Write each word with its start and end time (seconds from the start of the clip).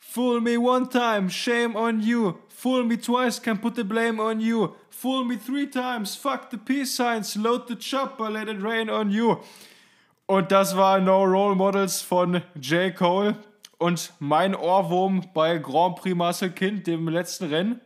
Fool 0.00 0.40
me 0.40 0.56
one 0.56 0.88
time, 0.88 1.28
shame 1.28 1.76
on 1.76 2.02
you. 2.02 2.38
Fool 2.48 2.84
me 2.84 2.96
twice, 2.96 3.38
can 3.38 3.58
put 3.58 3.74
the 3.76 3.84
blame 3.84 4.18
on 4.18 4.40
you. 4.40 4.74
Fool 4.90 5.24
me 5.24 5.36
three 5.36 5.66
times, 5.66 6.16
fuck 6.16 6.50
the 6.50 6.58
peace 6.58 6.92
signs, 6.92 7.36
load 7.36 7.68
the 7.68 7.76
chopper, 7.76 8.28
let 8.28 8.48
it 8.48 8.60
rain 8.60 8.90
on 8.90 9.10
you. 9.10 9.38
Und 10.26 10.50
das 10.50 10.76
war 10.76 11.00
No 11.00 11.24
Role 11.24 11.54
Models 11.54 12.02
von 12.02 12.42
J. 12.60 12.94
Cole. 12.94 13.36
Und 13.78 14.12
mein 14.18 14.54
Ohrwurm 14.54 15.22
bei 15.32 15.58
Grand 15.58 15.96
Prix 15.96 16.16
Marcel 16.16 16.50
Kind, 16.50 16.86
dem 16.86 17.08
letzten 17.08 17.46
Rennen, 17.46 17.80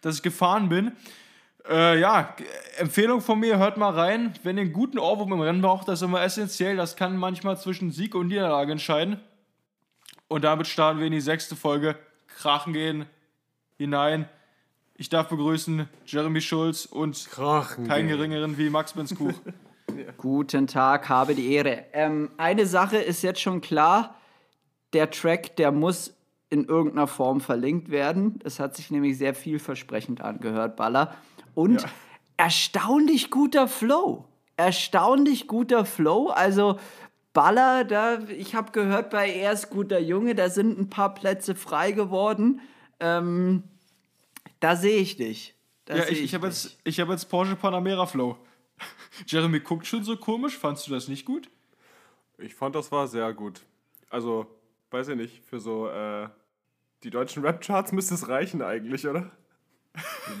das 0.00 0.16
ich 0.16 0.22
gefahren 0.22 0.68
bin. 0.68 0.92
Äh, 1.68 2.00
ja, 2.00 2.34
Empfehlung 2.78 3.20
von 3.20 3.40
mir, 3.40 3.58
hört 3.58 3.76
mal 3.76 3.92
rein. 3.92 4.34
Wenn 4.42 4.56
ihr 4.56 4.62
einen 4.62 4.72
guten 4.72 4.98
Ohrwurm 4.98 5.32
im 5.32 5.40
Rennen 5.40 5.60
braucht, 5.60 5.88
das 5.88 6.00
ist 6.00 6.06
immer 6.06 6.22
essentiell. 6.22 6.76
Das 6.76 6.96
kann 6.96 7.16
manchmal 7.16 7.58
zwischen 7.58 7.90
Sieg 7.90 8.14
und 8.14 8.28
Niederlage 8.28 8.72
entscheiden. 8.72 9.20
Und 10.28 10.42
damit 10.44 10.66
starten 10.66 10.98
wir 10.98 11.06
in 11.06 11.12
die 11.12 11.20
sechste 11.20 11.56
Folge. 11.56 11.96
Krachen 12.38 12.72
gehen 12.72 13.06
hinein. 13.78 14.28
Ich 14.96 15.08
darf 15.08 15.28
begrüßen 15.28 15.88
Jeremy 16.06 16.40
Schulz 16.40 16.86
und 16.86 17.28
Krachen 17.30 17.86
keinen 17.86 18.08
gehen. 18.08 18.16
geringeren 18.16 18.58
wie 18.58 18.70
Max 18.70 18.94
Benzkuch. 18.94 19.34
Guten 20.16 20.66
Tag, 20.66 21.08
habe 21.08 21.34
die 21.34 21.52
Ehre. 21.52 21.84
Ähm, 21.92 22.30
eine 22.38 22.66
Sache 22.66 22.96
ist 22.96 23.22
jetzt 23.22 23.40
schon 23.40 23.60
klar, 23.60 24.16
der 24.92 25.10
Track, 25.10 25.56
der 25.56 25.70
muss 25.70 26.14
in 26.48 26.64
irgendeiner 26.64 27.06
Form 27.06 27.40
verlinkt 27.40 27.90
werden. 27.90 28.38
Das 28.42 28.58
hat 28.58 28.74
sich 28.74 28.90
nämlich 28.90 29.18
sehr 29.18 29.34
vielversprechend 29.34 30.20
angehört, 30.22 30.76
Baller. 30.76 31.14
Und 31.54 31.82
Ja. 31.82 31.88
erstaunlich 32.36 33.30
guter 33.30 33.68
Flow. 33.68 34.24
Erstaunlich 34.56 35.46
guter 35.46 35.84
Flow. 35.84 36.28
Also 36.28 36.78
Baller, 37.36 37.84
da, 37.84 38.18
ich 38.30 38.54
habe 38.54 38.72
gehört 38.72 39.10
bei 39.10 39.30
Erst 39.30 39.68
guter 39.68 39.98
Junge, 40.00 40.34
da 40.34 40.48
sind 40.48 40.78
ein 40.78 40.88
paar 40.88 41.12
Plätze 41.12 41.54
frei 41.54 41.92
geworden. 41.92 42.62
Ähm, 42.98 43.62
da 44.58 44.74
sehe 44.74 44.96
ich 44.96 45.18
dich. 45.18 45.54
Da 45.84 45.96
ja, 45.96 46.04
seh 46.04 46.14
ich, 46.14 46.22
ich 46.22 46.34
habe 46.34 46.46
jetzt, 46.46 46.78
ich 46.82 46.98
hab 46.98 47.10
jetzt 47.10 47.26
Porsche 47.26 47.54
Panamera 47.54 48.06
Flow. 48.06 48.38
Jeremy 49.26 49.60
guckt 49.60 49.86
schon 49.86 50.02
so 50.02 50.16
komisch. 50.16 50.56
Fandst 50.56 50.86
du 50.86 50.92
das 50.92 51.08
nicht 51.08 51.26
gut? 51.26 51.50
Ich 52.38 52.54
fand, 52.54 52.74
das 52.74 52.90
war 52.90 53.06
sehr 53.06 53.30
gut. 53.34 53.60
Also, 54.08 54.46
weiß 54.90 55.08
ich 55.08 55.16
nicht, 55.16 55.44
für 55.44 55.60
so 55.60 55.90
äh, 55.90 56.30
die 57.02 57.10
deutschen 57.10 57.44
Rap-Charts 57.44 57.92
müsste 57.92 58.14
es 58.14 58.28
reichen 58.28 58.62
eigentlich, 58.62 59.06
oder? 59.06 59.30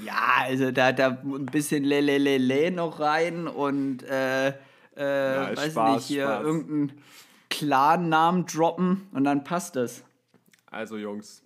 Ja, 0.02 0.36
also 0.38 0.70
da, 0.70 0.92
da 0.92 1.08
ein 1.08 1.44
bisschen 1.44 1.84
Lelelele 1.84 2.70
noch 2.70 3.00
rein 3.00 3.48
und 3.48 4.02
äh, 4.04 4.54
äh, 4.96 5.52
ist 5.52 5.58
weiß 5.58 5.72
Spaß, 5.72 5.96
nicht, 5.96 6.06
hier 6.06 6.24
Spaß. 6.24 6.42
irgendeinen 6.44 7.02
klaren 7.50 8.08
Namen 8.08 8.46
droppen 8.46 9.08
und 9.12 9.24
dann 9.24 9.44
passt 9.44 9.76
es. 9.76 10.02
Also, 10.66 10.96
Jungs. 10.96 11.42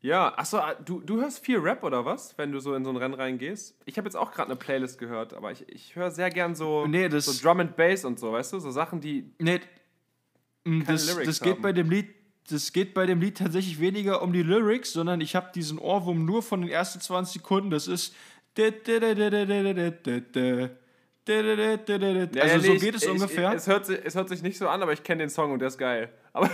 Ja, 0.00 0.36
achso, 0.36 0.58
du, 0.84 1.00
du 1.00 1.16
hörst 1.20 1.38
viel 1.42 1.58
Rap 1.58 1.82
oder 1.82 2.04
was, 2.04 2.36
wenn 2.36 2.52
du 2.52 2.60
so 2.60 2.74
in 2.74 2.84
so 2.84 2.90
ein 2.90 2.96
Rennen 2.96 3.14
reingehst? 3.14 3.74
Ich 3.86 3.96
habe 3.96 4.06
jetzt 4.06 4.16
auch 4.16 4.32
gerade 4.32 4.50
eine 4.50 4.56
Playlist 4.56 4.98
gehört, 4.98 5.32
aber 5.32 5.50
ich, 5.50 5.66
ich 5.70 5.96
höre 5.96 6.10
sehr 6.10 6.28
gern 6.28 6.54
so, 6.54 6.86
Nee, 6.86 7.08
das- 7.08 7.24
so 7.24 7.42
Drum 7.42 7.60
and 7.60 7.74
Bass 7.76 8.04
und 8.04 8.18
so, 8.18 8.32
weißt 8.32 8.52
du? 8.52 8.58
So 8.58 8.70
Sachen, 8.70 9.00
die. 9.00 9.30
Nee, 9.38 9.60
m, 10.64 10.84
das, 10.86 11.06
Lyrics 11.10 11.26
das 11.26 11.40
geht 11.40 11.54
haben. 11.54 11.62
bei 11.62 11.72
dem 11.72 11.88
Lied. 11.90 12.14
Das 12.50 12.74
geht 12.74 12.92
bei 12.92 13.06
dem 13.06 13.22
Lied 13.22 13.38
tatsächlich 13.38 13.80
weniger 13.80 14.20
um 14.20 14.34
die 14.34 14.42
Lyrics, 14.42 14.92
sondern 14.92 15.22
ich 15.22 15.34
habe 15.34 15.50
diesen 15.54 15.78
Ohrwurm 15.78 16.26
nur 16.26 16.42
von 16.42 16.60
den 16.60 16.68
ersten 16.68 17.00
20 17.00 17.40
Sekunden. 17.40 17.70
Das 17.70 17.88
ist. 17.88 18.14
Also 21.26 21.42
Ja, 21.50 22.46
ja, 22.46 22.58
so 22.60 22.72
ich- 22.74 22.80
geht 22.82 22.94
es 22.94 23.02
ich, 23.04 23.08
ungefähr. 23.10 23.52
Es 23.52 23.66
hört, 23.66 23.86
sich, 23.86 23.98
es 24.04 24.14
hört 24.14 24.28
sich 24.28 24.42
nicht 24.42 24.58
so 24.58 24.68
an, 24.68 24.82
aber 24.82 24.92
ich 24.92 25.02
kenne 25.02 25.22
den 25.22 25.30
Song 25.30 25.52
und 25.52 25.58
der 25.60 25.68
ist 25.68 25.78
geil. 25.78 26.12
Aber. 26.32 26.50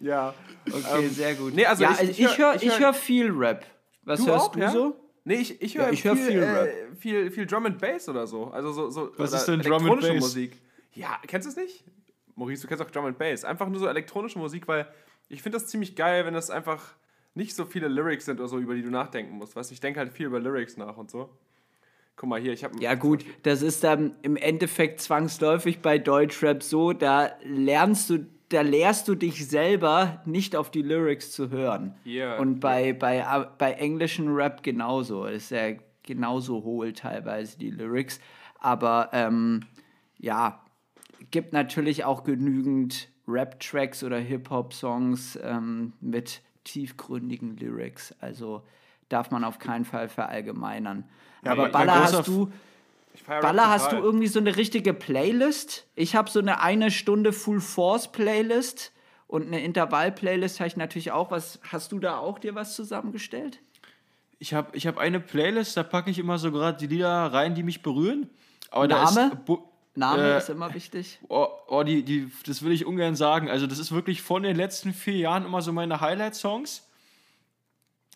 ja. 0.00 0.34
Okay, 0.70 1.08
sehr 1.08 1.34
gut. 1.34 1.54
nee, 1.54 1.66
also 1.66 1.82
ja, 1.82 1.96
ich- 2.00 2.10
ich 2.10 2.20
ich, 2.20 2.38
hör- 2.38 2.46
höre 2.52 2.54
ich 2.56 2.62
ich 2.64 2.72
hör- 2.72 2.78
hör 2.80 2.94
viel 2.94 3.30
Rap. 3.30 3.66
Was 4.04 4.20
Du 4.20 4.26
hörst 4.26 4.46
auch, 4.46 4.52
du 4.52 4.60
ja? 4.60 4.70
so? 4.70 4.96
Nee, 5.24 5.34
ich, 5.36 5.60
ich 5.62 5.74
Ja, 5.74 5.84
höre 5.84 5.92
ich 5.92 6.04
hör 6.04 6.16
viel, 6.16 6.26
viel 6.26 6.42
äh, 6.42 6.94
viel, 6.96 7.30
viel 7.30 7.46
Drum 7.46 7.66
and 7.66 7.78
Bass 7.78 8.08
oder 8.08 8.26
so. 8.26 8.46
Also 8.48 8.72
so, 8.72 8.90
so 8.90 9.12
Was 9.16 9.32
ist 9.32 9.46
denn 9.46 9.60
Drum 9.60 9.88
and 9.90 10.00
Bass? 10.00 10.10
Musik. 10.14 10.60
Ja, 10.92 11.18
kennst 11.26 11.46
du 11.46 11.50
es 11.50 11.56
nicht? 11.56 11.84
Maurice, 12.34 12.62
du 12.62 12.68
kennst 12.68 12.82
auch 12.82 12.90
Drum 12.90 13.06
and 13.06 13.18
Bass. 13.18 13.44
Einfach 13.44 13.68
nur 13.68 13.78
so 13.78 13.86
elektronische 13.86 14.38
Musik, 14.38 14.66
weil 14.66 14.86
ich 15.28 15.42
finde 15.42 15.58
das 15.58 15.68
ziemlich 15.68 15.94
geil, 15.94 16.24
wenn 16.26 16.34
das 16.34 16.50
einfach 16.50 16.94
nicht 17.34 17.54
so 17.54 17.64
viele 17.64 17.88
Lyrics 17.88 18.26
sind 18.26 18.40
oder 18.40 18.48
so, 18.48 18.58
über 18.58 18.74
die 18.74 18.82
du 18.82 18.90
nachdenken 18.90 19.36
musst. 19.36 19.56
Weißt 19.56 19.72
ich 19.72 19.80
denke 19.80 20.00
halt 20.00 20.12
viel 20.12 20.26
über 20.26 20.40
Lyrics 20.40 20.76
nach 20.76 20.96
und 20.96 21.10
so. 21.10 21.30
Guck 22.16 22.28
mal 22.28 22.40
hier, 22.40 22.52
ich 22.52 22.62
habe 22.62 22.78
Ja 22.78 22.94
gut, 22.94 23.24
das 23.42 23.62
ist 23.62 23.82
dann 23.84 24.14
im 24.22 24.36
Endeffekt 24.36 25.00
zwangsläufig 25.00 25.80
bei 25.80 25.98
Deutschrap 25.98 26.62
so, 26.62 26.92
da 26.92 27.30
lernst 27.42 28.10
du, 28.10 28.26
da 28.50 28.60
lehrst 28.60 29.08
du 29.08 29.14
dich 29.14 29.48
selber 29.48 30.22
nicht 30.26 30.54
auf 30.54 30.70
die 30.70 30.82
Lyrics 30.82 31.32
zu 31.32 31.50
hören. 31.50 31.94
Ja, 32.04 32.38
Und 32.38 32.60
bei, 32.60 32.92
bei, 32.92 33.24
bei 33.56 33.72
englischen 33.72 34.28
Rap 34.34 34.62
genauso. 34.62 35.24
Ist 35.24 35.50
ja 35.50 35.72
genauso 36.02 36.62
hohl 36.62 36.92
teilweise 36.92 37.58
die 37.58 37.70
Lyrics. 37.70 38.20
Aber 38.58 39.08
ähm, 39.12 39.60
ja, 40.18 40.62
gibt 41.30 41.52
natürlich 41.52 42.04
auch 42.04 42.24
genügend 42.24 43.08
Rap-Tracks 43.26 44.04
oder 44.04 44.18
Hip-Hop-Songs 44.18 45.38
ähm, 45.42 45.94
mit 46.00 46.42
tiefgründigen 46.64 47.56
Lyrics. 47.56 48.14
Also 48.20 48.62
darf 49.08 49.30
man 49.30 49.44
auf 49.44 49.58
keinen 49.58 49.84
Fall 49.84 50.08
verallgemeinern. 50.08 51.04
Aber 51.44 51.62
mein- 51.62 51.72
mein 51.72 51.86
Baller, 51.86 52.02
hast 52.04 52.26
du, 52.28 52.50
Baller, 53.26 53.68
hast 53.68 53.92
du 53.92 53.96
irgendwie 53.96 54.26
so 54.28 54.38
eine 54.38 54.56
richtige 54.56 54.94
Playlist? 54.94 55.86
Ich 55.96 56.14
habe 56.16 56.30
so 56.30 56.38
eine 56.38 56.60
eine 56.60 56.90
Stunde 56.90 57.32
Full 57.32 57.60
Force 57.60 58.10
Playlist 58.10 58.92
und 59.26 59.46
eine 59.46 59.62
Intervall-Playlist 59.62 60.60
habe 60.60 60.68
ich 60.68 60.76
natürlich 60.76 61.10
auch. 61.12 61.30
Was 61.30 61.58
hast 61.70 61.92
du 61.92 61.98
da 61.98 62.18
auch 62.18 62.38
dir 62.38 62.54
was 62.54 62.74
zusammengestellt? 62.74 63.58
Ich 64.38 64.54
habe 64.54 64.76
ich 64.76 64.86
hab 64.86 64.98
eine 64.98 65.20
Playlist, 65.20 65.76
da 65.76 65.82
packe 65.82 66.10
ich 66.10 66.18
immer 66.18 66.38
so 66.38 66.50
gerade 66.50 66.78
die 66.78 66.86
Lieder 66.86 67.08
rein, 67.32 67.54
die 67.54 67.62
mich 67.62 67.82
berühren. 67.82 68.28
Aber 68.70 68.88
da 68.88 69.04
Name? 69.04 69.32
ist. 69.46 69.52
Name 69.94 70.22
Äh, 70.34 70.38
ist 70.38 70.48
immer 70.48 70.72
wichtig. 70.74 71.18
Oh, 71.28 71.48
oh 71.68 71.82
die, 71.82 72.02
die, 72.02 72.30
das 72.46 72.62
will 72.62 72.72
ich 72.72 72.86
ungern 72.86 73.14
sagen. 73.14 73.50
Also, 73.50 73.66
das 73.66 73.78
ist 73.78 73.92
wirklich 73.92 74.22
von 74.22 74.42
den 74.42 74.56
letzten 74.56 74.92
vier 74.94 75.16
Jahren 75.18 75.44
immer 75.44 75.60
so 75.62 75.72
meine 75.72 76.00
Highlight-Songs. 76.00 76.88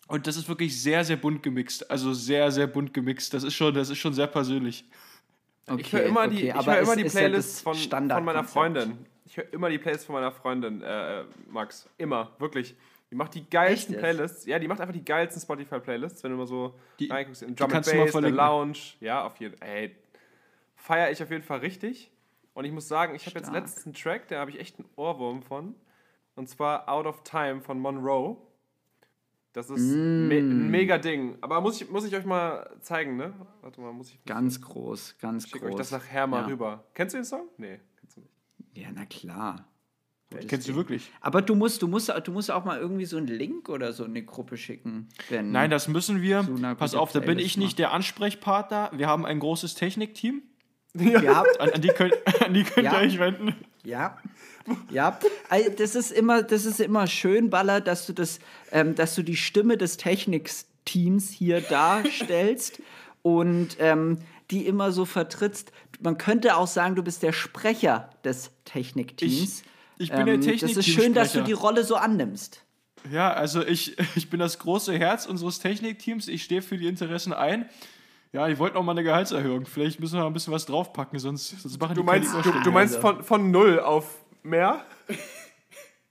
Und 0.07 0.25
das 0.25 0.37
ist 0.37 0.47
wirklich 0.47 0.81
sehr, 0.81 1.03
sehr 1.03 1.17
bunt 1.17 1.43
gemixt. 1.43 1.89
Also 1.91 2.13
sehr, 2.13 2.49
sehr 2.51 2.65
bunt 2.67 2.93
gemixt. 2.93 3.33
Das 3.33 3.43
ist 3.43 3.53
schon, 3.55 3.73
das 3.73 3.89
ist 3.89 3.97
schon 3.97 4.13
sehr 4.13 4.27
persönlich. 4.27 4.85
Okay, 5.69 5.81
Ich 5.81 5.91
höre 5.93 6.03
immer 6.03 6.27
die, 6.29 6.37
okay, 6.37 6.47
ich 6.47 6.55
aber 6.55 6.71
hör 6.75 6.79
immer 6.81 6.95
die 6.95 7.01
ist 7.03 7.13
ja 7.13 7.19
Playlist 7.19 7.55
das 7.55 7.61
von, 7.61 7.75
von 7.75 8.23
meiner. 8.25 8.43
Freundin. 8.45 9.05
Ich 9.25 9.35
höre 9.35 9.51
immer 9.53 9.69
die 9.69 9.77
Playlist 9.77 10.05
von 10.05 10.15
meiner 10.15 10.31
Freundin, 10.31 10.81
äh, 10.81 11.25
Max. 11.49 11.89
Immer, 11.97 12.31
wirklich. 12.39 12.73
Die 13.11 13.15
macht 13.15 13.33
die 13.35 13.49
geilsten 13.49 13.95
Echt? 13.95 14.01
Playlists. 14.01 14.45
Ja, 14.45 14.59
die 14.59 14.67
macht 14.69 14.79
einfach 14.79 14.93
die 14.93 15.03
geilsten 15.03 15.41
Spotify-Playlists, 15.41 16.23
wenn 16.23 16.31
du 16.31 16.37
mal 16.37 16.47
so 16.47 16.73
Die- 16.99 17.07
reinguckst. 17.07 17.41
In 17.41 17.49
die 17.49 17.55
Drum 17.55 17.65
and 17.65 17.73
kannst 17.73 17.91
du 17.91 17.95
mal 17.97 18.05
Bass, 18.05 18.13
The. 18.13 18.29
Lounge. 18.29 18.77
Ja, 19.01 19.25
auf 19.25 19.35
jeden 19.41 19.57
Fall. 19.57 19.67
Ey, 19.67 19.95
feiere 20.87 21.11
ich 21.11 21.21
auf 21.21 21.29
jeden 21.29 21.43
Fall 21.43 21.59
richtig. 21.59 22.09
Und 22.53 22.63
ich 22.65 22.71
muss 22.71 22.87
sagen, 22.87 23.13
ich 23.13 23.25
habe 23.27 23.37
jetzt 23.37 23.53
einen 23.85 23.93
Track, 23.93 24.29
da 24.29 24.39
habe 24.39 24.49
ich 24.51 24.59
echt 24.59 24.79
einen 24.79 24.87
Ohrwurm 24.95 25.43
von. 25.43 25.75
Und 26.35 26.47
zwar 26.49 26.87
Out 26.89 27.05
of 27.05 27.23
Time 27.23 27.61
von 27.61 27.79
Monroe. 27.79 28.37
Das 29.53 29.69
ist 29.69 29.81
Mm. 29.81 30.27
me 30.27 30.37
ein 30.37 30.69
mega 30.71 30.97
Ding. 30.97 31.37
Aber 31.41 31.61
muss 31.61 31.81
ich, 31.81 31.89
muss 31.89 32.05
ich 32.05 32.15
euch 32.15 32.25
mal 32.25 32.69
zeigen, 32.81 33.17
ne? 33.17 33.33
Warte 33.61 33.81
mal, 33.81 33.91
muss 33.91 34.09
ich. 34.11 34.23
Ganz 34.25 34.61
groß, 34.61 35.17
ganz 35.19 35.45
Ich 35.45 35.51
schicke 35.51 35.65
groß. 35.65 35.71
euch 35.73 35.77
das 35.77 35.91
nachher 35.91 36.25
mal 36.27 36.41
Ja. 36.41 36.47
rüber. 36.47 36.83
Kennst 36.93 37.13
du 37.15 37.17
den 37.19 37.25
Song? 37.25 37.47
Nee, 37.57 37.79
kennst 37.99 38.17
du 38.17 38.21
nicht. 38.21 38.31
Ja, 38.73 38.87
na 38.93 39.05
klar. 39.05 39.67
Kennst 40.47 40.67
du 40.67 40.75
wirklich? 40.75 41.09
Aber 41.21 41.41
du 41.41 41.55
musst, 41.55 41.81
du 41.81 41.87
musst, 41.87 42.11
du 42.25 42.31
musst 42.31 42.51
auch 42.51 42.65
mal 42.65 42.77
irgendwie 42.79 43.05
so 43.05 43.17
einen 43.17 43.27
Link 43.27 43.69
oder 43.69 43.93
so 43.93 44.03
in 44.03 44.13
die 44.13 44.25
Gruppe 44.25 44.57
schicken. 44.57 45.07
Wenn 45.29 45.51
Nein, 45.51 45.69
das 45.69 45.87
müssen 45.87 46.21
wir. 46.21 46.43
So 46.43 46.55
Pass 46.75 46.95
auf, 46.95 47.11
da 47.13 47.19
bin 47.21 47.39
ich 47.39 47.55
nicht 47.57 47.79
der 47.79 47.93
Ansprechpartner. 47.93 48.91
Wir 48.93 49.07
haben 49.07 49.25
ein 49.25 49.39
großes 49.39 49.73
Technikteam. 49.75 50.41
Ja, 50.95 51.43
An, 51.59 51.69
an 51.71 51.81
die 51.81 51.87
könnt, 51.89 52.13
an 52.45 52.53
die 52.53 52.63
könnt 52.63 52.85
Ja. 52.85 53.01
ihr 53.01 53.07
euch 53.07 53.19
wenden. 53.19 53.55
Ja. 53.83 54.17
Ja, 54.89 55.17
Also, 55.49 55.69
das 55.77 55.95
ist 55.95 56.11
immer, 56.11 56.43
das 56.43 56.65
ist 56.65 56.81
immer 56.81 57.07
schön, 57.07 57.49
Baller, 57.49 57.79
dass 57.79 58.05
du 58.05 58.11
das, 58.13 58.39
ähm, 58.71 58.95
dass 58.95 59.15
du 59.15 59.23
die 59.23 59.37
Stimme 59.37 59.77
des 59.77 59.95
Technikteams 59.97 61.29
hier 61.29 61.61
darstellst 61.61 62.81
und 63.21 63.77
ähm, 63.79 64.19
die 64.51 64.65
immer 64.65 64.91
so 64.91 65.05
vertrittst. 65.05 65.71
Man 66.01 66.17
könnte 66.17 66.57
auch 66.57 66.67
sagen, 66.67 66.95
du 66.95 67.03
bist 67.03 67.23
der 67.23 67.31
Sprecher 67.33 68.09
des 68.23 68.51
Technikteams. 68.65 69.31
Ich- 69.33 69.63
ich 69.99 70.11
bin 70.11 70.25
der 70.27 70.37
Das 70.37 70.61
ist 70.77 70.85
schön, 70.87 71.13
dass 71.15 71.33
du 71.33 71.41
die 71.41 71.53
Rolle 71.53 71.83
so 71.83 71.95
annimmst. 71.95 72.61
Ja, 73.11 73.33
also 73.33 73.65
ich, 73.65 73.95
ich 74.15 74.29
bin 74.29 74.39
das 74.39 74.59
große 74.59 74.95
Herz 74.97 75.25
unseres 75.25 75.59
Technikteams. 75.59 76.27
Ich 76.27 76.43
stehe 76.43 76.61
für 76.61 76.77
die 76.77 76.87
Interessen 76.87 77.33
ein. 77.33 77.67
Ja, 78.33 78.47
ich 78.47 78.59
wollte 78.59 78.75
noch 78.75 78.83
mal 78.83 78.91
eine 78.91 79.03
Gehaltserhöhung. 79.03 79.65
Vielleicht 79.65 79.99
müssen 79.99 80.15
wir 80.15 80.21
mal 80.21 80.27
ein 80.27 80.33
bisschen 80.33 80.53
was 80.53 80.65
draufpacken, 80.65 81.19
sonst, 81.19 81.61
sonst 81.61 81.79
machen 81.79 81.95
Du 81.95 82.01
die 82.01 82.05
meinst, 82.05 82.33
du, 82.33 82.51
du 82.51 82.71
meinst 82.71 82.97
von, 82.97 83.23
von 83.23 83.51
null 83.51 83.79
auf 83.79 84.25
mehr? 84.43 84.81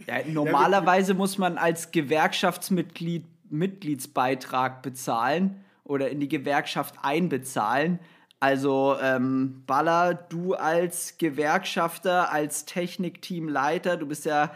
Ja, 0.06 0.14
normalerweise 0.26 1.14
muss 1.14 1.38
man 1.38 1.58
als 1.58 1.90
Gewerkschaftsmitglied 1.90 3.24
Mitgliedsbeitrag 3.50 4.82
bezahlen 4.82 5.64
oder 5.84 6.10
in 6.10 6.20
die 6.20 6.28
Gewerkschaft 6.28 6.96
einbezahlen. 7.02 7.98
Also 8.40 8.96
ähm, 9.00 9.62
Baller, 9.66 10.14
du 10.14 10.54
als 10.54 11.16
Gewerkschafter, 11.18 12.30
als 12.30 12.66
Technikteamleiter, 12.66 13.96
du 13.96 14.06
bist 14.06 14.26
ja 14.26 14.50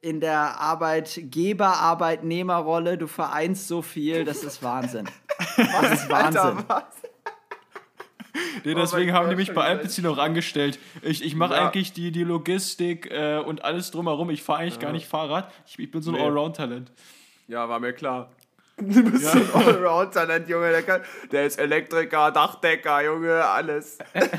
in 0.00 0.20
der 0.20 0.60
Arbeitgeber-Arbeitnehmerrolle, 0.60 2.98
du 2.98 3.06
vereinst 3.06 3.68
so 3.68 3.80
viel, 3.80 4.24
das 4.24 4.42
ist 4.42 4.62
Wahnsinn. 4.62 5.08
Das 5.56 5.92
ist 5.92 6.10
Wahnsinn. 6.10 6.40
Alter, 6.40 6.64
was? 6.68 6.84
Nee, 8.64 8.72
Oh 8.74 8.78
deswegen 8.78 9.06
mein 9.06 9.14
haben 9.14 9.24
die 9.28 9.36
Gott, 9.36 9.46
mich 9.46 9.52
bei 9.54 9.64
Alpecin 9.64 10.04
noch 10.04 10.18
angestellt. 10.18 10.78
Ich, 11.02 11.22
ich 11.24 11.34
mache 11.34 11.54
Ja. 11.54 11.66
eigentlich 11.68 11.92
die, 11.92 12.12
die 12.12 12.24
Logistik 12.24 13.10
äh, 13.10 13.38
und 13.38 13.64
alles 13.64 13.90
drumherum. 13.90 14.30
Ich 14.30 14.42
fahre 14.42 14.60
eigentlich 14.60 14.78
gar 14.78 14.92
nicht 14.92 15.06
Fahrrad. 15.06 15.52
Ich, 15.66 15.78
ich 15.78 15.90
bin 15.90 16.00
so 16.02 16.10
ein 16.12 16.14
Nee. 16.16 16.22
Allround-Talent. 16.22 16.90
Ja, 17.48 17.68
war 17.68 17.78
mir 17.80 17.92
klar. 17.92 18.30
Du 18.78 19.02
bist 19.10 19.24
so 19.30 19.38
ein 19.38 19.50
Allround-Talent, 19.66 20.48
Junge. 20.48 20.70
Der, 20.70 20.82
kann, 20.82 21.02
der 21.30 21.44
ist 21.46 21.58
Elektriker, 21.58 22.30
Dachdecker, 22.30 23.04
Junge, 23.04 23.44
alles. 23.44 23.98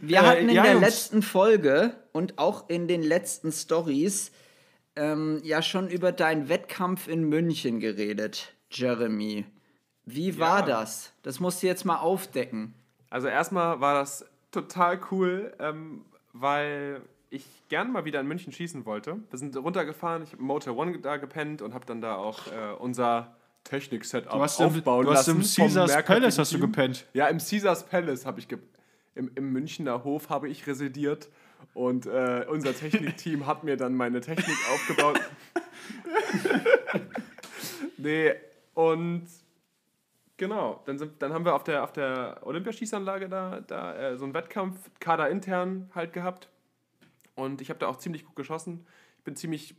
Wir 0.00 0.18
Äh, 0.18 0.20
hatten 0.22 0.48
in 0.48 0.54
ja, 0.54 0.62
der 0.62 0.72
Jungs. 0.74 0.84
letzten 0.86 1.22
Folge 1.22 1.94
und 2.12 2.38
auch 2.38 2.68
in 2.68 2.86
den 2.88 3.02
letzten 3.02 3.50
Stories 3.52 4.30
ähm, 4.94 5.40
ja 5.42 5.62
schon 5.62 5.88
über 5.88 6.12
deinen 6.12 6.48
Wettkampf 6.48 7.08
in 7.08 7.24
München 7.24 7.80
geredet, 7.80 8.52
Jeremy. 8.70 9.44
Wie 10.06 10.38
war 10.38 10.60
Ja. 10.60 10.66
das? 10.66 11.12
Das 11.22 11.40
musst 11.40 11.62
du 11.62 11.66
jetzt 11.66 11.84
mal 11.84 11.98
aufdecken. 11.98 12.74
Also 13.10 13.28
erstmal 13.28 13.80
war 13.80 13.94
das 13.94 14.24
total 14.52 14.98
cool, 15.10 15.52
ähm, 15.58 16.04
weil 16.32 17.02
ich 17.28 17.44
gern 17.68 17.92
mal 17.92 18.04
wieder 18.04 18.20
in 18.20 18.28
München 18.28 18.52
schießen 18.52 18.86
wollte. 18.86 19.18
Wir 19.30 19.38
sind 19.38 19.56
runtergefahren, 19.56 20.22
ich 20.22 20.32
habe 20.32 20.42
Motel 20.42 20.72
One 20.74 20.98
da 21.00 21.16
gepennt 21.16 21.60
und 21.60 21.74
habe 21.74 21.84
dann 21.84 22.00
da 22.00 22.14
auch 22.16 22.46
äh, 22.46 22.72
unser 22.78 23.34
Technik-Setup 23.64 24.32
aufbauen 24.32 25.04
du 25.06 25.10
hast 25.12 25.26
lassen. 25.26 25.40
im 25.40 25.42
Caesars 25.42 26.04
Palace 26.04 26.38
hast 26.38 26.52
du 26.52 26.60
gepennt. 26.60 27.04
Ja, 27.12 27.26
im 27.26 27.38
Caesars 27.38 27.84
Palace 27.86 28.24
habe 28.24 28.38
ich 28.38 28.46
ge 28.48 28.58
im, 29.16 29.30
im 29.34 29.52
Münchner 29.52 30.04
Hof 30.04 30.28
habe 30.28 30.48
ich 30.48 30.66
residiert 30.66 31.28
und 31.74 32.06
äh, 32.06 32.46
unser 32.48 32.74
Technikteam 32.74 33.46
hat 33.46 33.64
mir 33.64 33.76
dann 33.76 33.94
meine 33.94 34.20
Technik 34.20 34.56
aufgebaut. 34.72 35.20
nee, 37.96 38.34
und 38.74 39.26
genau, 40.36 40.82
dann, 40.86 40.98
sind, 40.98 41.22
dann 41.22 41.32
haben 41.32 41.44
wir 41.44 41.54
auf 41.54 41.64
der, 41.64 41.84
auf 41.84 41.92
der 41.92 42.40
Olympiaschießanlage 42.42 43.28
da, 43.28 43.60
da 43.60 43.94
äh, 43.94 44.16
so 44.16 44.24
einen 44.24 44.34
Wettkampf, 44.34 44.90
Kader 45.00 45.28
intern 45.30 45.90
halt 45.94 46.12
gehabt. 46.12 46.48
Und 47.34 47.60
ich 47.60 47.70
habe 47.70 47.78
da 47.78 47.88
auch 47.88 47.96
ziemlich 47.96 48.24
gut 48.24 48.36
geschossen. 48.36 48.86
Ich 49.18 49.24
bin 49.24 49.36
ziemlich, 49.36 49.74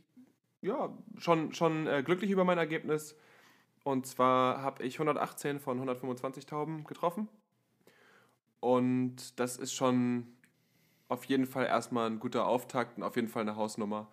ja, 0.62 0.96
schon, 1.18 1.52
schon 1.52 1.86
äh, 1.86 2.02
glücklich 2.02 2.30
über 2.30 2.44
mein 2.44 2.58
Ergebnis. 2.58 3.16
Und 3.84 4.06
zwar 4.06 4.62
habe 4.62 4.82
ich 4.82 4.96
118 4.96 5.60
von 5.60 5.76
125 5.78 6.46
Tauben 6.46 6.84
getroffen. 6.84 7.28
Und 8.60 9.38
das 9.40 9.56
ist 9.56 9.72
schon 9.72 10.26
auf 11.08 11.24
jeden 11.24 11.46
Fall 11.46 11.66
erstmal 11.66 12.10
ein 12.10 12.20
guter 12.20 12.46
Auftakt 12.46 12.98
und 12.98 13.02
auf 13.02 13.16
jeden 13.16 13.28
Fall 13.28 13.42
eine 13.42 13.56
Hausnummer. 13.56 14.08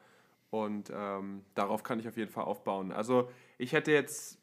Und 0.50 0.92
ähm, 0.94 1.44
darauf 1.56 1.84
kann 1.84 2.00
ich 2.00 2.08
auf 2.08 2.18
jeden 2.18 2.32
Fall 2.32 2.46
aufbauen. 2.46 2.92
Also 2.92 3.30
ich 3.58 3.74
hätte 3.74 3.92
jetzt 3.92 4.40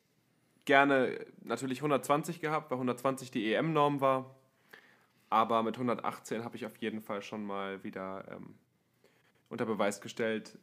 gerne 0.64 1.18
natürlich 1.42 1.78
120 1.78 2.40
gehabt, 2.40 2.70
weil 2.70 2.76
120 2.76 3.30
die 3.30 3.52
EM-Norm 3.52 4.00
war. 4.00 4.34
Aber 5.30 5.62
mit 5.62 5.76
118 5.76 6.44
habe 6.44 6.56
ich 6.56 6.66
auf 6.66 6.76
jeden 6.76 7.00
Fall 7.00 7.22
schon 7.22 7.44
mal 7.44 7.82
wieder 7.84 8.24
ähm, 8.30 8.54
unter 9.48 9.64
Beweis 9.64 10.00
gestellt, 10.00 10.58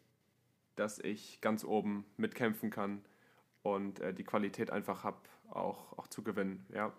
dass 0.75 0.99
ich 0.99 1.41
ganz 1.41 1.63
oben 1.63 2.05
mitkämpfen 2.17 2.69
kann 2.69 3.03
und 3.63 3.99
äh, 3.99 4.13
die 4.13 4.23
Qualität 4.23 4.71
einfach 4.71 5.03
habe, 5.03 5.17
auch, 5.49 5.97
auch 5.97 6.07
zu 6.07 6.23
gewinnen. 6.23 6.65
Ja. 6.73 6.93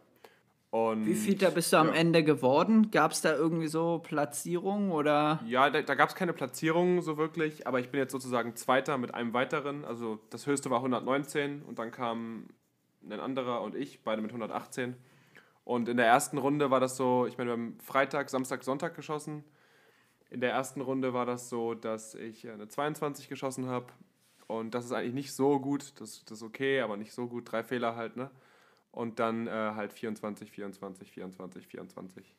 Und, 0.70 1.04
Wie 1.04 1.14
viel 1.14 1.34
da 1.34 1.50
bist 1.50 1.72
du 1.72 1.78
am 1.78 1.88
ja. 1.88 1.94
Ende 1.94 2.22
geworden? 2.22 2.92
Gab 2.92 3.10
es 3.10 3.22
da 3.22 3.34
irgendwie 3.34 3.66
so 3.66 3.98
Platzierungen 3.98 4.92
oder? 4.92 5.40
Ja, 5.46 5.68
da, 5.68 5.82
da 5.82 5.94
gab 5.96 6.10
es 6.10 6.14
keine 6.14 6.32
Platzierung 6.32 7.02
so 7.02 7.16
wirklich, 7.16 7.66
aber 7.66 7.80
ich 7.80 7.90
bin 7.90 7.98
jetzt 7.98 8.12
sozusagen 8.12 8.54
Zweiter 8.54 8.96
mit 8.96 9.12
einem 9.12 9.32
weiteren. 9.32 9.84
Also 9.84 10.20
das 10.30 10.46
höchste 10.46 10.70
war 10.70 10.78
119 10.78 11.62
und 11.62 11.80
dann 11.80 11.90
kam 11.90 12.46
ein 13.02 13.20
anderer 13.20 13.62
und 13.62 13.74
ich, 13.74 14.02
beide 14.02 14.22
mit 14.22 14.30
118. 14.30 14.96
Und 15.64 15.88
in 15.88 15.96
der 15.96 16.06
ersten 16.06 16.38
Runde 16.38 16.70
war 16.70 16.80
das 16.80 16.96
so, 16.96 17.26
ich 17.26 17.38
meine, 17.38 17.50
wir 17.50 17.52
haben 17.52 17.78
Freitag, 17.80 18.30
Samstag, 18.30 18.64
Sonntag 18.64 18.94
geschossen. 18.94 19.44
In 20.30 20.40
der 20.40 20.52
ersten 20.52 20.80
Runde 20.80 21.12
war 21.12 21.26
das 21.26 21.48
so, 21.48 21.74
dass 21.74 22.14
ich 22.14 22.44
äh, 22.44 22.52
eine 22.52 22.68
22 22.68 23.28
geschossen 23.28 23.66
habe. 23.66 23.86
Und 24.46 24.74
das 24.74 24.84
ist 24.84 24.92
eigentlich 24.92 25.14
nicht 25.14 25.32
so 25.32 25.60
gut. 25.60 25.92
Das, 26.00 26.24
das 26.24 26.38
ist 26.38 26.42
okay, 26.42 26.80
aber 26.80 26.96
nicht 26.96 27.12
so 27.12 27.26
gut. 27.28 27.50
Drei 27.50 27.62
Fehler 27.62 27.96
halt, 27.96 28.16
ne? 28.16 28.30
Und 28.92 29.20
dann 29.20 29.46
äh, 29.46 29.50
halt 29.50 29.92
24, 29.92 30.50
24, 30.50 31.12
24, 31.12 31.66
24. 31.66 32.34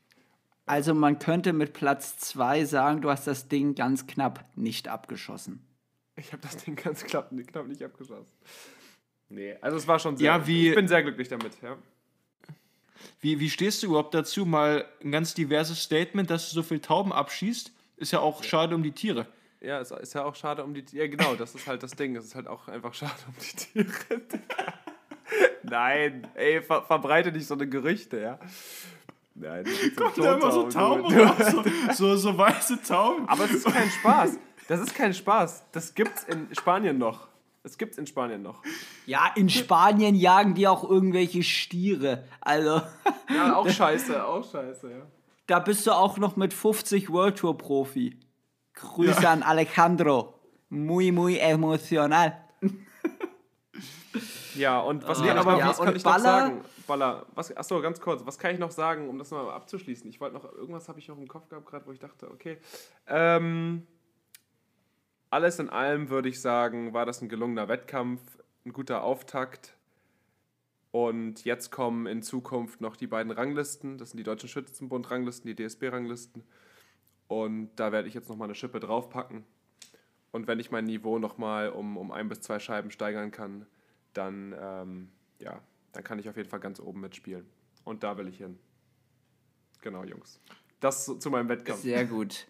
Also 0.66 0.94
man 0.94 1.20
könnte 1.20 1.54
mit 1.54 1.74
Platz 1.74 2.18
2 2.18 2.66
sagen, 2.66 3.02
du 3.02 3.10
hast 3.10 3.28
das 3.28 3.48
Ding 3.48 3.76
ganz 3.76 4.08
knapp 4.08 4.46
nicht 4.56 4.88
abgeschossen. 4.90 5.66
Ich 6.16 6.34
habe 6.34 6.42
das 6.42 6.58
Ding 6.58 6.76
ganz 6.76 7.04
knapp, 7.04 7.32
knapp 7.48 7.68
nicht 7.68 7.82
abgeschossen. 7.84 8.34
Nee, 9.32 9.56
also 9.62 9.78
es 9.78 9.88
war 9.88 9.98
schon 10.00 10.18
sehr. 10.18 10.26
Ja, 10.28 10.46
wie- 10.48 10.70
ich 10.70 10.76
bin 10.76 10.88
sehr 10.88 11.02
glücklich 11.04 11.30
damit, 11.30 11.54
ja. 11.62 11.78
Wie, 13.22 13.40
wie 13.40 13.50
stehst 13.50 13.82
du 13.82 13.88
überhaupt 13.88 14.14
dazu? 14.14 14.46
Mal 14.46 14.86
ein 15.04 15.12
ganz 15.12 15.34
diverses 15.34 15.82
Statement, 15.82 16.30
dass 16.30 16.50
du 16.50 16.56
so 16.56 16.64
viel 16.64 16.80
Tauben 16.80 17.12
abschießt. 17.14 17.72
Ist 17.98 18.12
ja 18.12 18.20
auch 18.20 18.44
schade 18.44 18.76
um 18.76 18.84
die 18.84 18.92
Tiere. 18.92 19.26
Ja, 19.60 19.80
es 19.80 19.92
ist 19.92 20.14
ja 20.14 20.26
auch 20.26 20.36
schade 20.36 20.64
um 20.64 20.74
die 20.74 20.84
Ja, 20.92 21.08
genau, 21.08 21.36
das 21.36 21.54
ist 21.56 21.68
halt 21.68 21.82
das 21.84 21.92
Ding. 21.92 22.16
Es 22.16 22.26
ist 22.26 22.36
halt 22.36 22.48
auch 22.48 22.68
einfach 22.68 22.94
schade 22.94 23.14
um 23.28 23.34
die 23.40 23.56
Tiere. 23.56 24.22
Nein, 25.64 26.28
ey, 26.36 26.62
ver 26.62 26.82
verbreite 26.84 27.32
nicht 27.32 27.48
so 27.48 27.54
eine 27.54 27.68
Gerüchte, 27.68 28.20
ja. 28.20 28.40
Nein, 29.36 29.66
Kommt 29.96 30.18
da 30.18 30.36
immer 30.36 30.52
so 30.52 30.70
Tauben 30.70 31.06
raus, 31.18 31.52
so, 31.52 31.64
so, 31.94 32.16
so 32.18 32.38
weiße 32.38 32.82
Tauben. 32.84 33.28
Aber 33.30 33.46
es 33.46 33.52
ist 33.54 33.66
kein 33.66 33.90
Spaß. 33.90 34.38
Das 34.68 34.80
ist 34.82 34.94
kein 34.94 35.14
Spaß. 35.14 35.64
Das 35.72 35.94
gibt's 35.96 36.24
in 36.26 36.48
Spanien 36.54 36.98
noch. 36.98 37.28
Das 37.64 37.78
gibt's 37.78 37.98
in 37.98 38.08
Spanien 38.08 38.42
noch. 38.42 38.64
Ja, 39.06 39.32
in 39.36 39.50
Spanien 39.50 40.16
jagen 40.16 40.56
die 40.56 40.68
auch 40.68 40.84
irgendwelche 40.84 41.44
Stiere. 41.44 42.26
Also 42.42 42.82
Ja, 43.30 43.56
auch 43.56 43.70
scheiße, 43.70 44.26
auch 44.26 44.50
scheiße, 44.50 44.92
ja. 44.92 45.02
da 45.48 45.60
bist 45.60 45.86
du 45.86 45.92
auch 45.92 46.18
noch 46.18 46.36
mit 46.36 46.54
50 46.54 47.10
World 47.10 47.38
Tour 47.38 47.58
Profi. 47.58 48.20
Grüße 48.74 49.28
an 49.28 49.44
Alejandro. 49.44 50.34
Muy, 50.70 51.12
muy 51.12 51.38
emocional. 51.38 52.38
Ja, 54.56 54.80
und 54.80 55.08
was, 55.08 55.22
Ah, 55.22 55.26
kann, 55.26 55.38
ich 55.38 55.44
noch, 55.44 55.60
ja, 55.60 55.68
was 55.68 55.78
kann 55.80 55.96
ich 55.96 56.04
noch 56.04 56.20
sagen? 56.20 56.62
Baller, 56.88 57.26
was, 57.36 57.56
achso, 57.56 57.82
ganz 57.82 58.02
kurz, 58.02 58.26
was 58.26 58.38
kann 58.38 58.54
ich 58.54 58.60
noch 58.60 58.72
sagen, 58.72 59.08
um 59.08 59.18
das 59.18 59.32
mal 59.32 59.50
abzuschließen? 59.50 60.10
Ich 60.10 60.20
wollte 60.20 60.36
noch, 60.36 60.44
irgendwas 60.44 60.90
habe 60.90 61.00
ich 61.00 61.08
noch 61.08 61.18
im 61.18 61.28
Kopf 61.28 61.48
gehabt 61.48 61.66
gerade, 61.66 61.86
wo 61.86 61.92
ich 61.92 62.00
dachte, 62.00 62.30
okay. 62.30 62.58
Ähm, 63.08 63.88
alles 65.32 65.60
in 65.60 65.70
allem 65.70 66.10
würde 66.10 66.30
ich 66.30 66.42
sagen, 66.42 66.94
war 66.94 67.06
das 67.06 67.22
ein 67.22 67.30
gelungener 67.30 67.68
Wettkampf, 67.68 68.22
ein 68.66 68.74
guter 68.74 69.04
Auftakt. 69.04 69.76
Und 70.92 71.46
jetzt 71.46 71.72
kommen 71.72 72.06
in 72.06 72.22
Zukunft 72.22 72.82
noch 72.82 72.98
die 72.98 73.08
beiden 73.08 73.32
Ranglisten. 73.32 73.98
Das 73.98 74.12
sind 74.12 74.18
die 74.18 74.24
Deutschen 74.24 74.50
Schützenbund-Ranglisten, 74.50 75.48
die 75.48 75.56
DSB-Ranglisten. 75.56 76.44
Und 77.30 77.72
da 77.78 77.94
werde 77.94 78.10
ich 78.10 78.14
jetzt 78.14 78.28
nochmal 78.28 78.48
eine 78.48 78.56
Schippe 78.56 78.82
draufpacken. 78.82 79.46
Und 80.34 80.48
wenn 80.48 80.60
ich 80.60 80.70
mein 80.70 80.84
Niveau 80.84 81.18
nochmal 81.18 81.70
um, 81.70 81.96
um 81.96 82.12
ein 82.12 82.28
bis 82.28 82.42
zwei 82.42 82.60
Scheiben 82.60 82.92
steigern 82.92 83.32
kann, 83.32 83.66
dann, 84.14 84.54
ähm, 84.60 85.12
ja, 85.40 85.62
dann 85.94 86.04
kann 86.04 86.20
ich 86.20 86.28
auf 86.28 86.36
jeden 86.36 86.50
Fall 86.50 86.60
ganz 86.60 86.82
oben 86.82 87.00
mitspielen. 87.00 87.50
Und 87.86 88.04
da 88.04 88.18
will 88.18 88.28
ich 88.28 88.38
hin. 88.38 88.60
Genau, 89.82 90.04
Jungs. 90.04 90.42
Das 90.82 91.06
zu, 91.06 91.16
zu 91.16 91.30
meinem 91.30 91.48
Wettkampf. 91.48 91.82
Sehr 91.82 92.04
gut. 92.06 92.48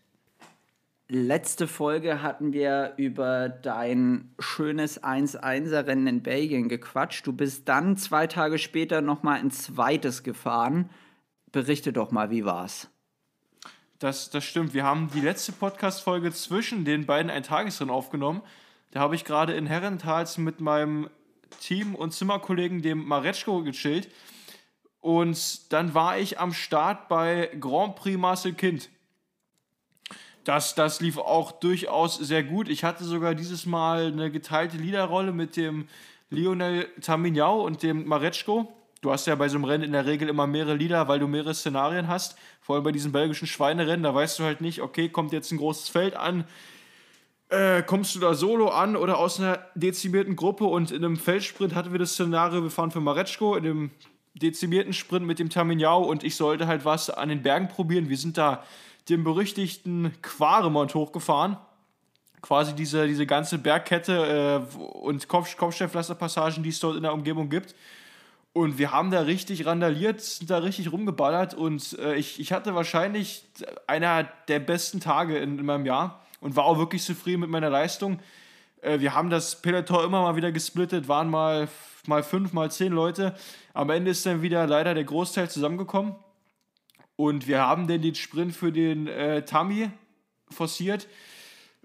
Letzte 1.14 1.68
Folge 1.68 2.22
hatten 2.22 2.54
wir 2.54 2.94
über 2.96 3.50
dein 3.50 4.34
schönes 4.40 5.04
1-1er-Rennen 5.04 6.08
in 6.08 6.24
Belgien 6.24 6.70
gequatscht. 6.70 7.28
Du 7.28 7.34
bist 7.34 7.68
dann 7.68 7.98
zwei 7.98 8.28
Tage 8.28 8.58
später 8.58 9.02
nochmal 9.02 9.40
ein 9.40 9.52
zweites 9.52 10.24
gefahren. 10.24 10.90
Berichte 11.52 11.92
doch 11.92 12.12
mal, 12.12 12.30
wie 12.30 12.46
war's? 12.46 12.90
Das, 14.00 14.30
das 14.30 14.46
stimmt. 14.46 14.74
Wir 14.74 14.86
haben 14.86 15.10
die 15.14 15.20
letzte 15.20 15.52
Podcast-Folge 15.52 16.32
zwischen 16.32 16.86
den 16.86 17.06
beiden 17.06 17.30
Eintagesrennen 17.30 17.94
aufgenommen. 17.94 18.42
Da 18.92 19.02
habe 19.02 19.16
ich 19.16 19.26
gerade 19.26 19.52
in 19.52 19.66
Herrentals 19.66 20.38
mit 20.38 20.62
meinem 20.62 21.10
Team 21.60 21.94
und 21.94 22.14
Zimmerkollegen, 22.14 22.82
dem 22.82 23.06
Maretschko, 23.06 23.64
gechillt. 23.64 24.08
Und 25.02 25.74
dann 25.74 25.94
war 25.94 26.18
ich 26.18 26.40
am 26.40 26.54
Start 26.54 27.10
bei 27.10 27.50
Grand 27.60 27.98
Prix 27.98 28.18
Marcel 28.18 28.54
Kind. 28.54 28.90
Das, 30.44 30.74
das 30.74 31.02
lief 31.02 31.18
auch 31.18 31.52
durchaus 31.52 32.16
sehr 32.16 32.44
gut. 32.44 32.68
Ich 32.68 32.84
hatte 32.84 33.04
sogar 33.04 33.36
dieses 33.36 33.66
Mal 33.66 34.08
eine 34.08 34.32
geteilte 34.32 34.78
Liederrolle 34.78 35.32
mit 35.32 35.56
dem 35.56 35.88
Lionel 36.32 36.88
Tamignau 37.02 37.62
und 37.62 37.84
dem 37.84 38.08
Maretschko. 38.08 38.74
Du 39.02 39.12
hast 39.12 39.28
ja 39.28 39.36
bei 39.36 39.50
so 39.50 39.58
einem 39.58 39.66
Rennen 39.66 39.84
in 39.84 39.92
der 39.92 40.06
Regel 40.06 40.30
immer 40.30 40.48
mehrere 40.48 40.76
Lieder, 40.76 41.08
weil 41.08 41.20
du 41.20 41.28
mehrere 41.28 41.54
Szenarien 41.54 42.08
hast. 42.08 42.38
Vor 42.62 42.76
allem 42.76 42.84
bei 42.84 42.92
diesen 42.92 43.12
belgischen 43.12 43.48
Schweinerennen, 43.48 44.04
da 44.04 44.14
weißt 44.14 44.40
du 44.40 44.44
halt 44.44 44.62
nicht, 44.62 44.82
okay, 44.82 45.10
kommt 45.10 45.34
jetzt 45.34 45.52
ein 45.52 45.58
großes 45.58 45.90
Feld 45.90 46.16
an, 46.16 46.46
äh, 47.50 47.84
kommst 47.84 48.16
du 48.16 48.20
da 48.20 48.34
solo 48.34 48.70
an 48.70 48.96
oder 48.96 49.18
aus 49.18 49.40
einer 49.40 49.60
dezimierten 49.76 50.36
Gruppe 50.36 50.66
und 50.66 50.92
in 50.92 51.04
einem 51.04 51.18
Feldsprint 51.18 51.76
hatten 51.76 51.92
wir 51.92 52.00
das 52.00 52.14
Szenario, 52.14 52.64
wir 52.64 52.70
fahren 52.70 52.92
für 52.92 53.02
Maretschko, 53.02 53.56
in 53.56 53.64
dem 53.64 53.92
dezimierten 54.36 54.94
Sprint 54.94 55.26
mit 55.26 55.40
dem 55.40 55.50
Taminau 55.50 56.04
und 56.04 56.24
ich 56.24 56.36
sollte 56.36 56.68
halt 56.68 56.86
was 56.86 57.10
an 57.10 57.30
den 57.30 57.42
Bergen 57.42 57.68
probieren. 57.68 58.08
Wir 58.08 58.18
sind 58.18 58.38
da 58.38 58.64
den 59.10 59.24
berüchtigten 59.24 60.14
Quaremont 60.22 60.96
hochgefahren. 60.96 61.58
Quasi 62.42 62.74
diese, 62.74 63.08
diese 63.08 63.26
ganze 63.26 63.58
Bergkette 63.60 64.66
äh, 64.74 64.78
und 64.78 65.28
Kopf, 65.28 65.56
Kopfsteinpflasterpassagen, 65.58 66.64
die 66.64 66.70
es 66.70 66.80
dort 66.80 66.96
in 66.96 67.04
der 67.04 67.14
Umgebung 67.14 67.50
gibt. 67.50 67.76
Und 68.54 68.78
wir 68.78 68.92
haben 68.92 69.12
da 69.12 69.22
richtig 69.22 69.66
randaliert, 69.66 70.20
sind 70.22 70.50
da 70.50 70.58
richtig 70.58 70.92
rumgeballert 70.92 71.54
und 71.54 71.98
äh, 72.00 72.16
ich, 72.16 72.40
ich 72.40 72.52
hatte 72.52 72.76
wahrscheinlich 72.76 73.46
einer 73.88 74.28
der 74.50 74.60
besten 74.60 75.00
Tage 75.00 75.38
in, 75.38 75.58
in 75.58 75.66
meinem 75.66 75.86
Jahr 75.86 76.20
und 76.42 76.58
war 76.58 76.66
auch 76.66 76.78
wirklich 76.78 77.04
zufrieden 77.04 77.42
mit 77.42 77.50
meiner 77.50 77.70
Leistung. 77.70 78.20
Äh, 78.82 79.00
wir 79.00 79.14
haben 79.14 79.30
das 79.30 79.62
Peloton 79.62 80.04
immer 80.04 80.24
mal 80.24 80.36
wieder 80.36 80.52
gesplittet, 80.52 81.08
waren 81.08 81.30
mal, 81.30 81.70
mal 82.08 82.24
fünf, 82.24 82.52
mal 82.52 82.70
zehn 82.70 82.92
Leute. 82.92 83.36
Am 83.74 83.90
Ende 83.90 84.12
ist 84.12 84.26
dann 84.26 84.42
wieder 84.42 84.68
leider 84.68 84.94
der 84.94 85.06
Großteil 85.06 85.50
zusammengekommen. 85.50 86.16
Und 87.22 87.46
wir 87.46 87.60
haben 87.60 87.86
dann 87.86 88.02
den 88.02 88.16
Sprint 88.16 88.56
für 88.56 88.72
den 88.72 89.06
äh, 89.06 89.46
Tami 89.46 89.92
forciert. 90.50 91.08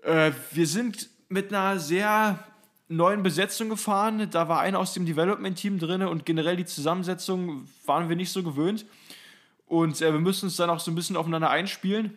Äh, 0.02 0.32
wir 0.52 0.66
sind 0.66 1.10
mit 1.28 1.52
einer 1.52 1.78
sehr 1.78 2.42
neuen 2.88 3.22
Besetzung 3.22 3.68
gefahren. 3.68 4.30
Da 4.30 4.48
war 4.48 4.60
einer 4.60 4.78
aus 4.78 4.94
dem 4.94 5.04
Development-Team 5.04 5.78
drin 5.78 6.00
und 6.04 6.24
generell 6.24 6.56
die 6.56 6.64
Zusammensetzung 6.64 7.68
waren 7.84 8.08
wir 8.08 8.16
nicht 8.16 8.32
so 8.32 8.42
gewöhnt. 8.42 8.86
Und 9.66 10.00
äh, 10.00 10.10
wir 10.10 10.20
müssen 10.20 10.46
uns 10.46 10.56
dann 10.56 10.70
auch 10.70 10.80
so 10.80 10.90
ein 10.90 10.94
bisschen 10.94 11.18
aufeinander 11.18 11.50
einspielen. 11.50 12.16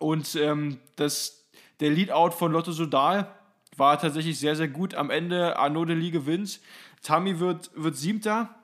Und 0.00 0.34
ähm, 0.34 0.78
das, 0.96 1.48
der 1.78 1.90
Lead-Out 1.90 2.34
von 2.34 2.50
Lotto 2.50 2.72
Sodal 2.72 3.32
war 3.76 3.96
tatsächlich 3.96 4.40
sehr, 4.40 4.56
sehr 4.56 4.66
gut. 4.66 4.96
Am 4.96 5.10
Ende 5.10 5.56
Arnaud 5.56 5.88
Delis 5.88 6.10
gewinnt. 6.10 6.58
Tami 7.00 7.38
wird, 7.38 7.70
wird 7.76 7.94
siebter. 7.94 8.57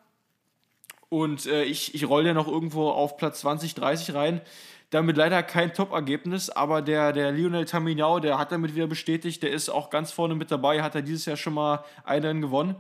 Und 1.09 1.47
äh, 1.47 1.65
ich, 1.65 1.95
ich 1.95 2.09
rolle 2.09 2.29
ja 2.29 2.35
noch 2.35 2.49
irgendwo 2.49 2.89
auf 2.89 3.17
Platz 3.17 3.41
20, 3.41 3.75
30 3.75 4.15
rein. 4.15 4.41
Damit 4.91 5.17
leider 5.17 5.43
kein 5.43 5.75
Top-Ergebnis, 5.75 6.51
aber 6.51 6.81
der, 6.81 7.13
der 7.13 7.33
Lionel 7.33 7.65
Taminau, 7.65 8.21
der 8.21 8.39
hat 8.39 8.53
damit 8.53 8.75
wieder 8.75 8.87
bestätigt, 8.87 9.43
der 9.43 9.51
ist 9.51 9.69
auch 9.69 9.91
ganz 9.91 10.13
vorne 10.13 10.35
mit 10.35 10.51
dabei, 10.51 10.83
hat 10.83 10.95
er 10.95 11.03
dieses 11.03 11.25
Jahr 11.25 11.37
schon 11.37 11.55
mal 11.55 11.85
einen 12.05 12.41
gewonnen. 12.41 12.77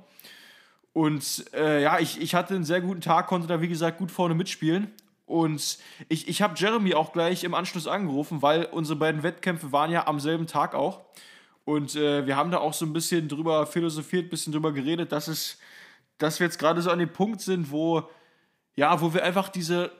Und 0.92 1.46
äh, 1.54 1.82
ja, 1.82 1.98
ich, 1.98 2.20
ich 2.20 2.36
hatte 2.36 2.54
einen 2.54 2.64
sehr 2.64 2.80
guten 2.80 3.00
Tag, 3.00 3.26
konnte 3.26 3.48
da 3.48 3.60
wie 3.60 3.68
gesagt 3.68 3.98
gut 3.98 4.12
vorne 4.12 4.34
mitspielen. 4.34 4.92
Und 5.26 5.78
ich, 6.08 6.28
ich 6.28 6.42
habe 6.42 6.54
Jeremy 6.56 6.94
auch 6.94 7.12
gleich 7.12 7.44
im 7.44 7.54
Anschluss 7.54 7.88
angerufen, 7.88 8.42
weil 8.42 8.66
unsere 8.66 8.98
beiden 8.98 9.22
Wettkämpfe 9.22 9.72
waren 9.72 9.90
ja 9.90 10.06
am 10.06 10.20
selben 10.20 10.46
Tag 10.46 10.74
auch. 10.74 11.00
Und 11.64 11.96
äh, 11.96 12.26
wir 12.26 12.36
haben 12.36 12.50
da 12.50 12.58
auch 12.58 12.74
so 12.74 12.84
ein 12.84 12.92
bisschen 12.92 13.28
drüber 13.28 13.66
philosophiert, 13.66 14.26
ein 14.26 14.30
bisschen 14.30 14.52
drüber 14.52 14.72
geredet, 14.72 15.12
dass, 15.12 15.28
es, 15.28 15.58
dass 16.18 16.40
wir 16.40 16.46
jetzt 16.46 16.58
gerade 16.58 16.80
so 16.82 16.90
an 16.90 16.98
dem 16.98 17.12
Punkt 17.12 17.40
sind, 17.40 17.70
wo, 17.70 18.08
ja, 18.74 19.00
wo 19.00 19.14
wir 19.14 19.24
einfach 19.24 19.48
diese 19.48 19.90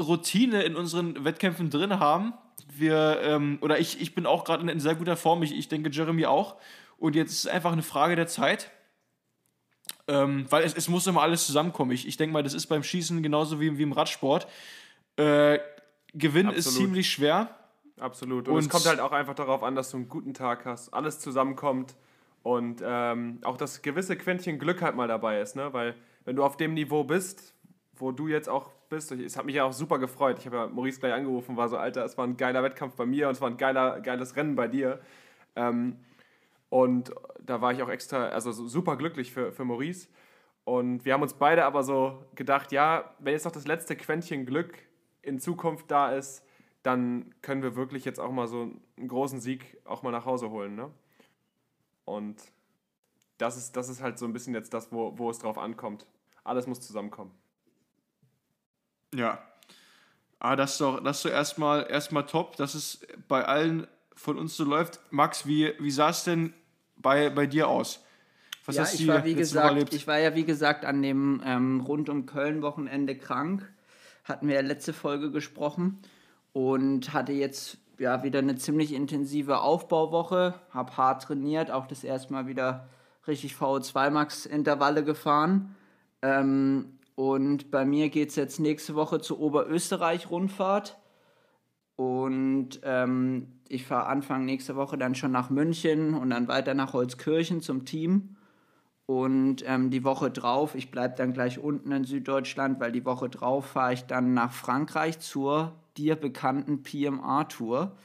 Routine 0.00 0.62
in 0.62 0.76
unseren 0.76 1.24
Wettkämpfen 1.24 1.70
drin 1.70 1.98
haben. 1.98 2.34
Wir, 2.72 3.20
ähm, 3.22 3.58
oder 3.60 3.78
ich, 3.78 4.00
ich 4.00 4.14
bin 4.14 4.26
auch 4.26 4.44
gerade 4.44 4.70
in, 4.70 4.80
sehr 4.80 4.94
guter 4.94 5.16
Form, 5.16 5.42
ich, 5.42 5.56
ich 5.56 5.68
denke 5.68 5.90
Jeremy 5.90 6.26
auch. 6.26 6.56
Und 6.98 7.16
jetzt 7.16 7.32
ist 7.32 7.40
es 7.40 7.46
einfach 7.46 7.72
eine 7.72 7.82
Frage 7.82 8.16
der 8.16 8.26
Zeit. 8.26 8.70
Ähm, 10.06 10.46
weil 10.50 10.64
es, 10.64 10.74
es 10.74 10.88
muss 10.88 11.06
immer 11.06 11.22
alles 11.22 11.46
zusammenkommen. 11.46 11.90
Ich, 11.92 12.06
ich 12.06 12.16
denke 12.16 12.32
mal, 12.32 12.42
das 12.42 12.54
ist 12.54 12.66
beim 12.66 12.82
Schießen 12.82 13.22
genauso 13.22 13.60
wie, 13.60 13.76
wie 13.78 13.82
im 13.82 13.92
Radsport. 13.92 14.46
Äh, 15.16 15.58
Gewinn 16.14 16.46
Absolut. 16.46 16.56
ist 16.56 16.74
ziemlich 16.74 17.10
schwer. 17.10 17.54
Absolut. 17.98 18.48
Und, 18.48 18.54
und, 18.54 18.60
es 18.60 18.68
kommt 18.68 18.86
halt 18.86 19.00
auch 19.00 19.12
einfach 19.12 19.34
darauf 19.34 19.62
an, 19.62 19.74
dass 19.74 19.90
du 19.90 19.98
einen 19.98 20.08
guten 20.08 20.34
Tag 20.34 20.64
hast, 20.64 20.94
alles 20.94 21.20
zusammenkommt 21.20 21.94
und 22.48 22.82
ähm, 22.82 23.40
auch 23.44 23.58
das 23.58 23.82
gewisse 23.82 24.16
Quäntchen 24.16 24.58
Glück 24.58 24.80
halt 24.80 24.96
mal 24.96 25.06
dabei 25.06 25.38
ist, 25.38 25.54
ne? 25.54 25.70
Weil 25.74 25.94
wenn 26.24 26.34
du 26.34 26.42
auf 26.42 26.56
dem 26.56 26.72
Niveau 26.72 27.04
bist, 27.04 27.54
wo 27.94 28.10
du 28.10 28.26
jetzt 28.26 28.48
auch 28.48 28.70
bist, 28.88 29.12
es 29.12 29.36
hat 29.36 29.44
mich 29.44 29.56
ja 29.56 29.64
auch 29.64 29.74
super 29.74 29.98
gefreut. 29.98 30.38
Ich 30.38 30.46
habe 30.46 30.56
ja 30.56 30.66
Maurice 30.66 30.98
gleich 30.98 31.12
angerufen, 31.12 31.58
war 31.58 31.68
so, 31.68 31.76
Alter, 31.76 32.06
es 32.06 32.16
war 32.16 32.26
ein 32.26 32.38
geiler 32.38 32.62
Wettkampf 32.62 32.94
bei 32.96 33.04
mir 33.04 33.28
und 33.28 33.32
es 33.34 33.42
war 33.42 33.50
ein 33.50 33.58
geiler, 33.58 34.00
geiles 34.00 34.34
Rennen 34.34 34.56
bei 34.56 34.66
dir. 34.66 34.98
Ähm, 35.56 35.98
und 36.70 37.12
da 37.38 37.60
war 37.60 37.72
ich 37.72 37.82
auch 37.82 37.90
extra, 37.90 38.28
also 38.28 38.50
super 38.52 38.96
glücklich 38.96 39.30
für, 39.30 39.52
für 39.52 39.66
Maurice. 39.66 40.08
Und 40.64 41.04
wir 41.04 41.12
haben 41.12 41.22
uns 41.22 41.34
beide 41.34 41.66
aber 41.66 41.82
so 41.82 42.24
gedacht, 42.34 42.72
ja, 42.72 43.14
wenn 43.18 43.34
jetzt 43.34 43.44
noch 43.44 43.52
das 43.52 43.66
letzte 43.66 43.94
Quäntchen 43.94 44.46
Glück 44.46 44.72
in 45.20 45.38
Zukunft 45.38 45.90
da 45.90 46.12
ist, 46.12 46.46
dann 46.82 47.34
können 47.42 47.62
wir 47.62 47.76
wirklich 47.76 48.06
jetzt 48.06 48.18
auch 48.18 48.32
mal 48.32 48.46
so 48.46 48.70
einen 48.96 49.08
großen 49.08 49.38
Sieg 49.38 49.76
auch 49.84 50.02
mal 50.02 50.12
nach 50.12 50.24
Hause 50.24 50.48
holen. 50.48 50.76
Ne? 50.76 50.90
Und 52.08 52.36
das 53.36 53.56
ist, 53.56 53.76
das 53.76 53.88
ist 53.88 54.02
halt 54.02 54.18
so 54.18 54.24
ein 54.24 54.32
bisschen 54.32 54.54
jetzt 54.54 54.72
das, 54.72 54.90
wo, 54.90 55.16
wo 55.18 55.30
es 55.30 55.38
drauf 55.38 55.58
ankommt. 55.58 56.06
Alles 56.42 56.66
muss 56.66 56.80
zusammenkommen. 56.80 57.30
Ja. 59.14 59.42
Ah, 60.38 60.56
das 60.56 60.72
ist 60.72 60.80
doch, 60.80 61.02
das 61.02 61.18
ist 61.18 61.24
doch 61.24 61.30
erstmal, 61.30 61.86
erstmal 61.90 62.24
top, 62.26 62.56
dass 62.56 62.74
es 62.74 63.06
bei 63.26 63.44
allen 63.44 63.86
von 64.14 64.38
uns 64.38 64.56
so 64.56 64.64
läuft. 64.64 65.00
Max, 65.10 65.46
wie, 65.46 65.72
wie 65.78 65.90
sah 65.90 66.10
es 66.10 66.24
denn 66.24 66.54
bei, 66.96 67.30
bei 67.30 67.46
dir 67.46 67.68
aus? 67.68 68.04
Was 68.64 68.76
ja, 68.76 68.82
hast 68.82 68.94
ich 68.94 69.06
war, 69.06 69.24
wie 69.24 69.34
gesagt, 69.34 69.94
ich 69.94 70.06
war 70.06 70.18
ja 70.18 70.34
wie 70.34 70.44
gesagt 70.44 70.84
an 70.84 71.00
dem 71.02 71.42
ähm, 71.44 71.80
rund 71.80 72.08
um 72.08 72.26
Köln-Wochenende 72.26 73.16
krank. 73.16 73.68
Hatten 74.24 74.46
wir 74.46 74.56
ja 74.56 74.60
letzte 74.60 74.92
Folge 74.92 75.30
gesprochen 75.30 76.00
und 76.52 77.12
hatte 77.14 77.32
jetzt 77.32 77.78
ja 77.98 78.22
wieder 78.22 78.38
eine 78.38 78.56
ziemlich 78.56 78.92
intensive 78.92 79.60
Aufbauwoche, 79.60 80.54
habe 80.70 80.96
hart 80.96 81.22
trainiert, 81.22 81.70
auch 81.70 81.86
das 81.86 82.04
erste 82.04 82.32
Mal 82.32 82.46
wieder 82.46 82.88
richtig 83.26 83.54
VO2 83.54 84.10
Max 84.10 84.46
Intervalle 84.46 85.04
gefahren. 85.04 85.74
Ähm, 86.22 86.98
und 87.14 87.70
bei 87.70 87.84
mir 87.84 88.08
geht 88.08 88.30
es 88.30 88.36
jetzt 88.36 88.60
nächste 88.60 88.94
Woche 88.94 89.20
zur 89.20 89.40
Oberösterreich-Rundfahrt. 89.40 90.98
Und 91.96 92.80
ähm, 92.84 93.60
ich 93.68 93.84
fahre 93.84 94.06
Anfang 94.06 94.44
nächste 94.44 94.76
Woche 94.76 94.96
dann 94.96 95.16
schon 95.16 95.32
nach 95.32 95.50
München 95.50 96.14
und 96.14 96.30
dann 96.30 96.46
weiter 96.46 96.74
nach 96.74 96.92
Holzkirchen 96.92 97.60
zum 97.60 97.84
Team. 97.84 98.36
Und 99.08 99.64
ähm, 99.66 99.88
die 99.88 100.04
Woche 100.04 100.30
drauf, 100.30 100.74
ich 100.74 100.90
bleibe 100.90 101.14
dann 101.16 101.32
gleich 101.32 101.58
unten 101.58 101.92
in 101.92 102.04
Süddeutschland, 102.04 102.78
weil 102.78 102.92
die 102.92 103.06
Woche 103.06 103.30
drauf 103.30 103.64
fahre 103.64 103.94
ich 103.94 104.04
dann 104.04 104.34
nach 104.34 104.52
Frankreich 104.52 105.18
zur 105.18 105.72
dir 105.96 106.14
bekannten 106.14 106.82
PMA-Tour. 106.82 107.96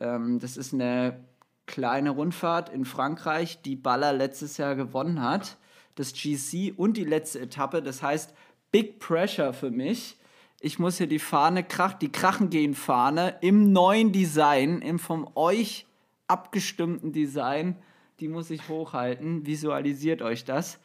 Ähm, 0.00 0.40
das 0.40 0.58
ist 0.58 0.74
eine 0.74 1.18
kleine 1.64 2.10
Rundfahrt 2.10 2.68
in 2.68 2.84
Frankreich, 2.84 3.62
die 3.62 3.74
Baller 3.74 4.12
letztes 4.12 4.58
Jahr 4.58 4.74
gewonnen 4.74 5.22
hat. 5.22 5.56
Das 5.94 6.12
GC 6.12 6.74
und 6.76 6.98
die 6.98 7.04
letzte 7.04 7.40
Etappe. 7.40 7.80
Das 7.80 8.02
heißt, 8.02 8.34
Big 8.70 8.98
Pressure 8.98 9.54
für 9.54 9.70
mich. 9.70 10.18
Ich 10.60 10.78
muss 10.78 10.98
hier 10.98 11.06
die 11.06 11.20
Fahne, 11.20 11.64
krach, 11.64 11.94
die 11.94 12.12
Krachen 12.12 12.50
gehen 12.50 12.74
Fahne 12.74 13.38
im 13.40 13.72
neuen 13.72 14.12
Design, 14.12 14.82
im 14.82 14.98
von 14.98 15.26
euch 15.36 15.86
abgestimmten 16.28 17.12
Design, 17.12 17.76
die 18.20 18.28
muss 18.28 18.50
ich 18.50 18.68
hochhalten. 18.68 19.46
Visualisiert 19.46 20.22
euch 20.22 20.44
das. 20.44 20.78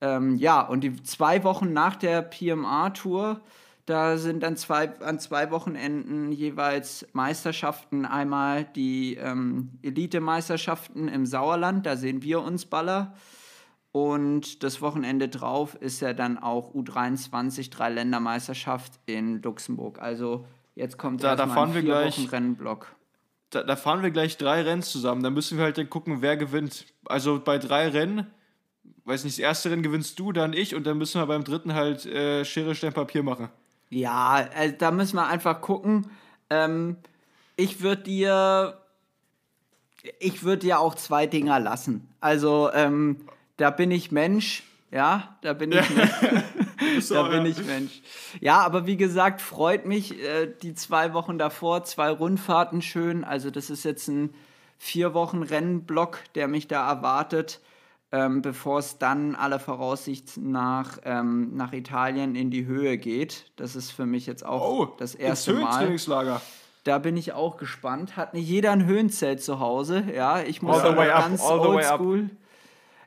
Ähm, 0.00 0.36
ja, 0.36 0.60
und 0.60 0.82
die 0.82 1.02
zwei 1.02 1.42
Wochen 1.44 1.72
nach 1.72 1.96
der 1.96 2.22
PMA-Tour 2.22 3.40
da 3.86 4.16
sind 4.16 4.42
dann 4.42 4.56
zwei, 4.56 4.98
an 4.98 5.20
zwei 5.20 5.52
Wochenenden 5.52 6.32
jeweils 6.32 7.06
Meisterschaften. 7.12 8.04
Einmal 8.04 8.64
die 8.64 9.14
ähm, 9.14 9.78
Elite-Meisterschaften 9.82 11.06
im 11.06 11.24
Sauerland, 11.24 11.86
da 11.86 11.96
sehen 11.96 12.20
wir 12.22 12.42
uns 12.42 12.66
Baller. 12.66 13.14
Und 13.92 14.64
das 14.64 14.82
Wochenende 14.82 15.28
drauf 15.28 15.76
ist 15.76 16.00
ja 16.00 16.12
dann 16.12 16.36
auch 16.36 16.74
U23 16.74 17.70
Dreiländermeisterschaft 17.70 18.92
in 19.06 19.40
Luxemburg. 19.40 20.02
Also 20.02 20.44
jetzt 20.74 20.98
kommt 20.98 21.22
da, 21.22 21.36
fahren 21.36 21.72
ein 21.72 21.84
gleich, 21.84 22.18
Wochen 22.18 22.28
Rennblock. 22.28 22.88
Da, 23.50 23.62
da, 23.62 23.76
fahren 23.76 24.02
wir 24.02 24.10
gleich 24.10 24.36
drei 24.36 24.62
Rennen 24.62 24.82
zusammen. 24.82 25.22
Da 25.22 25.30
müssen 25.30 25.56
wir 25.56 25.64
halt 25.64 25.78
dann 25.78 25.88
gucken, 25.88 26.20
wer 26.20 26.36
gewinnt. 26.36 26.86
Also 27.04 27.40
bei 27.40 27.58
drei 27.58 27.88
Rennen, 27.88 28.26
weiß 29.04 29.24
nicht, 29.24 29.38
das 29.38 29.42
erste 29.42 29.70
Rennen 29.70 29.82
gewinnst 29.82 30.18
du, 30.18 30.32
dann 30.32 30.52
ich 30.52 30.74
und 30.74 30.84
dann 30.84 30.98
müssen 30.98 31.20
wir 31.20 31.26
beim 31.26 31.44
dritten 31.44 31.74
halt 31.74 32.06
äh, 32.06 32.44
Schere, 32.44 32.74
Stein, 32.74 32.92
Papier 32.92 33.22
machen. 33.22 33.48
Ja, 33.88 34.48
also 34.54 34.74
da 34.76 34.90
müssen 34.90 35.16
wir 35.16 35.26
einfach 35.26 35.60
gucken. 35.60 36.10
Ähm, 36.50 36.96
ich 37.56 37.80
würde 37.80 38.02
dir. 38.02 38.80
Ich 40.20 40.44
würde 40.44 40.66
dir 40.66 40.78
auch 40.78 40.94
zwei 40.94 41.26
Dinger 41.26 41.58
lassen. 41.58 42.08
Also, 42.20 42.70
ähm, 42.72 43.26
da 43.56 43.70
bin 43.70 43.90
ich 43.90 44.12
Mensch. 44.12 44.62
Ja, 44.92 45.36
da 45.42 45.52
bin 45.52 45.72
ich 45.72 45.90
Mensch. 45.96 46.10
Da 47.00 47.24
bin 47.24 47.46
ich 47.46 47.64
Mensch. 47.64 48.02
Ja, 48.40 48.60
aber 48.60 48.86
wie 48.86 48.96
gesagt, 48.96 49.40
freut 49.40 49.86
mich 49.86 50.22
äh, 50.22 50.52
die 50.62 50.74
zwei 50.74 51.12
Wochen 51.14 51.38
davor, 51.38 51.84
zwei 51.84 52.10
Rundfahrten 52.10 52.82
schön. 52.82 53.24
Also, 53.24 53.50
das 53.50 53.70
ist 53.70 53.84
jetzt 53.84 54.08
ein 54.08 54.34
vier 54.78 55.14
Wochen 55.14 55.42
Rennblock, 55.42 56.18
der 56.34 56.48
mich 56.48 56.68
da 56.68 56.88
erwartet 56.88 57.60
ähm, 58.12 58.40
bevor 58.40 58.78
es 58.78 58.98
dann 58.98 59.34
aller 59.34 59.58
Voraussicht 59.58 60.36
nach, 60.36 60.98
ähm, 61.04 61.54
nach 61.54 61.72
Italien 61.72 62.34
in 62.34 62.50
die 62.50 62.66
Höhe 62.66 62.98
geht. 62.98 63.50
Das 63.56 63.74
ist 63.74 63.90
für 63.90 64.06
mich 64.06 64.26
jetzt 64.26 64.44
auch 64.44 64.62
oh, 64.62 64.94
das 64.98 65.14
erste 65.14 65.54
Mal. 65.54 65.98
Da 66.84 66.98
bin 66.98 67.16
ich 67.16 67.32
auch 67.32 67.56
gespannt. 67.56 68.16
Hat 68.16 68.32
nicht 68.32 68.48
jeder 68.48 68.70
ein 68.70 68.86
Höhenzelt 68.86 69.42
zu 69.42 69.58
Hause? 69.58 70.04
Ja, 70.14 70.40
ich 70.40 70.62
muss 70.62 70.78
all 70.78 70.94
ganz 70.94 71.42
oldschool. 71.42 72.30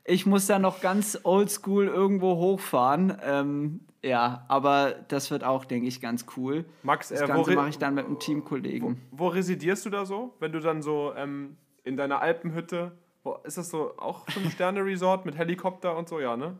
Ich 0.09 0.25
muss 0.25 0.47
da 0.47 0.57
noch 0.59 0.81
ganz 0.81 1.19
oldschool 1.23 1.87
irgendwo 1.87 2.35
hochfahren. 2.37 3.15
Ähm, 3.23 3.81
ja, 4.03 4.45
aber 4.47 4.95
das 5.07 5.29
wird 5.29 5.43
auch, 5.43 5.65
denke 5.65 5.87
ich, 5.87 6.01
ganz 6.01 6.25
cool. 6.35 6.65
Max, 6.83 7.09
das 7.09 7.21
äh, 7.21 7.23
wo 7.23 7.33
Ganze 7.33 7.51
mache 7.51 7.69
ich 7.69 7.77
dann 7.77 7.93
mit 7.93 8.05
einem 8.05 8.17
Teamkollegen. 8.17 8.99
Wo 9.11 9.27
residierst 9.27 9.85
du 9.85 9.89
da 9.89 10.05
so? 10.05 10.33
Wenn 10.39 10.51
du 10.51 10.59
dann 10.59 10.81
so 10.81 11.13
ähm, 11.15 11.57
in 11.83 11.95
deiner 11.95 12.21
Alpenhütte, 12.21 12.93
wo, 13.23 13.35
ist 13.43 13.57
das 13.57 13.69
so 13.69 13.93
auch 13.97 14.25
Fünf-Sterne-Resort 14.29 15.25
mit 15.27 15.37
Helikopter 15.37 15.95
und 15.95 16.09
so, 16.09 16.19
ja, 16.19 16.35
ne? 16.35 16.57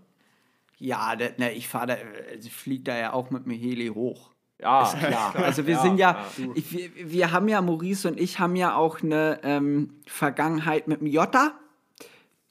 Ja, 0.78 1.16
da, 1.16 1.26
ne, 1.38 1.52
ich 1.52 1.68
fahre 1.68 1.88
da, 1.88 1.94
also 2.32 2.48
ich 2.48 2.54
fliege 2.54 2.84
da 2.84 2.98
ja 2.98 3.14
auch 3.14 3.32
mit 3.32 3.46
dem 3.46 3.52
Heli 3.52 3.88
hoch. 3.88 4.30
Ja, 4.62 4.94
Klar. 4.94 5.36
Also 5.38 5.66
wir 5.66 5.76
Ja, 5.76 5.82
sind 5.82 5.98
ja, 5.98 6.26
ja, 6.38 6.46
ich, 6.54 6.72
wir, 6.74 6.90
wir 7.12 7.32
haben 7.32 7.48
ja, 7.48 7.62
Maurice 7.62 8.10
und 8.10 8.20
ich 8.20 8.40
haben 8.40 8.58
ja 8.58 8.76
auch 8.76 9.02
eine 9.02 9.40
ähm, 9.44 10.02
Vergangenheit 10.06 10.88
mit 10.88 11.00
dem 11.00 11.08
Jota. 11.08 11.54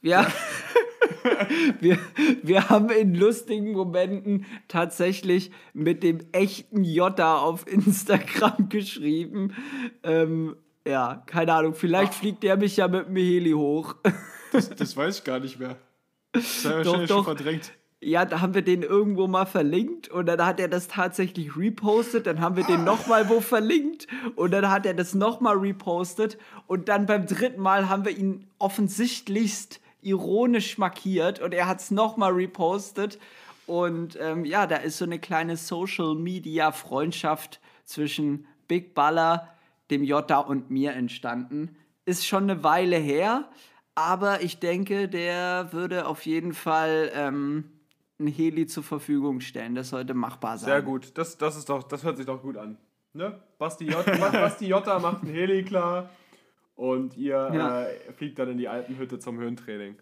Wir, 0.00 0.26
wir, 1.80 1.98
wir 2.42 2.68
haben 2.68 2.90
in 2.90 3.14
lustigen 3.14 3.72
Momenten 3.72 4.46
tatsächlich 4.68 5.50
mit 5.72 6.02
dem 6.02 6.20
echten 6.32 6.84
Jota 6.84 7.38
auf 7.38 7.66
Instagram 7.66 8.68
geschrieben. 8.68 9.54
Ähm, 10.02 10.56
ja, 10.87 11.22
keine 11.26 11.52
Ahnung, 11.52 11.75
vielleicht 11.75 12.14
fliegt 12.14 12.42
der 12.42 12.56
mich 12.56 12.76
ja 12.76 12.88
mit 12.88 13.08
dem 13.08 13.16
Heli 13.16 13.52
hoch. 13.52 13.96
Das, 14.50 14.70
das 14.70 14.96
weiß 14.96 15.18
ich 15.18 15.25
gar 15.25 15.40
nicht 15.40 15.58
mehr. 15.58 15.76
Das 16.32 16.64
habe 16.64 16.80
ich 16.80 16.84
Doch, 16.84 16.92
wahrscheinlich 16.92 17.08
schon 17.10 17.16
doch. 17.18 17.25
verdrängt. 17.25 17.72
Ja, 18.00 18.25
da 18.25 18.40
haben 18.40 18.54
wir 18.54 18.62
den 18.62 18.82
irgendwo 18.82 19.26
mal 19.26 19.44
verlinkt 19.44 20.08
und 20.08 20.26
dann 20.26 20.44
hat 20.44 20.60
er 20.60 20.68
das 20.68 20.87
tatsächlich 20.87 21.56
repostet, 21.56 22.28
dann 22.28 22.40
haben 22.40 22.56
wir 22.56 22.62
den 22.62 22.84
nochmal 22.84 23.28
wo 23.28 23.40
verlinkt 23.40 24.06
und 24.37 24.52
dann 24.52 24.70
hat 24.70 24.87
er 24.87 24.94
das 24.94 25.14
nochmal 25.14 25.56
repostet 25.56 26.38
und 26.68 26.88
dann 26.88 27.06
beim 27.06 27.26
dritten 27.26 27.60
Mal 27.60 27.88
haben 27.88 28.04
wir 28.04 28.16
ihn 28.16 28.46
offensichtlichst 28.58 29.80
ironisch 30.02 30.78
markiert 30.78 31.40
und 31.40 31.55
er 31.55 31.67
hat 31.67 31.81
es 31.81 31.90
nochmal 31.90 32.33
repostet 32.33 33.19
und 33.69 34.19
ähm, 34.21 34.45
ja, 34.47 34.67
da 34.67 34.76
ist 34.76 34.97
so 34.97 35.05
eine 35.05 35.19
kleine 35.19 35.59
Social-Media-Freundschaft 35.59 37.61
zwischen 37.85 38.47
Big 38.67 38.95
Baller, 38.95 39.49
dem 39.90 40.02
Jota 40.02 40.38
und 40.38 40.71
mir 40.71 40.95
entstanden. 40.95 41.76
Ist 42.07 42.26
schon 42.26 42.45
eine 42.45 42.64
Weile 42.64 42.97
her, 42.97 43.50
aber 43.95 44.43
ich 44.43 44.59
denke, 44.59 45.09
der 45.09 45.69
würde 45.73 46.07
auf 46.07 46.25
jeden 46.25 46.55
Fall 46.55 47.12
ähm, 47.14 47.64
ein 48.19 48.28
Heli 48.28 48.67
zur 48.67 48.85
Verfügung 48.85 49.40
stellen. 49.40 49.75
Das 49.75 49.90
sollte 49.90 50.14
machbar 50.14 50.57
sein. 50.57 50.71
Sehr 50.71 50.83
gut. 50.83 51.19
Das, 51.19 51.37
das, 51.37 51.57
ist 51.57 51.69
doch, 51.69 51.83
das 51.83 52.05
hört 52.05 52.17
sich 52.17 52.25
doch 52.25 52.40
gut 52.40 52.57
an. 52.57 52.78
Ne? 53.12 53.38
Basti, 53.59 53.85
Jota, 53.85 54.12
Basti 54.33 54.67
Jota 54.67 54.99
macht 54.99 55.25
ein 55.25 55.28
Heli 55.28 55.62
klar 55.62 56.09
und 56.78 57.16
ihr 57.16 57.50
Ja. 57.52 57.82
äh, 57.82 58.12
fliegt 58.16 58.38
dann 58.38 58.50
in 58.50 58.56
die 58.58 58.68
Alpenhütte 58.68 59.18
zum 59.18 59.37
Höhentraining. 59.38 59.97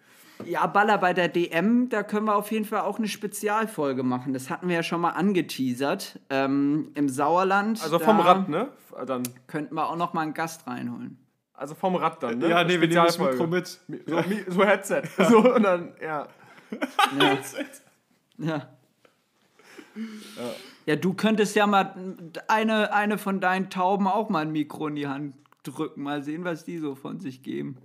Ja, 0.44 0.66
Baller 0.66 0.98
bei 0.98 1.14
der 1.14 1.28
DM, 1.28 1.88
da 1.88 2.02
können 2.02 2.26
wir 2.26 2.36
auf 2.36 2.52
jeden 2.52 2.66
Fall 2.66 2.82
auch 2.82 2.98
eine 2.98 3.08
Spezialfolge 3.08 4.02
machen. 4.02 4.34
Das 4.34 4.50
hatten 4.50 4.68
wir 4.68 4.76
ja 4.76 4.82
schon 4.82 5.00
mal 5.00 5.12
angeteasert. 5.12 6.20
Ähm, 6.28 6.90
Im 6.94 7.08
Sauerland. 7.08 7.82
Also 7.82 7.98
vom 7.98 8.20
Rad, 8.20 8.50
ne? 8.50 8.68
Dann. 9.06 9.22
Könnten 9.46 9.74
wir 9.74 9.88
auch 9.88 9.96
noch 9.96 10.12
mal 10.12 10.20
einen 10.20 10.34
Gast 10.34 10.66
reinholen. 10.66 11.16
Also 11.54 11.74
vom 11.74 11.94
Rad 11.96 12.22
dann, 12.22 12.38
ne? 12.38 12.50
Ja, 12.50 12.64
nee, 12.64 12.78
wir 12.78 12.88
nehmen 12.88 12.92
das. 13.06 13.18
Mikro 13.18 13.46
mit. 13.46 13.66
So, 13.66 14.22
so 14.48 14.64
Headset. 14.66 15.02
So, 15.30 15.54
und 15.54 15.62
dann, 15.62 15.94
ja. 16.02 16.28
Ja. 17.18 17.38
ja. 18.38 18.68
Ja, 20.84 20.96
du 20.96 21.14
könntest 21.14 21.56
ja 21.56 21.66
mal 21.66 21.94
eine, 22.48 22.92
eine 22.92 23.16
von 23.16 23.40
deinen 23.40 23.70
Tauben 23.70 24.06
auch 24.06 24.28
mal 24.28 24.40
ein 24.42 24.52
Mikro 24.52 24.88
in 24.88 24.96
die 24.96 25.08
Hand 25.08 25.34
drücken. 25.72 26.02
Mal 26.02 26.22
sehen, 26.22 26.44
was 26.44 26.64
die 26.64 26.78
so 26.78 26.94
von 26.94 27.20
sich 27.20 27.42
geben. 27.42 27.76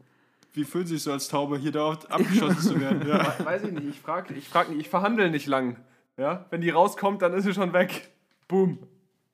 Wie 0.53 0.65
fühlt 0.65 0.87
sich 0.87 1.03
so 1.03 1.11
als 1.11 1.27
Taube, 1.29 1.57
hier 1.57 1.71
dort 1.71 2.11
abgeschossen 2.11 2.59
zu 2.59 2.79
werden? 2.79 3.01
Ja. 3.07 3.45
Weiß 3.45 3.63
ich 3.63 3.71
nicht, 3.71 3.87
ich 3.87 3.99
frage 3.99 4.33
ich 4.33 4.47
frag 4.47 4.69
nicht, 4.69 4.79
ich 4.81 4.89
verhandle 4.89 5.29
nicht 5.29 5.47
lang. 5.47 5.77
Ja? 6.17 6.45
Wenn 6.49 6.61
die 6.61 6.69
rauskommt, 6.69 7.21
dann 7.21 7.33
ist 7.33 7.45
sie 7.45 7.53
schon 7.53 7.73
weg. 7.73 8.11
Boom. 8.47 8.79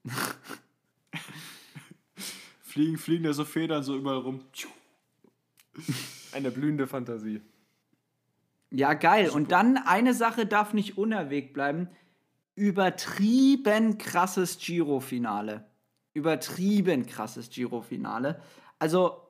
Fliegen, 2.62 2.98
fliegen 2.98 3.24
da 3.24 3.34
so 3.34 3.46
Federn 3.46 3.82
so 3.84 3.96
überall 3.96 4.18
rum. 4.18 4.42
Eine 6.32 6.52
blühende 6.52 6.86
Fantasie. 6.86 7.42
Ja, 8.70 8.94
geil. 8.94 9.30
Und 9.30 9.52
dann 9.52 9.78
eine 9.78 10.14
Sache 10.14 10.46
darf 10.46 10.74
nicht 10.74 10.98
unerwägt 10.98 11.54
bleiben. 11.54 11.90
Übertrieben 12.56 13.98
krasses 13.98 14.60
Giro-Finale. 14.60 15.66
Übertrieben 16.18 17.06
krasses 17.06 17.52
Giro-Finale. 17.52 18.42
Also, 18.80 19.22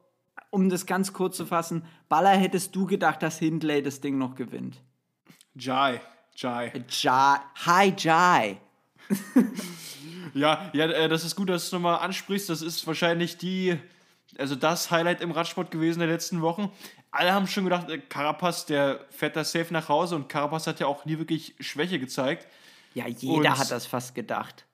um 0.52 0.70
das 0.70 0.86
ganz 0.86 1.12
kurz 1.12 1.36
zu 1.36 1.46
fassen, 1.46 1.84
Baller, 2.08 2.30
hättest 2.32 2.74
du 2.78 2.86
gedacht, 2.86 3.22
dass 3.22 3.40
Hindley 3.40 3.84
das 3.84 4.00
Ding 4.00 4.18
noch 4.18 4.36
gewinnt? 4.36 4.82
Jai, 5.56 6.00
Jai. 6.38 6.72
Ja, 7.02 7.44
hi, 7.66 7.94
Jai. 7.98 8.58
Ja, 10.34 10.70
ja, 10.74 10.86
äh, 10.86 11.10
das 11.10 11.26
ist 11.26 11.36
gut, 11.36 11.50
dass 11.50 11.64
du 11.64 11.66
es 11.68 11.72
nochmal 11.74 12.00
ansprichst. 12.00 12.50
Das 12.50 12.62
ist 12.62 12.88
wahrscheinlich 12.88 13.38
die, 13.38 13.78
also 14.38 14.56
das 14.56 14.90
Highlight 14.90 15.20
im 15.22 15.32
Radsport 15.32 15.70
gewesen 15.72 16.00
der 16.00 16.08
letzten 16.08 16.42
Wochen. 16.42 16.72
Alle 17.12 17.34
haben 17.34 17.48
schon 17.48 17.64
gedacht, 17.66 17.90
äh, 17.90 17.98
Carapaz, 17.98 18.66
der 18.66 19.02
fährt 19.10 19.36
da 19.36 19.44
safe 19.44 19.74
nach 19.74 19.90
Hause 19.90 20.16
und 20.16 20.30
Carapaz 20.30 20.68
hat 20.68 20.80
ja 20.80 20.88
auch 20.88 21.04
nie 21.06 21.18
wirklich 21.18 21.56
Schwäche 21.60 22.00
gezeigt. 22.00 22.48
Ja, 22.94 23.08
jeder 23.08 23.52
Und- 23.52 23.60
hat 23.60 23.72
das 23.72 23.86
fast 23.88 24.16
gedacht. 24.16 24.66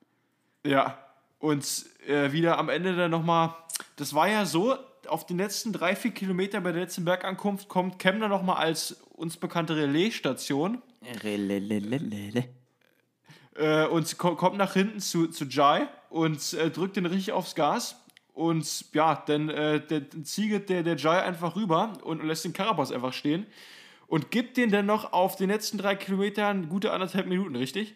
Ja, 0.66 0.98
und 1.44 1.86
äh, 2.08 2.32
wieder 2.32 2.58
am 2.58 2.70
Ende 2.70 2.96
dann 2.96 3.12
nochmal, 3.12 3.54
das 3.98 4.14
war 4.14 4.30
ja 4.30 4.46
so, 4.46 4.78
auf 5.08 5.26
den 5.26 5.38
letzten 5.38 5.74
drei, 5.74 5.94
vier 5.94 6.12
Kilometer 6.12 6.62
bei 6.62 6.72
der 6.72 6.84
letzten 6.84 7.04
Bergankunft 7.04 7.68
kommt 7.68 8.00
Kemner 8.00 8.30
nochmal 8.30 8.64
als 8.64 8.94
uns 9.12 9.36
bekannte 9.36 9.76
Relaisstation 9.76 10.82
Relelelelele. 11.22 12.46
äh, 13.56 13.86
und 13.88 14.18
ko 14.18 14.38
kommt 14.38 14.56
nach 14.56 14.72
hinten 14.72 15.02
zu, 15.02 15.28
zu 15.28 15.44
Jai 15.44 15.90
und 16.10 16.54
äh, 16.54 16.70
drückt 16.70 16.96
den 16.96 17.06
richtig 17.06 17.34
aufs 17.34 17.56
Gas. 17.56 18.02
Und 18.34 18.86
ja, 18.94 19.22
dann 19.26 19.50
äh, 19.50 19.86
der, 19.86 20.02
ziegelt 20.24 20.70
der, 20.70 20.82
der 20.84 20.96
Jai 20.96 21.24
einfach 21.24 21.58
rüber 21.58 21.92
und 22.04 22.24
lässt 22.24 22.46
den 22.46 22.54
Carapaz 22.54 22.94
einfach 22.94 23.12
stehen 23.12 23.46
und 24.08 24.32
gibt 24.32 24.56
den 24.56 24.72
dann 24.72 24.86
noch 24.86 25.12
auf 25.12 25.36
den 25.36 25.50
letzten 25.50 25.78
drei 25.78 25.96
Kilometern 25.96 26.70
gute 26.70 26.94
anderthalb 26.94 27.28
Minuten, 27.28 27.58
richtig? 27.58 27.96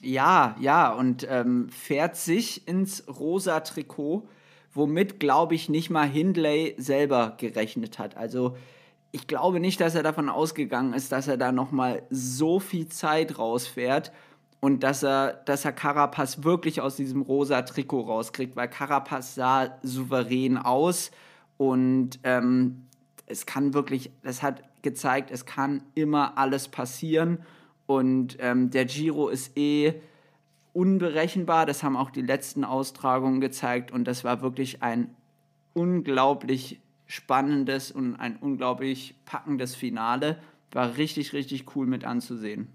Ja, 0.00 0.56
ja, 0.58 0.92
und 0.92 1.26
ähm, 1.28 1.68
fährt 1.68 2.16
sich 2.16 2.66
ins 2.66 3.06
rosa 3.06 3.60
Trikot, 3.60 4.26
womit, 4.72 5.20
glaube 5.20 5.54
ich, 5.54 5.68
nicht 5.68 5.90
mal 5.90 6.08
Hindley 6.08 6.74
selber 6.78 7.34
gerechnet 7.36 7.98
hat. 7.98 8.16
Also 8.16 8.56
ich 9.12 9.26
glaube 9.26 9.60
nicht, 9.60 9.80
dass 9.80 9.94
er 9.94 10.02
davon 10.02 10.28
ausgegangen 10.28 10.94
ist, 10.94 11.12
dass 11.12 11.28
er 11.28 11.36
da 11.36 11.52
noch 11.52 11.70
mal 11.70 12.02
so 12.10 12.60
viel 12.60 12.88
Zeit 12.88 13.38
rausfährt 13.38 14.12
und 14.60 14.82
dass 14.82 15.02
er, 15.02 15.32
dass 15.32 15.64
er 15.64 15.72
Carapaz 15.72 16.44
wirklich 16.44 16.80
aus 16.80 16.96
diesem 16.96 17.22
rosa 17.22 17.62
Trikot 17.62 18.02
rauskriegt, 18.02 18.56
weil 18.56 18.68
Carapaz 18.68 19.34
sah 19.34 19.78
souverän 19.82 20.56
aus 20.56 21.10
und 21.56 22.20
ähm, 22.22 22.86
es 23.26 23.46
kann 23.46 23.74
wirklich, 23.74 24.10
das 24.22 24.42
hat 24.42 24.62
gezeigt, 24.82 25.30
es 25.30 25.44
kann 25.44 25.82
immer 25.94 26.38
alles 26.38 26.68
passieren. 26.68 27.38
Und 27.90 28.36
ähm, 28.38 28.70
der 28.70 28.84
Giro 28.84 29.30
ist 29.30 29.58
eh 29.58 29.94
unberechenbar. 30.72 31.66
Das 31.66 31.82
haben 31.82 31.96
auch 31.96 32.10
die 32.10 32.22
letzten 32.22 32.64
Austragungen 32.64 33.40
gezeigt. 33.40 33.90
Und 33.90 34.04
das 34.04 34.22
war 34.22 34.42
wirklich 34.42 34.80
ein 34.80 35.12
unglaublich 35.74 36.78
spannendes 37.08 37.90
und 37.90 38.14
ein 38.14 38.36
unglaublich 38.36 39.16
packendes 39.24 39.74
Finale. 39.74 40.40
War 40.70 40.98
richtig, 40.98 41.32
richtig 41.32 41.74
cool 41.74 41.84
mit 41.84 42.04
anzusehen. 42.04 42.68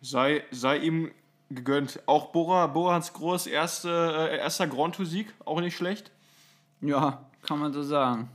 Sei, 0.00 0.44
sei 0.50 0.78
ihm 0.78 1.10
gegönnt. 1.50 2.00
Auch 2.06 2.32
Bora, 2.32 2.72
Hans 2.94 3.12
Groß, 3.12 3.48
erste, 3.48 3.90
äh, 4.30 4.38
erster 4.38 4.66
Grand 4.66 4.94
Tour-Sieg, 4.94 5.26
auch 5.44 5.60
nicht 5.60 5.76
schlecht. 5.76 6.10
Ja, 6.80 7.26
kann 7.42 7.58
man 7.58 7.74
so 7.74 7.82
sagen. 7.82 8.30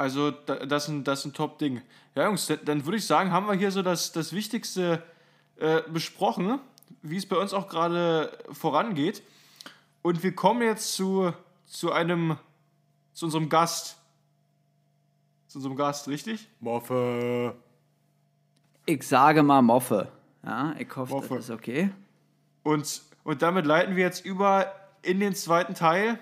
Also, 0.00 0.30
da, 0.30 0.56
das 0.64 0.84
ist 0.84 0.88
ein, 0.88 1.04
das 1.04 1.18
ist 1.18 1.24
ein 1.26 1.32
Top-Ding. 1.34 1.82
Ja, 2.14 2.24
Jungs, 2.24 2.46
dann, 2.46 2.60
dann 2.64 2.86
würde 2.86 2.96
ich 2.96 3.06
sagen, 3.06 3.32
haben 3.32 3.46
wir 3.46 3.52
hier 3.52 3.70
so 3.70 3.82
das, 3.82 4.12
das 4.12 4.32
Wichtigste 4.32 5.02
äh, 5.56 5.82
besprochen, 5.92 6.58
wie 7.02 7.18
es 7.18 7.26
bei 7.26 7.36
uns 7.36 7.52
auch 7.52 7.68
gerade 7.68 8.32
vorangeht. 8.50 9.22
Und 10.00 10.22
wir 10.22 10.34
kommen 10.34 10.62
jetzt 10.62 10.94
zu, 10.94 11.34
zu 11.66 11.92
einem, 11.92 12.38
zu 13.12 13.26
unserem 13.26 13.50
Gast. 13.50 13.98
Zu 15.48 15.58
unserem 15.58 15.76
Gast, 15.76 16.08
richtig? 16.08 16.48
Moffe. 16.60 17.54
Ich 18.86 19.06
sage 19.06 19.42
mal 19.42 19.60
Moffe. 19.60 20.08
Ja, 20.42 20.74
ich 20.78 20.96
hoffe, 20.96 21.12
Moffe. 21.12 21.34
das 21.34 21.44
ist 21.44 21.50
okay. 21.50 21.90
Und, 22.62 23.02
und 23.22 23.42
damit 23.42 23.66
leiten 23.66 23.96
wir 23.96 24.04
jetzt 24.04 24.24
über 24.24 24.74
in 25.02 25.20
den 25.20 25.34
zweiten 25.34 25.74
Teil 25.74 26.18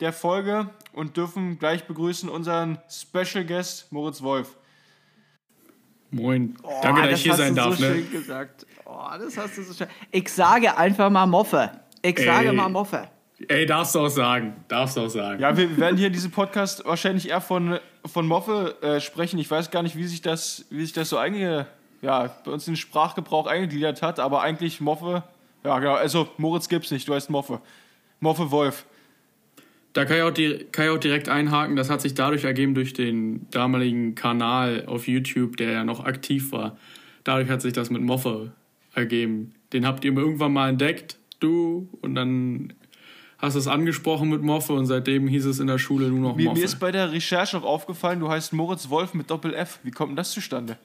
der 0.00 0.12
Folge 0.12 0.70
und 0.92 1.16
dürfen 1.16 1.58
gleich 1.58 1.84
begrüßen 1.84 2.28
unseren 2.28 2.78
Special 2.88 3.44
Guest 3.44 3.90
Moritz 3.92 4.22
Wolf. 4.22 4.56
Moin. 6.10 6.56
Danke, 6.82 7.02
dass 7.02 7.10
das 7.10 7.18
ich 7.20 7.24
hier 7.24 7.34
sein 7.34 7.54
darf. 7.54 7.76
so 7.76 7.84
Ne? 7.84 7.94
schön 7.94 8.10
gesagt. 8.10 8.66
Oh, 8.86 9.08
das 9.18 9.36
hast 9.36 9.58
du 9.58 9.62
so 9.62 9.74
schön. 9.74 9.88
Ich 10.10 10.32
sage 10.32 10.76
einfach 10.76 11.10
mal 11.10 11.26
Moffe. 11.26 11.70
Ich 12.00 12.18
Ey. 12.18 12.24
sage 12.24 12.52
mal 12.52 12.68
Moffe. 12.68 13.08
Ey, 13.46 13.66
darfst 13.66 13.94
du 13.94 14.00
auch 14.00 14.08
sagen. 14.08 14.64
Darfst 14.68 14.96
du 14.96 15.02
auch 15.02 15.08
sagen. 15.08 15.40
Ja, 15.40 15.56
wir 15.56 15.76
werden 15.76 15.96
hier 15.96 16.06
in 16.08 16.12
diesem 16.12 16.30
Podcast 16.30 16.84
wahrscheinlich 16.84 17.28
eher 17.28 17.40
von, 17.40 17.78
von 18.06 18.26
Moffe 18.26 18.76
äh, 18.82 19.00
sprechen. 19.00 19.38
Ich 19.38 19.50
weiß 19.50 19.70
gar 19.70 19.82
nicht, 19.82 19.96
wie 19.96 20.06
sich 20.06 20.22
das, 20.22 20.64
wie 20.70 20.80
sich 20.80 20.92
das 20.92 21.10
so 21.10 21.18
einge, 21.18 21.66
ja, 22.00 22.30
bei 22.44 22.50
uns 22.50 22.66
in 22.66 22.72
den 22.72 22.78
Sprachgebrauch 22.78 23.46
eingegliedert 23.46 24.02
hat, 24.02 24.18
aber 24.18 24.40
eigentlich 24.42 24.80
Moffe, 24.80 25.22
ja 25.64 25.78
genau, 25.78 25.94
also 25.94 26.28
Moritz 26.36 26.68
gibt's 26.68 26.90
nicht, 26.90 27.06
du 27.06 27.14
heißt 27.14 27.30
Moffe. 27.30 27.60
Moffe 28.20 28.50
Wolf. 28.50 28.86
Da 29.94 30.04
kann 30.04 30.16
ich, 30.18 30.22
auch 30.22 30.30
di- 30.30 30.66
kann 30.70 30.84
ich 30.86 30.90
auch 30.90 30.98
direkt 30.98 31.28
einhaken. 31.28 31.74
Das 31.76 31.90
hat 31.90 32.00
sich 32.00 32.14
dadurch 32.14 32.44
ergeben 32.44 32.74
durch 32.74 32.92
den 32.92 33.46
damaligen 33.50 34.14
Kanal 34.14 34.84
auf 34.86 35.08
YouTube, 35.08 35.56
der 35.56 35.70
ja 35.72 35.84
noch 35.84 36.04
aktiv 36.04 36.52
war. 36.52 36.76
Dadurch 37.24 37.48
hat 37.48 37.62
sich 37.62 37.72
das 37.72 37.90
mit 37.90 38.02
Moffe 38.02 38.52
ergeben. 38.94 39.54
Den 39.72 39.86
habt 39.86 40.04
ihr 40.04 40.12
mir 40.12 40.20
irgendwann 40.20 40.52
mal 40.52 40.68
entdeckt, 40.70 41.18
du, 41.40 41.88
und 42.00 42.14
dann 42.14 42.72
hast 43.38 43.54
du 43.54 43.58
es 43.60 43.66
angesprochen 43.68 44.28
mit 44.30 44.42
Moffe 44.42 44.72
und 44.72 44.86
seitdem 44.86 45.28
hieß 45.28 45.46
es 45.46 45.60
in 45.60 45.66
der 45.68 45.78
Schule 45.78 46.08
nur 46.08 46.20
noch 46.20 46.36
Mir, 46.36 46.44
Moffe. 46.46 46.58
mir 46.58 46.64
ist 46.64 46.78
bei 46.80 46.90
der 46.90 47.12
Recherche 47.12 47.56
noch 47.56 47.64
aufgefallen, 47.64 48.18
du 48.20 48.28
heißt 48.28 48.52
Moritz 48.52 48.88
Wolf 48.90 49.14
mit 49.14 49.30
Doppel 49.30 49.54
F. 49.54 49.78
Wie 49.84 49.90
kommt 49.90 50.10
denn 50.10 50.16
das 50.16 50.32
zustande? 50.32 50.76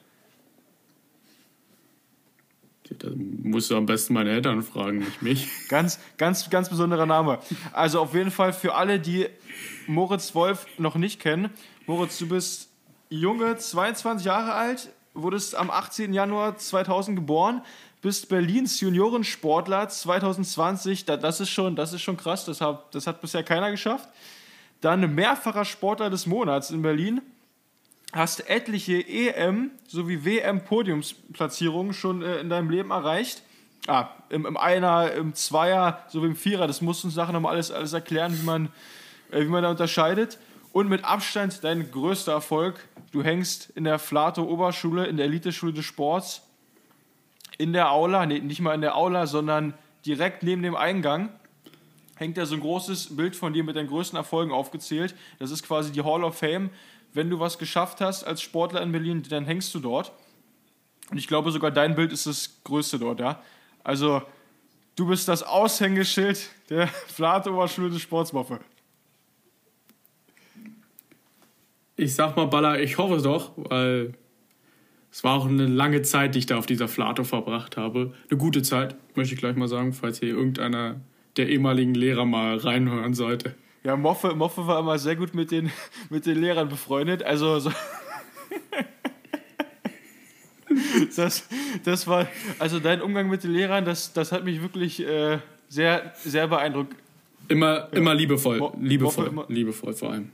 Da 2.98 3.08
musst 3.16 3.70
du 3.70 3.76
am 3.76 3.86
besten 3.86 4.12
meine 4.14 4.30
Eltern 4.30 4.62
fragen, 4.62 4.98
nicht 4.98 5.22
mich. 5.22 5.48
Ganz, 5.68 5.98
ganz, 6.18 6.50
ganz 6.50 6.68
besonderer 6.68 7.06
Name. 7.06 7.38
Also 7.72 8.00
auf 8.00 8.14
jeden 8.14 8.30
Fall 8.30 8.52
für 8.52 8.74
alle, 8.74 9.00
die 9.00 9.26
Moritz 9.86 10.34
Wolf 10.34 10.66
noch 10.78 10.96
nicht 10.96 11.18
kennen. 11.20 11.48
Moritz, 11.86 12.18
du 12.18 12.28
bist 12.28 12.68
junge, 13.08 13.56
22 13.56 14.26
Jahre 14.26 14.52
alt, 14.52 14.90
wurdest 15.14 15.54
am 15.54 15.70
18. 15.70 16.12
Januar 16.12 16.58
2000 16.58 17.16
geboren, 17.16 17.62
bist 18.02 18.28
Berlins 18.28 18.80
Juniorensportler 18.80 19.88
2020. 19.88 21.06
Da- 21.06 21.16
Das 21.16 21.40
ist 21.40 21.50
schon, 21.50 21.76
das 21.76 21.94
ist 21.94 22.02
schon 22.02 22.18
krass, 22.18 22.44
das 22.44 22.60
hat, 22.60 22.94
das 22.94 23.06
hat 23.06 23.20
bisher 23.22 23.42
keiner 23.42 23.70
geschafft. 23.70 24.08
Dann 24.82 25.14
mehrfacher 25.14 25.64
Sportler 25.64 26.10
des 26.10 26.26
Monats 26.26 26.70
in 26.70 26.82
Berlin. 26.82 27.22
Hast 28.14 28.48
etliche 28.48 29.04
EM 29.08 29.72
sowie 29.88 30.24
WM-Podiumsplatzierungen 30.24 31.92
schon 31.92 32.22
äh, 32.22 32.38
in 32.38 32.48
deinem 32.48 32.70
Leben 32.70 32.92
erreicht. 32.92 33.42
Ah, 33.88 34.10
im, 34.28 34.46
im 34.46 34.56
Einer, 34.56 35.10
im 35.14 35.34
Zweier 35.34 36.04
sowie 36.06 36.26
im 36.26 36.36
Vierer. 36.36 36.68
Das 36.68 36.80
musst 36.80 37.02
du 37.02 37.08
uns 37.08 37.16
nachher 37.16 37.32
nochmal 37.32 37.54
alles, 37.54 37.72
alles 37.72 37.92
erklären, 37.92 38.38
wie 38.40 38.44
man, 38.44 38.68
äh, 39.32 39.40
wie 39.40 39.48
man 39.48 39.64
da 39.64 39.70
unterscheidet. 39.70 40.38
Und 40.72 40.88
mit 40.88 41.04
Abstand 41.04 41.64
dein 41.64 41.90
größter 41.90 42.30
Erfolg. 42.30 42.86
Du 43.10 43.24
hängst 43.24 43.70
in 43.70 43.82
der 43.82 43.98
Flato-Oberschule, 43.98 45.06
in 45.06 45.16
der 45.16 45.26
Eliteschule 45.26 45.72
des 45.72 45.84
Sports, 45.84 46.42
in 47.58 47.72
der 47.72 47.90
Aula, 47.90 48.26
nee, 48.26 48.38
nicht 48.38 48.60
mal 48.60 48.74
in 48.74 48.80
der 48.80 48.96
Aula, 48.96 49.26
sondern 49.26 49.74
direkt 50.06 50.44
neben 50.44 50.62
dem 50.62 50.76
Eingang 50.76 51.30
hängt 52.16 52.36
da 52.36 52.46
so 52.46 52.54
ein 52.54 52.60
großes 52.60 53.16
Bild 53.16 53.34
von 53.34 53.52
dir 53.52 53.64
mit 53.64 53.76
deinen 53.76 53.88
größten 53.88 54.16
Erfolgen 54.16 54.52
aufgezählt. 54.52 55.14
Das 55.38 55.50
ist 55.50 55.66
quasi 55.66 55.92
die 55.92 56.02
Hall 56.02 56.22
of 56.22 56.38
Fame. 56.38 56.70
Wenn 57.14 57.30
du 57.30 57.40
was 57.40 57.58
geschafft 57.58 58.00
hast 58.00 58.24
als 58.24 58.42
Sportler 58.42 58.82
in 58.82 58.92
Berlin, 58.92 59.22
dann 59.28 59.46
hängst 59.46 59.74
du 59.74 59.80
dort. 59.80 60.12
Und 61.10 61.18
ich 61.18 61.28
glaube 61.28 61.50
sogar 61.50 61.70
dein 61.70 61.94
Bild 61.94 62.12
ist 62.12 62.26
das 62.26 62.60
größte 62.64 62.98
dort, 62.98 63.20
ja. 63.20 63.40
Also 63.82 64.22
du 64.96 65.06
bist 65.06 65.28
das 65.28 65.42
Aushängeschild 65.42 66.50
der 66.68 66.88
Flate 67.06 67.52
Oberschule 67.52 67.90
des 67.90 68.02
Sportswaffe. 68.02 68.60
Ich 71.96 72.14
sag 72.14 72.36
mal, 72.36 72.46
Baller, 72.46 72.80
ich 72.80 72.98
hoffe 72.98 73.14
es 73.14 73.22
doch, 73.22 73.52
weil 73.56 74.14
es 75.12 75.22
war 75.22 75.38
auch 75.38 75.46
eine 75.46 75.66
lange 75.66 76.02
Zeit, 76.02 76.34
die 76.34 76.40
ich 76.40 76.46
da 76.46 76.58
auf 76.58 76.66
dieser 76.66 76.88
Flato 76.88 77.22
verbracht 77.22 77.76
habe. 77.76 78.12
Eine 78.28 78.38
gute 78.38 78.62
Zeit, 78.62 78.96
möchte 79.14 79.34
ich 79.34 79.40
gleich 79.40 79.54
mal 79.54 79.68
sagen, 79.68 79.92
falls 79.92 80.18
hier 80.18 80.30
irgendeiner 80.30 81.00
der 81.36 81.48
ehemaligen 81.48 81.94
Lehrer 81.94 82.24
mal 82.24 82.56
reinhören 82.56 83.14
sollte. 83.14 83.54
Ja, 83.84 83.96
Moffe, 83.96 84.34
Moffe 84.34 84.66
war 84.66 84.80
immer 84.80 84.98
sehr 84.98 85.14
gut 85.16 85.34
mit 85.34 85.50
den, 85.50 85.70
mit 86.10 86.24
den 86.26 86.38
Lehrern 86.40 86.68
befreundet. 86.68 87.22
Also 87.22 87.58
so 87.58 87.70
das, 91.16 91.46
das 91.84 92.06
war, 92.06 92.26
also 92.58 92.80
dein 92.80 93.00
Umgang 93.02 93.28
mit 93.28 93.44
den 93.44 93.52
Lehrern, 93.52 93.84
das, 93.84 94.12
das 94.12 94.32
hat 94.32 94.44
mich 94.44 94.60
wirklich 94.62 95.00
äh, 95.06 95.38
sehr, 95.68 96.12
sehr 96.16 96.48
beeindruckt. 96.48 96.94
Immer, 97.48 97.88
immer 97.92 98.14
liebevoll, 98.14 98.58
Mo- 98.58 98.76
liebevoll, 98.80 99.24
Moffe 99.26 99.30
immer- 99.32 99.46
liebevoll 99.48 99.92
vor 99.92 100.12
allem. 100.12 100.30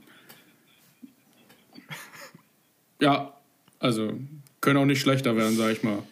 Ja, 3.01 3.33
also 3.79 4.13
können 4.61 4.77
auch 4.79 4.85
nicht 4.85 5.01
schlechter 5.01 5.35
werden, 5.37 5.57
sag 5.57 5.73
ich 5.73 5.83
mal. 5.83 6.03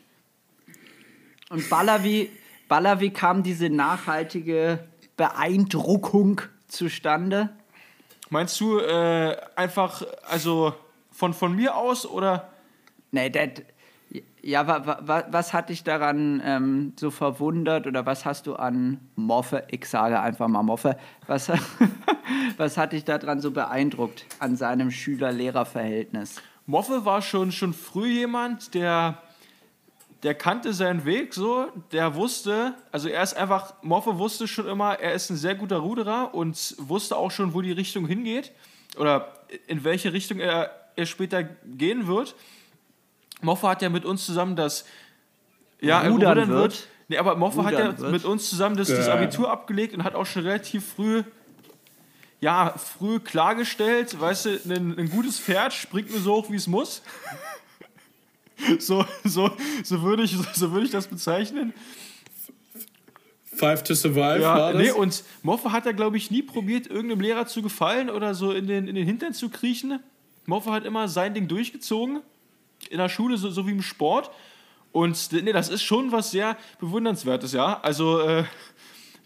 Und 1.51 1.69
Baller, 1.71 2.03
wie, 2.03 2.31
Baller, 2.67 2.99
wie 3.01 3.11
kam 3.11 3.43
diese 3.43 3.69
nachhaltige 3.71 4.81
Beeindruckung 5.17 6.41
zustande? 6.69 7.51
Meinst 8.31 8.61
du 8.61 8.79
äh, 8.79 9.37
einfach, 9.57 10.03
also 10.29 10.75
von, 11.11 11.35
von 11.35 11.55
mir 11.55 11.77
aus 11.77 12.07
oder? 12.07 12.49
Nee, 13.11 13.31
das. 13.31 13.65
Ja, 14.41 14.67
wa, 14.67 14.99
wa, 15.03 15.25
was 15.31 15.53
hat 15.53 15.69
dich 15.69 15.85
daran 15.85 16.41
ähm, 16.45 16.93
so 16.99 17.11
verwundert 17.11 17.87
oder 17.87 18.07
was 18.07 18.25
hast 18.25 18.47
du 18.47 18.55
an 18.55 19.01
Moffe, 19.17 19.65
ich 19.71 19.85
sage 19.85 20.21
einfach 20.21 20.49
mal 20.49 20.63
Moffe, 20.63 20.97
was, 21.27 21.51
was 22.57 22.79
hat 22.79 22.93
dich 22.93 23.05
daran 23.05 23.41
so 23.41 23.51
beeindruckt 23.51 24.25
an 24.39 24.57
seinem 24.57 24.91
Schüler-Lehrer-Verhältnis? 24.91 26.41
Moffe 26.65 27.05
war 27.05 27.21
schon, 27.21 27.53
schon 27.53 27.75
früh 27.75 28.09
jemand, 28.09 28.75
der, 28.75 29.21
der 30.23 30.35
kannte 30.35 30.73
seinen 30.73 31.05
Weg 31.05 31.33
so, 31.33 31.69
der 31.93 32.15
wusste, 32.15 32.75
also 32.91 33.09
er 33.09 33.23
ist 33.23 33.37
einfach, 33.37 33.75
Moffe 33.83 34.19
wusste 34.19 34.49
schon 34.49 34.67
immer, 34.67 34.99
er 34.99 35.13
ist 35.13 35.31
ein 35.31 35.37
sehr 35.37 35.55
guter 35.55 35.77
Ruderer 35.77 36.35
und 36.35 36.75
wusste 36.79 37.17
auch 37.17 37.31
schon, 37.31 37.55
wo 37.55 37.61
die 37.61 37.73
Richtung 37.73 38.07
hingeht 38.07 38.53
oder 38.97 39.33
in 39.69 39.85
welche 39.85 40.13
Richtung 40.13 40.41
er, 40.41 40.71
er 40.97 41.07
später 41.07 41.45
gehen 41.45 42.07
wird. 42.09 42.35
Moffe 43.43 43.69
hat 43.69 43.83
ja 43.83 43.89
mit 43.89 44.05
uns 44.05 44.27
zusammen 44.27 44.57
das 44.57 44.85
ja, 45.81 46.03
äh, 46.03 46.09
Rudern 46.09 46.49
wird. 46.49 46.89
Nee, 47.07 47.19
aber 47.19 47.37
Moffe 47.37 47.65
hat 47.65 47.73
ja 47.73 47.87
Rudern 47.87 47.99
wird. 47.99 48.13
mit 48.13 48.25
uns 48.25 48.51
zusammen 48.51 48.77
das, 48.77 48.89
das. 48.89 49.09
Abitur 49.09 49.51
abgelegt 49.51 49.95
und 49.95 50.03
hat 50.03 50.17
auch 50.17 50.27
schon 50.27 50.43
relativ 50.43 50.95
früh 50.95 51.23
ja, 52.41 52.75
früh 52.77 53.19
klargestellt, 53.19 54.21
weißt 54.21 54.45
du, 54.47 54.51
ein, 54.67 54.97
ein 54.97 55.11
gutes 55.11 55.41
Pferd 55.41 55.73
springt 55.73 56.11
nur 56.11 56.21
so 56.21 56.37
hoch, 56.37 56.51
wie 56.51 56.57
es 56.57 56.69
muss. 56.69 57.03
So, 58.79 59.05
so, 59.25 59.51
so 59.85 60.03
würde 60.03 60.25
ich, 60.25 60.37
so 60.55 60.73
würde 60.73 60.87
ich 60.87 60.93
das 60.93 61.07
bezeichnen. 61.07 61.73
Five 63.45 63.83
to 63.83 63.95
Survive 63.95 64.41
Ja, 64.41 64.57
war 64.57 64.73
das? 64.73 64.83
nee, 64.83 64.91
und 64.91 65.25
Moffe 65.43 65.73
hat 65.73 65.85
da, 65.87 65.93
glaube 65.93 66.17
ich, 66.17 66.31
nie 66.31 66.43
probiert, 66.43 66.87
irgendeinem 66.87 67.21
Lehrer 67.21 67.47
zu 67.47 67.63
gefallen 67.63 68.09
oder 68.09 68.35
so 68.35 68.53
in 68.53 68.67
den, 68.67 68.87
in 68.87 68.95
den 68.95 69.05
Hintern 69.05 69.33
zu 69.33 69.49
kriechen. 69.49 70.01
Moffe 70.47 70.71
hat 70.71 70.85
immer 70.85 71.09
sein 71.09 71.35
Ding 71.35 71.49
durchgezogen. 71.49 72.21
In 72.91 72.99
der 72.99 73.09
Schule, 73.09 73.37
so, 73.37 73.51
so 73.51 73.67
wie 73.67 73.73
im 73.73 73.83
Sport. 73.83 74.31
Und 74.93 75.33
nee, 75.33 75.53
das 75.53 75.69
ist 75.69 75.83
schon 75.83 76.13
was 76.13 76.31
sehr 76.31 76.57
Bewundernswertes, 76.79 77.53
ja. 77.53 77.81
Also, 77.81 78.21
äh, 78.21 78.45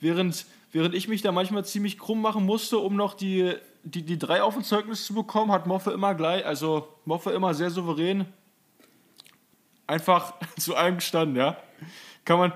während, 0.01 0.47
während 0.73 0.95
ich 0.95 1.09
mich 1.09 1.23
da 1.23 1.31
manchmal 1.31 1.65
ziemlich 1.65 1.99
krumm 1.99 2.23
machen 2.23 2.45
musste, 2.45 2.79
um 2.79 2.97
noch 2.97 3.15
die, 3.15 3.53
die, 3.85 4.03
die 4.03 4.19
drei 4.19 4.43
auf 4.43 4.55
dem 4.55 4.65
Zeugnis 4.65 5.05
zu 5.05 5.15
bekommen, 5.15 5.53
hat 5.53 5.67
Moffe 5.67 5.91
immer 5.91 6.15
gleich, 6.15 6.45
also 6.47 6.89
Moffe 7.05 7.31
immer 7.33 7.53
sehr 7.55 7.71
souverän 7.71 8.27
einfach 9.93 10.35
zu 10.59 10.75
allem 10.75 10.97
gestanden, 10.97 11.37
ja. 11.37 11.57
Kann 12.25 12.39
man 12.39 12.53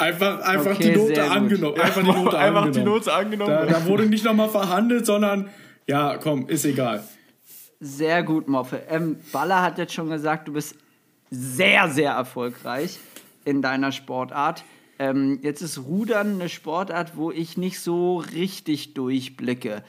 Einfach, 0.00 0.40
einfach 0.42 0.76
Okay, 0.76 0.92
die 0.92 0.96
Note 0.96 1.30
angenommen. 1.30 1.80
Einfach 1.80 2.02
die 2.02 2.06
Note 2.06 2.38
einfach 2.38 2.62
angenommen. 2.62 2.72
die 2.72 2.82
Note 2.82 3.12
angenommen. 3.12 3.50
Da, 3.50 3.66
da 3.66 3.86
wurde 3.86 4.06
nicht 4.06 4.24
nochmal 4.24 4.48
verhandelt, 4.48 5.04
sondern 5.04 5.50
ja, 5.88 6.18
komm, 6.18 6.48
ist 6.48 6.64
egal. 6.64 7.02
Sehr 7.80 8.22
gut, 8.22 8.48
Moffe. 8.48 8.82
Ähm, 8.88 9.16
Baller 9.32 9.60
hat 9.62 9.78
jetzt 9.78 9.92
schon 9.94 10.08
gesagt, 10.08 10.46
du 10.46 10.52
bist 10.52 10.76
sehr, 11.30 11.88
sehr 11.88 12.12
erfolgreich 12.12 13.00
in 13.44 13.60
deiner 13.60 13.90
Sportart. 13.90 14.64
Ähm, 15.00 15.40
jetzt 15.42 15.62
ist 15.62 15.78
Rudern 15.78 16.34
eine 16.34 16.48
Sportart, 16.48 17.16
wo 17.16 17.32
ich 17.32 17.56
nicht 17.56 17.80
so 17.80 18.18
richtig 18.18 18.94
durchblicke. 18.94 19.82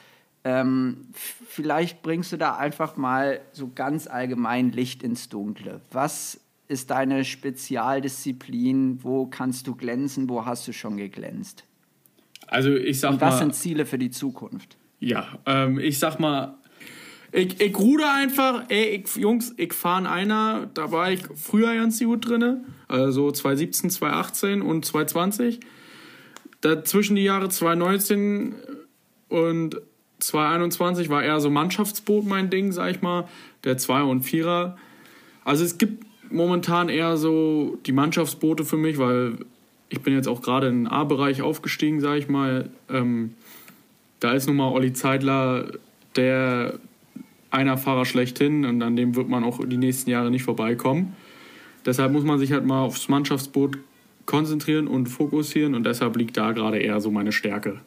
Ähm, 0.44 1.08
vielleicht 1.14 2.02
bringst 2.02 2.32
du 2.32 2.38
da 2.38 2.56
einfach 2.56 2.96
mal 2.96 3.42
so 3.52 3.70
ganz 3.74 4.08
allgemein 4.08 4.72
Licht 4.72 5.04
ins 5.04 5.30
Dunkle. 5.30 5.82
Was 5.92 6.40
ist 6.70 6.92
deine 6.92 7.26
Spezialdisziplin? 7.26 9.04
Wo 9.04 9.26
kannst 9.26 9.68
du 9.68 9.76
glänzen? 9.76 10.30
Wo 10.30 10.46
hast 10.46 10.68
du 10.68 10.72
schon 10.72 10.96
geglänzt? 10.98 11.66
Also 12.48 12.74
ich 12.74 13.00
sag 13.00 13.12
Und 13.12 13.22
was 13.22 13.36
mal, 13.36 13.40
sind 13.40 13.56
Ziele 13.56 13.86
für 13.86 13.98
die 13.98 14.12
Zukunft? 14.12 14.78
ja, 15.02 15.28
ähm, 15.46 15.80
ich 15.80 15.98
sag 15.98 16.20
mal, 16.20 16.58
ich, 17.32 17.62
ich 17.62 17.78
ruder 17.78 18.14
einfach, 18.14 18.66
ey, 18.70 19.04
ich, 19.06 19.16
Jungs, 19.16 19.54
ich 19.58 19.74
fahre 19.74 20.02
in 20.02 20.08
einer, 20.08 20.70
da 20.74 20.92
war 20.92 21.12
ich 21.12 21.22
früher 21.36 21.74
ganz 21.76 22.00
gut 22.00 22.28
drinne, 22.28 22.64
also 22.88 23.32
2017, 23.32 23.90
2018 23.92 24.62
und 24.62 24.86
2020. 24.86 25.60
Dazwischen 26.62 27.16
die 27.16 27.24
Jahre 27.24 27.50
2019 27.50 28.56
und 29.30 29.82
2021 30.20 31.10
war 31.10 31.24
eher 31.24 31.40
so 31.40 31.50
Mannschaftsboot 31.50 32.26
mein 32.26 32.50
Ding, 32.50 32.74
sag 32.74 32.92
ich 32.92 33.02
mal, 33.02 33.28
der 33.64 33.78
Zweier 33.78 34.08
und 34.08 34.24
Vierer. 34.24 34.78
Also 35.46 35.64
es 35.64 35.78
gibt 35.78 36.09
momentan 36.32 36.90
eher 36.90 37.18
so 37.18 37.78
die 37.86 37.92
Mannschaftsboote 37.92 38.66
für 38.66 38.78
mich, 38.78 38.98
weil 38.98 39.38
ich 39.90 40.02
bin 40.02 40.14
jetzt 40.14 40.28
auch 40.28 40.42
gerade 40.42 40.68
in 40.68 40.84
den 40.84 40.88
A-Bereich 40.88 41.42
aufgestiegen, 41.42 42.00
sag 42.00 42.18
ich 42.18 42.30
mal. 42.30 42.70
Ähm, 42.90 43.34
da 44.20 44.34
ist 44.34 44.48
nun 44.48 44.58
mal 44.58 44.72
Olli 44.72 44.94
Zeidler 44.94 45.72
der 46.16 46.80
einer 47.52 47.78
Fahrer 47.78 48.06
schlechthin 48.06 48.66
und 48.66 48.82
an 48.82 48.96
dem 48.96 49.16
wird 49.16 49.30
man 49.30 49.44
auch 49.44 49.60
die 49.66 49.78
nächsten 49.78 50.10
Jahre 50.10 50.30
nicht 50.30 50.44
vorbeikommen. 50.44 51.16
Deshalb 51.86 52.12
muss 52.12 52.24
man 52.24 52.38
sich 52.38 52.52
halt 52.52 52.66
mal 52.66 52.82
aufs 52.82 53.08
Mannschaftsboot 53.08 53.78
konzentrieren 54.26 54.88
und 54.88 55.08
fokussieren 55.08 55.74
und 55.74 55.86
deshalb 55.86 56.16
liegt 56.18 56.38
da 56.38 56.52
gerade 56.52 56.78
eher 56.78 57.00
so 57.02 57.10
meine 57.10 57.32
Stärke. 57.32 57.80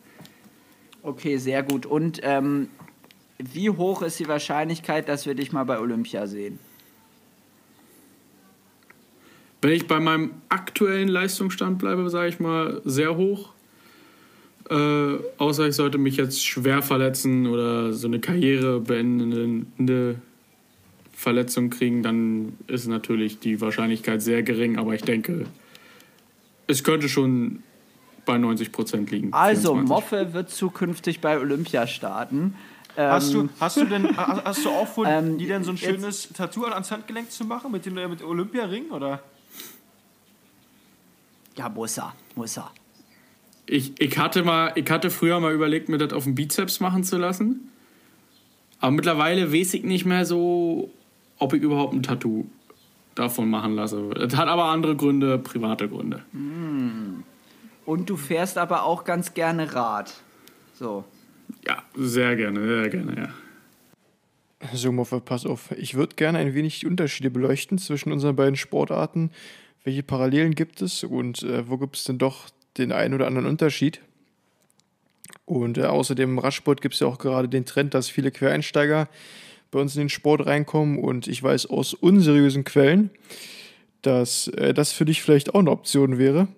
Okay, 1.03 1.37
sehr 1.37 1.63
gut. 1.63 1.87
Und 1.87 2.21
ähm, 2.23 2.69
wie 3.39 3.71
hoch 3.71 4.03
ist 4.03 4.19
die 4.19 4.29
Wahrscheinlichkeit, 4.29 5.09
dass 5.09 5.27
wir 5.27 5.35
dich 5.35 5.53
mal 5.53 5.65
bei 5.65 5.79
Olympia 5.79 6.27
sehen? 6.27 6.59
Wenn 9.63 9.73
ich 9.73 9.87
bei 9.87 10.01
meinem 10.01 10.33
aktuellen 10.49 11.07
Leistungsstand 11.07 11.79
bleibe, 11.79 12.11
sage 12.11 12.29
ich 12.29 12.41
mal, 12.41 12.83
sehr 12.85 13.17
hoch. 13.17 13.51
Äh, 14.69 15.19
außer 15.39 15.69
ich 15.69 15.77
sollte 15.77 15.99
mich 15.99 16.17
jetzt 16.17 16.45
schwer 16.45 16.83
verletzen 16.83 17.47
oder 17.47 17.93
so 17.93 18.09
eine 18.09 18.19
Karriere 18.19 18.81
beendende 18.81 20.17
Verletzung 21.13 21.71
kriegen, 21.71 22.03
dann 22.03 22.55
ist 22.67 22.89
natürlich 22.89 23.39
die 23.39 23.61
Wahrscheinlichkeit 23.61 24.21
sehr 24.21 24.43
gering. 24.43 24.79
Aber 24.79 24.95
ich 24.95 25.03
denke, 25.03 25.47
es 26.67 26.83
könnte 26.83 27.09
schon 27.09 27.63
bei 28.25 28.39
90 28.39 28.73
Prozent 28.73 29.13
liegen. 29.13 29.33
Also, 29.33 29.75
24. 29.75 29.89
Moffe 29.89 30.33
wird 30.33 30.51
zukünftig 30.51 31.21
bei 31.21 31.39
Olympia 31.39 31.87
starten. 31.87 32.55
Hast, 32.97 33.33
du, 33.33 33.43
ähm, 33.43 33.51
hast 33.61 33.77
du 33.79 33.85
denn 33.85 34.17
hast 34.17 34.65
du 34.65 34.71
auch 34.71 34.89
vor, 34.89 35.07
ähm, 35.09 35.39
die 35.39 35.47
denn 35.47 35.63
so 35.63 35.71
ein 35.71 35.79
schönes 35.79 36.29
Tattoo 36.33 36.65
ans 36.65 36.91
Handgelenk 36.91 37.31
zu 37.31 37.45
machen 37.45 37.73
mit 37.73 37.87
dem 37.87 37.95
mit 37.95 38.23
Olympiaring 38.23 38.91
oder? 38.91 39.23
Ja, 41.57 41.69
muss 41.69 41.99
er, 41.99 42.15
muss 42.35 42.57
er. 42.57 42.71
Ich, 43.67 44.01
ich, 44.01 44.19
hatte 44.19 44.43
mal, 44.43 44.73
ich 44.75 44.91
hatte 44.91 45.11
früher 45.11 45.39
mal 45.41 45.53
überlegt, 45.53 45.89
mir 45.89 45.99
das 45.99 46.13
auf 46.13 46.25
dem 46.25 46.35
Bizeps 46.35 46.81
machen 46.81 47.05
zu 47.05 47.17
lassen. 47.17 47.71
Aber 48.81 48.91
mittlerweile 48.91 49.53
weiß 49.53 49.75
ich 49.75 49.85
nicht 49.85 50.05
mehr 50.05 50.25
so, 50.25 50.91
ob 51.39 51.55
ich 51.55 51.63
überhaupt 51.63 51.95
ein 51.95 52.03
Tattoo 52.03 52.47
davon 53.15 53.49
machen 53.49 53.75
lasse. 53.75 54.11
Das 54.11 54.37
hat 54.37 54.49
aber 54.49 54.65
andere 54.65 54.97
Gründe, 54.97 55.39
private 55.39 55.89
Gründe. 55.89 56.23
Hm. 56.33 57.23
Und 57.85 58.11
du 58.11 58.17
fährst 58.17 58.59
aber 58.59 58.85
auch 58.85 59.05
ganz 59.05 59.35
gerne 59.35 59.75
Rad. 59.75 60.13
So. 60.75 61.05
Ja, 61.67 61.83
sehr 61.95 62.37
gerne, 62.37 62.67
sehr 62.67 62.89
gerne, 62.89 63.17
ja. 63.17 63.29
So, 64.73 64.93
Moffe, 64.93 65.21
pass 65.21 65.45
auf. 65.45 65.73
Ich 65.73 65.95
würde 65.95 66.15
gerne 66.15 66.39
ein 66.39 66.55
wenig 66.55 66.81
die 66.81 66.87
Unterschiede 66.87 67.31
beleuchten 67.31 67.79
zwischen 67.79 68.13
unseren 68.13 68.37
beiden 68.37 68.57
Sportarten. 68.57 69.31
Welche 69.85 70.03
Parallelen 70.03 70.55
gibt 70.55 70.81
es 70.81 71.03
und 71.03 71.43
äh, 71.43 71.69
wo 71.69 71.77
gibt 71.79 71.97
es 71.97 72.05
denn 72.05 72.19
doch 72.19 72.51
den 72.79 72.93
einen 72.93 73.15
oder 73.15 73.27
anderen 73.27 73.47
Unterschied? 73.47 74.01
Und 75.45 75.79
äh, 75.79 75.85
außerdem 75.85 76.31
im 76.31 76.39
Radsport 76.39 76.81
gibt 76.81 76.95
es 76.95 77.01
ja 77.01 77.07
auch 77.07 77.19
gerade 77.19 77.49
den 77.49 77.65
Trend, 77.65 77.95
dass 77.95 78.09
viele 78.09 78.31
Quereinsteiger 78.31 79.09
bei 79.71 79.81
uns 79.81 79.97
in 79.97 80.03
den 80.03 80.09
Sport 80.09 80.47
reinkommen. 80.47 80.99
Und 80.99 81.27
ich 81.27 81.43
weiß 81.43 81.67
aus 81.67 81.95
unseriösen 81.95 82.65
Quellen, 82.65 83.11
dass 84.03 84.49
äh, 84.49 84.73
das 84.73 84.93
für 84.93 85.05
dich 85.05 85.23
vielleicht 85.23 85.55
auch 85.55 85.61
eine 85.61 85.71
Option 85.71 86.19
wäre. 86.19 86.49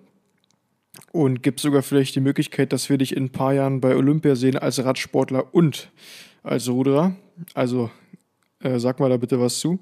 Und 1.11 1.43
gibt 1.43 1.59
sogar 1.59 1.81
vielleicht 1.81 2.15
die 2.15 2.21
Möglichkeit, 2.21 2.71
dass 2.71 2.89
wir 2.89 2.97
dich 2.97 3.15
in 3.15 3.25
ein 3.25 3.31
paar 3.31 3.53
Jahren 3.53 3.81
bei 3.81 3.95
Olympia 3.95 4.35
sehen 4.35 4.57
als 4.57 4.83
Radsportler 4.83 5.53
und 5.53 5.89
als 6.43 6.69
Ruderer. 6.69 7.15
Also 7.53 7.89
äh, 8.59 8.79
sag 8.79 8.99
mal 8.99 9.09
da 9.09 9.17
bitte 9.17 9.39
was 9.39 9.59
zu. 9.59 9.79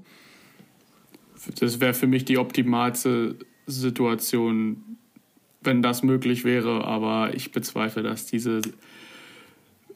Das 1.60 1.80
wäre 1.80 1.94
für 1.94 2.08
mich 2.08 2.26
die 2.26 2.38
optimalste 2.38 3.36
Situation, 3.66 4.98
wenn 5.62 5.82
das 5.82 6.04
möglich 6.04 6.44
wäre. 6.44 6.86
Aber 6.86 7.34
ich 7.34 7.52
bezweifle, 7.52 8.04
dass 8.04 8.26
diese 8.26 8.62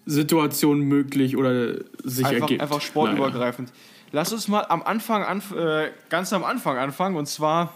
Situation 0.06 0.80
möglich 0.80 1.38
oder 1.38 1.76
sich 2.04 2.26
einfach, 2.26 2.42
ergibt. 2.42 2.62
Einfach 2.62 2.82
sportübergreifend. 2.82 3.70
Leider. 3.70 3.82
Lass 4.12 4.32
uns 4.32 4.48
mal 4.48 4.66
am 4.70 4.82
Anfang 4.84 5.24
an, 5.24 5.44
äh, 5.56 5.90
ganz 6.10 6.32
am 6.32 6.46
Anfang 6.46 6.78
anfangen 6.78 7.18
und 7.18 7.28
zwar, 7.28 7.74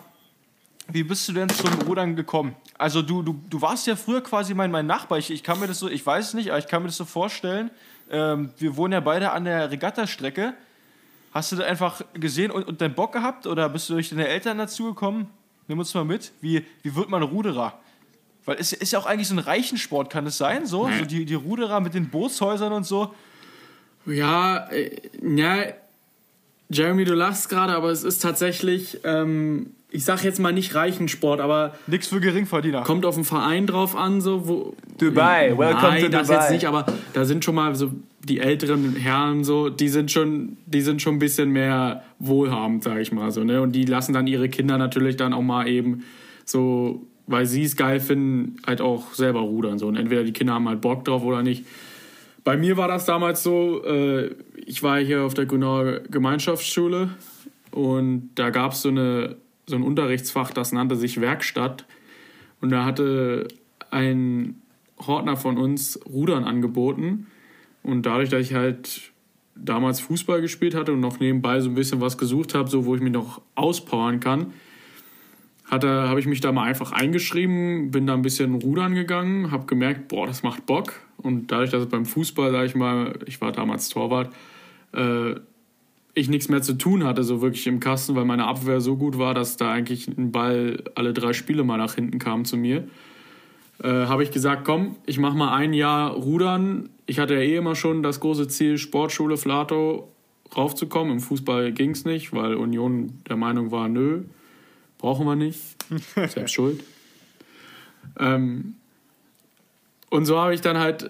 wie 0.87 1.03
bist 1.03 1.27
du 1.27 1.33
denn 1.33 1.49
zum 1.49 1.73
Rudern 1.85 2.15
gekommen? 2.15 2.55
Also 2.77 3.01
du, 3.01 3.21
du, 3.21 3.39
du 3.49 3.61
warst 3.61 3.85
ja 3.85 3.97
früher 3.97 4.21
quasi 4.21 4.53
mein, 4.53 4.71
mein 4.71 4.87
Nachbar. 4.87 5.17
Ich, 5.17 5.29
ich 5.29 5.43
kann 5.43 5.59
mir 5.59 5.67
das 5.67 5.79
so, 5.79 5.89
ich 5.89 6.05
weiß 6.05 6.29
es 6.29 6.33
nicht, 6.33 6.49
aber 6.49 6.59
ich 6.59 6.67
kann 6.67 6.81
mir 6.81 6.87
das 6.87 6.97
so 6.97 7.05
vorstellen. 7.05 7.69
Ähm, 8.09 8.51
wir 8.57 8.77
wohnen 8.77 8.93
ja 8.93 9.01
beide 9.01 9.31
an 9.31 9.43
der 9.43 9.71
Regattastrecke. 9.71 10.53
Hast 11.31 11.51
du 11.51 11.55
da 11.55 11.63
einfach 11.63 12.01
gesehen 12.13 12.51
und, 12.51 12.67
und 12.67 12.81
deinen 12.81 12.93
Bock 12.93 13.13
gehabt 13.13 13.47
oder 13.47 13.69
bist 13.69 13.89
du 13.89 13.93
durch 13.93 14.09
deine 14.09 14.27
Eltern 14.27 14.57
dazu 14.57 14.85
gekommen? 14.85 15.29
Nimm 15.67 15.79
uns 15.79 15.93
mal 15.93 16.03
mit. 16.03 16.33
Wie, 16.41 16.65
wie 16.81 16.95
wird 16.95 17.09
man 17.09 17.23
Ruderer? 17.23 17.79
Weil 18.45 18.57
es 18.57 18.73
ist 18.73 18.91
ja 18.91 18.99
auch 18.99 19.05
eigentlich 19.05 19.27
so 19.27 19.35
ein 19.35 19.39
Reichensport, 19.39 20.09
kann 20.09 20.25
es 20.25 20.37
sein? 20.37 20.65
So, 20.65 20.87
nee. 20.87 20.99
so 20.99 21.05
die, 21.05 21.25
die 21.25 21.35
Ruderer 21.35 21.79
mit 21.79 21.93
den 21.93 22.09
Bootshäusern 22.09 22.73
und 22.73 22.85
so. 22.85 23.13
Ja, 24.05 24.67
äh, 24.71 24.91
ja, 25.21 25.65
Jeremy, 26.69 27.05
du 27.05 27.13
lachst 27.13 27.49
gerade, 27.49 27.73
aber 27.75 27.91
es 27.91 28.03
ist 28.03 28.21
tatsächlich, 28.21 28.99
ähm, 29.03 29.75
ich 29.91 30.05
sag 30.05 30.23
jetzt 30.23 30.39
mal 30.39 30.53
nicht 30.53 30.73
Reichensport, 30.73 31.41
aber. 31.41 31.75
Nix 31.85 32.07
für 32.07 32.21
Geringverdiener. 32.21 32.83
Kommt 32.83 33.05
auf 33.05 33.15
den 33.15 33.25
Verein 33.25 33.67
drauf 33.67 33.95
an, 33.95 34.21
so 34.21 34.47
wo. 34.47 34.73
Dubai, 34.97 35.57
welcome 35.57 35.81
nein, 35.81 36.03
to 36.03 36.09
das 36.09 36.27
Dubai. 36.27 36.41
jetzt 36.41 36.51
nicht, 36.51 36.65
aber 36.65 36.85
da 37.13 37.25
sind 37.25 37.43
schon 37.43 37.55
mal 37.55 37.75
so 37.75 37.91
die 38.23 38.39
älteren 38.39 38.95
Herren 38.95 39.43
so, 39.43 39.69
die 39.69 39.89
sind 39.89 40.11
schon, 40.11 40.57
die 40.65 40.81
sind 40.81 41.01
schon 41.01 41.15
ein 41.15 41.19
bisschen 41.19 41.49
mehr 41.49 42.03
wohlhabend, 42.19 42.83
sag 42.83 42.99
ich 42.99 43.11
mal 43.11 43.31
so, 43.31 43.43
ne? 43.43 43.61
Und 43.61 43.73
die 43.73 43.85
lassen 43.85 44.13
dann 44.13 44.27
ihre 44.27 44.47
Kinder 44.47 44.77
natürlich 44.77 45.17
dann 45.17 45.33
auch 45.33 45.41
mal 45.41 45.67
eben 45.67 46.03
so, 46.45 47.05
weil 47.27 47.45
sie 47.45 47.63
es 47.63 47.75
geil 47.75 47.99
finden, 47.99 48.57
halt 48.65 48.79
auch 48.79 49.13
selber 49.13 49.41
rudern 49.41 49.77
so. 49.77 49.87
Und 49.87 49.95
entweder 49.97 50.23
die 50.23 50.33
Kinder 50.33 50.53
haben 50.53 50.69
halt 50.69 50.81
Bock 50.81 51.03
drauf 51.03 51.23
oder 51.23 51.43
nicht. 51.43 51.65
Bei 52.43 52.57
mir 52.57 52.77
war 52.77 52.87
das 52.87 53.05
damals 53.05 53.43
so, 53.43 53.83
äh, 53.83 54.35
ich 54.55 54.81
war 54.83 54.99
hier 54.99 55.23
auf 55.23 55.33
der 55.33 55.45
Grünauer 55.45 55.99
Gemeinschaftsschule 56.09 57.09
und 57.71 58.29
da 58.35 58.49
gab 58.49 58.71
es 58.71 58.81
so, 58.81 58.89
eine, 58.89 59.35
so 59.71 59.75
ein 59.75 59.83
Unterrichtsfach, 59.83 60.51
das 60.51 60.71
nannte 60.71 60.95
sich 60.95 61.19
Werkstatt. 61.19 61.85
Und 62.61 62.69
da 62.69 62.85
hatte 62.85 63.47
ein 63.89 64.61
Hortner 64.99 65.35
von 65.35 65.57
uns 65.57 65.99
Rudern 66.05 66.43
angeboten. 66.43 67.27
Und 67.81 68.05
dadurch, 68.05 68.29
dass 68.29 68.41
ich 68.41 68.53
halt 68.53 69.11
damals 69.55 69.99
Fußball 69.99 70.41
gespielt 70.41 70.75
hatte 70.75 70.93
und 70.93 70.99
noch 70.99 71.19
nebenbei 71.19 71.59
so 71.59 71.69
ein 71.69 71.75
bisschen 71.75 72.01
was 72.01 72.17
gesucht 72.17 72.53
habe, 72.53 72.69
so 72.69 72.85
wo 72.85 72.95
ich 72.95 73.01
mich 73.01 73.11
noch 73.11 73.41
auspowern 73.55 74.19
kann, 74.19 74.53
habe 75.69 76.19
ich 76.19 76.25
mich 76.25 76.41
da 76.41 76.51
mal 76.51 76.63
einfach 76.63 76.91
eingeschrieben, 76.91 77.91
bin 77.91 78.05
da 78.05 78.13
ein 78.13 78.21
bisschen 78.21 78.55
rudern 78.55 78.93
gegangen, 78.93 79.51
habe 79.51 79.65
gemerkt, 79.65 80.09
boah, 80.09 80.27
das 80.27 80.43
macht 80.43 80.65
Bock. 80.65 80.93
Und 81.17 81.51
dadurch, 81.51 81.69
dass 81.69 81.83
es 81.83 81.89
beim 81.89 82.05
Fußball, 82.05 82.51
sage 82.51 82.65
ich 82.65 82.75
mal, 82.75 83.17
ich 83.25 83.39
war 83.39 83.51
damals 83.53 83.87
Torwart, 83.89 84.33
äh, 84.93 85.35
ich 86.13 86.29
nichts 86.29 86.49
mehr 86.49 86.61
zu 86.61 86.73
tun 86.73 87.03
hatte, 87.03 87.23
so 87.23 87.41
wirklich 87.41 87.67
im 87.67 87.79
Kasten, 87.79 88.15
weil 88.15 88.25
meine 88.25 88.45
Abwehr 88.45 88.81
so 88.81 88.97
gut 88.97 89.17
war, 89.17 89.33
dass 89.33 89.57
da 89.57 89.71
eigentlich 89.71 90.07
ein 90.07 90.31
Ball 90.31 90.83
alle 90.95 91.13
drei 91.13 91.33
Spiele 91.33 91.63
mal 91.63 91.77
nach 91.77 91.95
hinten 91.95 92.19
kam 92.19 92.45
zu 92.45 92.57
mir. 92.57 92.87
Äh, 93.81 93.87
habe 93.87 94.23
ich 94.23 94.31
gesagt, 94.31 94.65
komm, 94.65 94.97
ich 95.05 95.19
mache 95.19 95.37
mal 95.37 95.55
ein 95.55 95.73
Jahr 95.73 96.11
Rudern. 96.11 96.89
Ich 97.05 97.19
hatte 97.19 97.35
ja 97.35 97.39
eh 97.39 97.55
immer 97.55 97.75
schon 97.75 98.03
das 98.03 98.19
große 98.19 98.47
Ziel, 98.47 98.77
Sportschule 98.77 99.37
Flato 99.37 100.11
raufzukommen. 100.55 101.13
Im 101.13 101.19
Fußball 101.19 101.71
ging 101.71 101.91
es 101.91 102.05
nicht, 102.05 102.33
weil 102.33 102.55
Union 102.55 103.21
der 103.27 103.37
Meinung 103.37 103.71
war, 103.71 103.87
nö, 103.87 104.23
brauchen 104.97 105.25
wir 105.25 105.35
nicht, 105.35 105.59
selbst 106.15 106.53
schuld. 106.53 106.83
Ähm, 108.19 108.75
und 110.09 110.25
so 110.25 110.37
habe 110.37 110.53
ich 110.53 110.61
dann 110.61 110.77
halt 110.77 111.09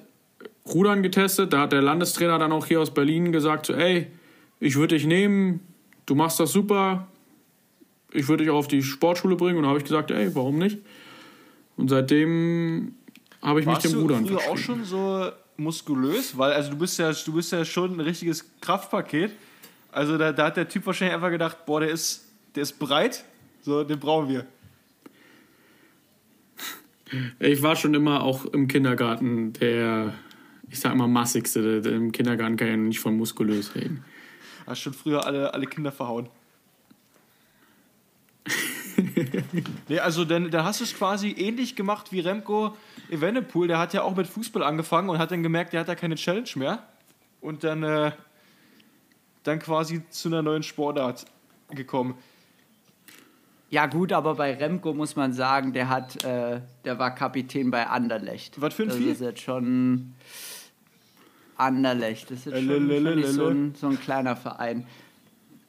Rudern 0.65 1.01
getestet. 1.01 1.53
Da 1.53 1.61
hat 1.61 1.71
der 1.71 1.81
Landestrainer 1.81 2.37
dann 2.37 2.51
auch 2.51 2.67
hier 2.67 2.79
aus 2.79 2.93
Berlin 2.93 3.31
gesagt, 3.31 3.65
so, 3.65 3.73
ey, 3.73 4.07
ich 4.61 4.75
würde 4.77 4.95
dich 4.95 5.05
nehmen, 5.05 5.59
du 6.05 6.15
machst 6.15 6.39
das 6.39 6.53
super, 6.53 7.07
ich 8.11 8.27
würde 8.27 8.43
dich 8.43 8.51
auch 8.51 8.57
auf 8.57 8.67
die 8.67 8.83
Sportschule 8.83 9.35
bringen. 9.35 9.57
Und 9.57 9.63
da 9.63 9.69
habe 9.69 9.79
ich 9.79 9.83
gesagt, 9.83 10.11
ey, 10.11 10.33
warum 10.35 10.59
nicht? 10.59 10.77
Und 11.75 11.89
seitdem 11.89 12.93
habe 13.41 13.59
ich 13.59 13.65
Warst 13.65 13.83
mich 13.83 13.91
dem 13.91 14.01
Rudern 14.01 14.25
du 14.25 14.37
früher 14.37 14.51
auch 14.51 14.57
schon 14.57 14.85
so 14.85 15.29
muskulös? 15.57 16.37
Weil 16.37 16.53
also 16.53 16.69
du 16.71 16.77
bist 16.77 16.99
ja, 16.99 17.11
du 17.11 17.33
bist 17.33 17.51
ja 17.51 17.65
schon 17.65 17.95
ein 17.95 17.99
richtiges 17.99 18.45
Kraftpaket. 18.61 19.31
Also 19.91 20.17
da, 20.17 20.31
da 20.31 20.45
hat 20.45 20.57
der 20.57 20.69
Typ 20.69 20.85
wahrscheinlich 20.85 21.15
einfach 21.15 21.31
gedacht, 21.31 21.65
boah, 21.65 21.79
der 21.79 21.89
ist, 21.89 22.27
der 22.53 22.63
ist 22.63 22.77
breit, 22.77 23.25
so, 23.61 23.83
den 23.83 23.99
brauchen 23.99 24.29
wir. 24.29 24.45
Ich 27.39 27.61
war 27.63 27.75
schon 27.75 27.93
immer 27.95 28.23
auch 28.23 28.45
im 28.45 28.67
Kindergarten 28.67 29.53
der, 29.53 30.13
ich 30.69 30.79
sag 30.79 30.95
mal, 30.95 31.07
massigste. 31.07 31.81
Im 31.83 32.11
Kindergarten 32.11 32.57
kann 32.57 32.67
ich 32.67 32.73
ja 32.73 32.77
nicht 32.77 32.99
von 32.99 33.17
muskulös 33.17 33.75
reden. 33.75 34.05
Hast 34.65 34.81
schon 34.81 34.93
früher 34.93 35.25
alle, 35.25 35.53
alle 35.53 35.67
Kinder 35.67 35.91
verhauen. 35.91 36.29
nee, 39.87 39.99
also 39.99 40.25
dann, 40.25 40.51
dann 40.51 40.63
hast 40.63 40.79
du 40.79 40.83
es 40.83 40.93
quasi 40.93 41.31
ähnlich 41.31 41.75
gemacht 41.75 42.11
wie 42.11 42.19
Remco 42.19 42.75
Evenepoel. 43.09 43.67
Der 43.67 43.79
hat 43.79 43.93
ja 43.93 44.03
auch 44.03 44.15
mit 44.15 44.27
Fußball 44.27 44.63
angefangen 44.63 45.09
und 45.09 45.17
hat 45.17 45.31
dann 45.31 45.43
gemerkt, 45.43 45.73
der 45.73 45.81
hat 45.81 45.87
da 45.87 45.95
keine 45.95 46.15
Challenge 46.15 46.49
mehr. 46.55 46.83
Und 47.39 47.63
dann, 47.63 47.83
äh, 47.83 48.11
dann 49.43 49.59
quasi 49.59 50.03
zu 50.09 50.29
einer 50.29 50.41
neuen 50.41 50.63
Sportart 50.63 51.25
gekommen. 51.69 52.15
Ja 53.69 53.85
gut, 53.85 54.11
aber 54.11 54.35
bei 54.35 54.53
Remco 54.53 54.93
muss 54.93 55.15
man 55.15 55.31
sagen, 55.31 55.71
der 55.71 55.87
hat, 55.87 56.23
äh, 56.25 56.61
der 56.83 56.99
war 56.99 57.15
Kapitän 57.15 57.71
bei 57.71 57.87
Anderlecht. 57.87 58.59
Was 58.59 58.73
für 58.73 58.83
ein 58.83 58.89
das 58.89 58.97
Vieh? 58.97 59.11
ist 59.11 59.21
jetzt 59.21 59.39
schon 59.39 60.13
Anderlecht. 61.61 62.31
Das 62.31 62.45
ist 62.45 62.53
schon, 62.53 62.67
schon 62.67 63.15
nicht 63.15 63.27
so, 63.29 63.47
ein, 63.47 63.75
so 63.75 63.87
ein 63.87 63.99
kleiner 63.99 64.35
Verein. 64.35 64.85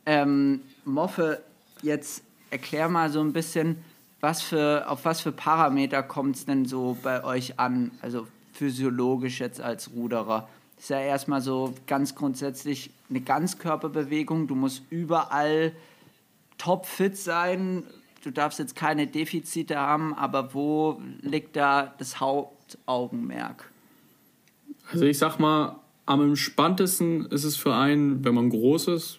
Ähm, 0.07 0.61
Moffe, 0.85 1.43
jetzt 1.83 2.25
erklär 2.51 2.89
mal 2.89 3.11
so 3.11 3.21
ein 3.21 3.33
bisschen, 3.33 3.77
was 4.21 4.43
für, 4.43 4.89
auf 4.89 5.05
was 5.05 5.21
für 5.21 5.33
Parameter 5.33 6.03
kommt 6.03 6.37
es 6.37 6.47
denn 6.47 6.65
so 6.65 6.97
bei 7.03 7.25
euch 7.25 7.59
an? 7.59 7.91
Also 8.01 8.27
physiologisch 8.53 9.41
jetzt 9.41 9.61
als 9.61 9.91
Ruderer. 9.93 10.49
ist 10.79 10.91
ja 10.91 11.01
erstmal 11.01 11.41
so 11.41 11.75
ganz 11.87 12.15
grundsätzlich 12.15 12.91
eine 13.11 13.21
Ganzkörperbewegung. 13.21 14.47
Du 14.47 14.55
musst 14.55 14.83
überall 14.91 15.73
topfit 16.59 17.17
sein. 17.17 17.85
Du 18.23 18.31
darfst 18.31 18.59
jetzt 18.59 18.77
keine 18.77 19.07
Defizite 19.09 19.79
haben, 19.79 20.15
aber 20.15 20.55
wo 20.55 21.01
liegt 21.21 21.57
da 21.57 21.93
das 21.99 22.21
Hauptaugenmerk? 22.21 23.71
Also 24.93 25.05
ich 25.05 25.19
sag 25.19 25.39
mal, 25.39 25.77
am 26.07 26.21
entspanntesten 26.23 27.27
ist 27.27 27.45
es 27.45 27.57
für 27.57 27.75
einen, 27.75 28.25
wenn 28.25 28.35
man 28.35 28.51
groß 28.51 28.88
ist, 28.88 29.19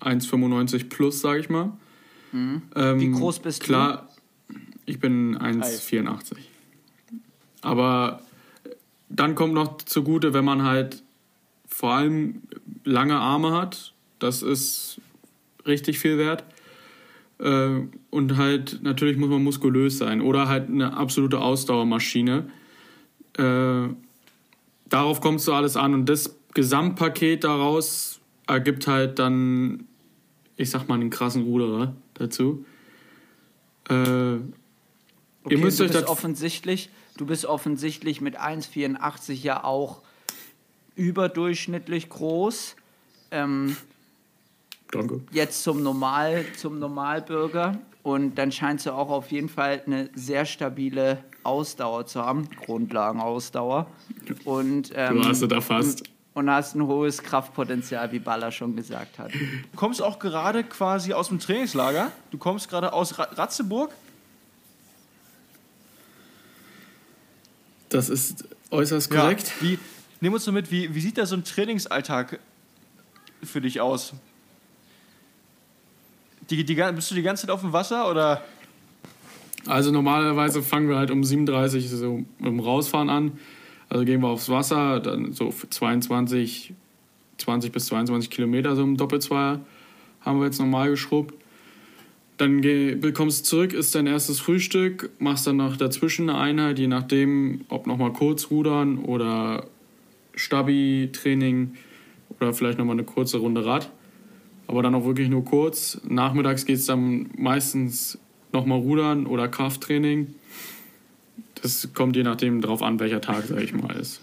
1,95 0.00 0.88
plus, 0.88 1.20
sag 1.20 1.38
ich 1.38 1.48
mal. 1.48 1.72
Ähm, 2.32 3.00
Wie 3.00 3.10
groß 3.10 3.40
bist 3.40 3.62
du? 3.62 3.66
klar, 3.66 4.08
ich 4.86 4.98
bin 4.98 5.36
1,84. 5.38 6.36
Aber 7.60 8.20
dann 9.08 9.34
kommt 9.34 9.54
noch 9.54 9.78
zugute, 9.78 10.34
wenn 10.34 10.44
man 10.44 10.62
halt 10.62 11.02
vor 11.66 11.92
allem 11.92 12.42
lange 12.84 13.18
Arme 13.18 13.52
hat, 13.52 13.92
das 14.18 14.42
ist 14.42 15.00
richtig 15.66 15.98
viel 15.98 16.18
wert. 16.18 16.44
Äh, 17.38 17.80
und 18.10 18.36
halt, 18.36 18.80
natürlich 18.82 19.16
muss 19.16 19.28
man 19.30 19.42
muskulös 19.42 19.98
sein 19.98 20.20
oder 20.20 20.48
halt 20.48 20.68
eine 20.68 20.96
absolute 20.96 21.40
Ausdauermaschine. 21.40 22.50
Äh, 23.38 23.88
darauf 24.92 25.20
kommt 25.20 25.40
so 25.40 25.54
alles 25.54 25.76
an 25.76 25.94
und 25.94 26.06
das 26.06 26.36
Gesamtpaket 26.54 27.44
daraus 27.44 28.20
ergibt 28.46 28.86
halt 28.86 29.18
dann, 29.18 29.88
ich 30.56 30.70
sag 30.70 30.88
mal, 30.88 30.96
einen 30.96 31.10
krassen 31.10 31.44
Ruderer 31.44 31.94
dazu. 32.14 32.64
Äh, 33.88 34.36
Okay, 35.44 35.54
ihr 35.54 35.58
müsst 35.60 35.80
du 35.80 35.84
euch 35.84 35.90
bist 35.90 36.02
das 36.02 36.08
offensichtlich, 36.08 36.90
du 37.16 37.26
bist 37.26 37.46
offensichtlich 37.46 38.20
mit 38.20 38.38
1,84 38.38 39.32
ja 39.32 39.64
auch 39.64 40.02
überdurchschnittlich 40.94 42.08
groß. 42.08 42.76
Ähm, 43.32 43.76
Danke. 44.92 45.20
jetzt 45.32 45.64
zum 45.64 45.82
Normal, 45.82 46.44
zum 46.56 46.78
Normalbürger 46.78 47.80
und 48.04 48.36
dann 48.36 48.52
scheinst 48.52 48.86
du 48.86 48.92
auch 48.92 49.10
auf 49.10 49.32
jeden 49.32 49.48
Fall 49.48 49.82
eine 49.84 50.10
sehr 50.14 50.44
stabile 50.44 51.24
Ausdauer 51.44 52.06
zu 52.06 52.22
haben, 52.24 52.48
Grundlagenausdauer 52.64 53.86
und 54.44 54.90
ähm, 54.94 55.22
Du 55.22 55.28
hast 55.28 55.42
es 55.42 55.48
da 55.48 55.60
fast. 55.60 56.04
und 56.34 56.50
hast 56.50 56.74
ein 56.74 56.82
hohes 56.86 57.22
Kraftpotenzial, 57.22 58.10
wie 58.12 58.18
Baller 58.18 58.52
schon 58.52 58.76
gesagt 58.76 59.18
hat. 59.18 59.32
Du 59.32 59.76
kommst 59.76 60.00
auch 60.02 60.18
gerade 60.18 60.64
quasi 60.64 61.12
aus 61.12 61.28
dem 61.28 61.38
Trainingslager. 61.40 62.12
Du 62.30 62.38
kommst 62.38 62.68
gerade 62.68 62.92
aus 62.92 63.18
Ra 63.18 63.24
Ratzeburg. 63.32 63.90
Das 67.88 68.08
ist 68.08 68.44
äußerst 68.70 69.10
korrekt. 69.10 69.52
Ja, 69.60 69.66
wie, 69.68 69.78
nimm 70.20 70.32
uns 70.32 70.46
mal 70.46 70.52
mit, 70.52 70.70
wie, 70.70 70.94
wie 70.94 71.00
sieht 71.00 71.18
da 71.18 71.26
so 71.26 71.36
ein 71.36 71.44
Trainingsalltag 71.44 72.38
für 73.42 73.60
dich 73.60 73.80
aus? 73.80 74.14
Die, 76.48 76.64
die, 76.64 76.74
bist 76.74 77.10
du 77.10 77.14
die 77.14 77.22
ganze 77.22 77.42
Zeit 77.42 77.50
auf 77.50 77.60
dem 77.60 77.72
Wasser 77.72 78.10
oder? 78.10 78.42
Also 79.66 79.90
normalerweise 79.92 80.62
fangen 80.62 80.88
wir 80.88 80.96
halt 80.96 81.10
um 81.10 81.22
37 81.22 81.88
so 81.88 82.24
dem 82.40 82.60
Rausfahren 82.60 83.10
an. 83.10 83.32
Also 83.88 84.04
gehen 84.04 84.20
wir 84.20 84.28
aufs 84.28 84.48
Wasser, 84.48 85.00
dann 85.00 85.32
so 85.32 85.50
für 85.50 85.68
22, 85.68 86.72
20 87.38 87.72
bis 87.72 87.86
22 87.86 88.30
Kilometer 88.30 88.74
so 88.74 88.82
im 88.82 88.96
Doppelzweier 88.96 89.60
haben 90.20 90.38
wir 90.38 90.46
jetzt 90.46 90.58
normal 90.58 90.90
geschrubbt. 90.90 91.34
Dann 92.38 92.62
kommst 93.12 93.40
du 93.40 93.44
zurück, 93.44 93.72
isst 93.72 93.94
dein 93.94 94.06
erstes 94.06 94.40
Frühstück, 94.40 95.10
machst 95.18 95.46
dann 95.46 95.58
noch 95.58 95.76
dazwischen 95.76 96.28
eine 96.30 96.38
Einheit, 96.38 96.78
je 96.78 96.88
nachdem, 96.88 97.60
ob 97.68 97.86
nochmal 97.86 98.12
kurz 98.12 98.50
rudern 98.50 98.98
oder 98.98 99.66
Stabi-Training 100.34 101.74
oder 102.40 102.52
vielleicht 102.54 102.78
nochmal 102.78 102.94
eine 102.94 103.04
kurze 103.04 103.38
Runde 103.38 103.64
Rad. 103.64 103.90
Aber 104.66 104.82
dann 104.82 104.94
auch 104.94 105.04
wirklich 105.04 105.28
nur 105.28 105.44
kurz. 105.44 106.00
Nachmittags 106.08 106.64
geht 106.64 106.76
es 106.76 106.86
dann 106.86 107.30
meistens 107.36 108.18
nochmal 108.52 108.78
rudern 108.78 109.26
oder 109.26 109.48
Krafttraining. 109.48 110.34
Das 111.62 111.88
kommt 111.94 112.16
je 112.16 112.22
nachdem 112.22 112.60
drauf 112.60 112.82
an, 112.82 112.98
welcher 113.00 113.20
Tag, 113.20 113.44
sag 113.46 113.60
ich 113.60 113.72
mal, 113.72 113.94
ist. 113.96 114.20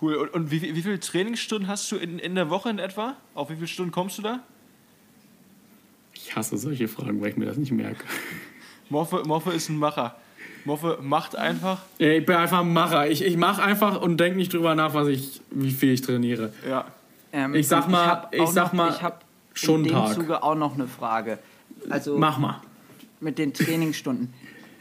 Cool. 0.00 0.14
Und, 0.16 0.28
und 0.34 0.50
wie, 0.50 0.62
wie 0.74 0.82
viele 0.82 1.00
Trainingsstunden 1.00 1.68
hast 1.68 1.90
du 1.92 1.96
in, 1.96 2.18
in 2.18 2.34
der 2.34 2.50
Woche 2.50 2.68
in 2.70 2.78
etwa? 2.78 3.16
Auf 3.34 3.50
wie 3.50 3.54
viele 3.54 3.68
Stunden 3.68 3.92
kommst 3.92 4.18
du 4.18 4.22
da? 4.22 4.40
Ich 6.14 6.36
hasse 6.36 6.56
solche 6.58 6.88
Fragen, 6.88 7.20
weil 7.20 7.30
ich 7.30 7.36
mir 7.36 7.46
das 7.46 7.56
nicht 7.56 7.72
merke. 7.72 8.04
Moffe, 8.90 9.22
Moffe 9.26 9.52
ist 9.52 9.68
ein 9.68 9.78
Macher. 9.78 10.16
Moffe 10.64 10.98
macht 11.00 11.34
einfach. 11.36 11.80
Ja, 11.98 12.08
Ich 12.10 12.24
bin 12.26 12.36
einfach 12.36 12.60
ein 12.60 12.72
Macher. 12.72 13.08
Ich, 13.10 13.22
ich 13.24 13.36
mache 13.36 13.62
einfach 13.62 14.00
und 14.00 14.18
denke 14.18 14.36
nicht 14.36 14.52
drüber 14.52 14.74
nach, 14.74 14.94
was 14.94 15.08
ich, 15.08 15.40
wie 15.50 15.70
viel 15.70 15.92
ich 15.92 16.02
trainiere. 16.02 16.52
Ja. 16.68 16.84
Ähm, 17.32 17.54
Ich 17.54 17.66
sag 17.68 17.88
mal- 17.88 18.28
ich 18.30 18.40
auch 18.40 18.52
sag 18.52 18.66
noch, 18.66 18.72
mal, 18.74 18.90
ich 18.90 19.02
hab 19.02 19.24
schon 19.54 19.80
in 19.82 19.88
dem 19.88 19.92
Tag. 19.94 20.14
Zuge 20.14 20.42
auch 20.42 20.54
noch 20.54 20.74
eine 20.74 20.86
Frage. 20.86 21.38
Also 21.90 22.18
Mach 22.18 22.38
mal. 22.38 22.60
mit 23.20 23.38
den 23.38 23.52
Trainingsstunden. 23.54 24.32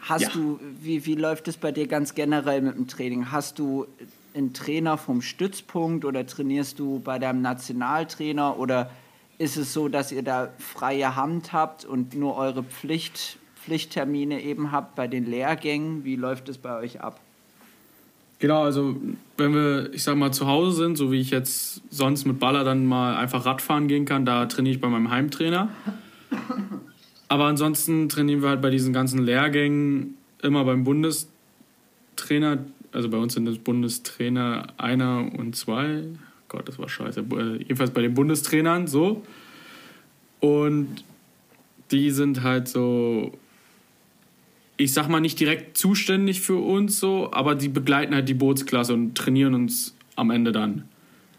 Hast 0.01 0.21
Ja. 0.23 0.29
du, 0.33 0.59
wie, 0.81 1.05
wie 1.05 1.15
läuft 1.15 1.47
es 1.47 1.57
bei 1.57 1.71
dir 1.71 1.87
ganz 1.87 2.15
generell 2.15 2.61
mit 2.61 2.75
dem 2.75 2.87
Training? 2.87 3.31
Hast 3.31 3.59
du 3.59 3.85
einen 4.33 4.53
Trainer 4.53 4.97
vom 4.97 5.21
Stützpunkt 5.21 6.05
oder 6.05 6.25
trainierst 6.25 6.79
du 6.79 6.99
bei 6.99 7.19
deinem 7.19 7.41
Nationaltrainer 7.41 8.57
oder 8.57 8.89
ist 9.37 9.57
es 9.57 9.73
so, 9.73 9.89
dass 9.89 10.11
ihr 10.11 10.23
da 10.23 10.49
freie 10.57 11.15
Hand 11.15 11.51
habt 11.53 11.85
und 11.85 12.15
nur 12.15 12.35
eure 12.37 12.63
Pflicht, 12.63 13.37
Pflichttermine 13.63 14.41
eben 14.41 14.71
habt 14.71 14.95
bei 14.95 15.07
den 15.07 15.25
Lehrgängen? 15.29 16.03
Wie 16.03 16.15
läuft 16.15 16.49
es 16.49 16.57
bei 16.57 16.77
euch 16.77 17.01
ab? 17.01 17.19
Genau, 18.39 18.63
also 18.63 18.95
wenn 19.37 19.53
wir, 19.53 19.93
ich 19.93 20.01
sag 20.03 20.15
mal, 20.15 20.31
zu 20.31 20.47
Hause 20.47 20.75
sind, 20.77 20.95
so 20.97 21.11
wie 21.11 21.19
ich 21.19 21.29
jetzt 21.29 21.81
sonst 21.91 22.25
mit 22.25 22.39
Baller 22.39 22.63
dann 22.63 22.87
mal 22.87 23.15
einfach 23.17 23.45
Radfahren 23.45 23.87
gehen 23.87 24.05
kann, 24.05 24.25
da 24.25 24.47
trainiere 24.47 24.75
ich 24.75 24.81
bei 24.81 24.87
meinem 24.89 25.11
Heimtrainer. 25.11 25.69
Aber 27.31 27.45
ansonsten 27.45 28.09
trainieren 28.09 28.41
wir 28.41 28.49
halt 28.49 28.61
bei 28.61 28.69
diesen 28.69 28.91
ganzen 28.91 29.23
Lehrgängen 29.23 30.17
immer 30.41 30.65
beim 30.65 30.83
Bundestrainer. 30.83 32.57
Also 32.91 33.07
bei 33.07 33.17
uns 33.17 33.35
sind 33.35 33.45
das 33.45 33.57
Bundestrainer 33.57 34.67
einer 34.75 35.31
und 35.37 35.55
zwei. 35.55 36.03
Gott, 36.49 36.67
das 36.67 36.77
war 36.77 36.89
scheiße. 36.89 37.21
Äh, 37.21 37.57
Jedenfalls 37.59 37.91
bei 37.91 38.01
den 38.01 38.15
Bundestrainern 38.15 38.85
so. 38.87 39.23
Und 40.41 41.05
die 41.91 42.11
sind 42.11 42.43
halt 42.43 42.67
so 42.67 43.31
ich 44.75 44.91
sag 44.91 45.07
mal, 45.07 45.21
nicht 45.21 45.39
direkt 45.39 45.77
zuständig 45.77 46.41
für 46.41 46.57
uns 46.57 46.99
so, 46.99 47.31
aber 47.31 47.55
die 47.55 47.69
begleiten 47.69 48.13
halt 48.13 48.27
die 48.27 48.33
Bootsklasse 48.33 48.93
und 48.93 49.15
trainieren 49.15 49.53
uns 49.53 49.95
am 50.17 50.31
Ende 50.31 50.51
dann. 50.51 50.83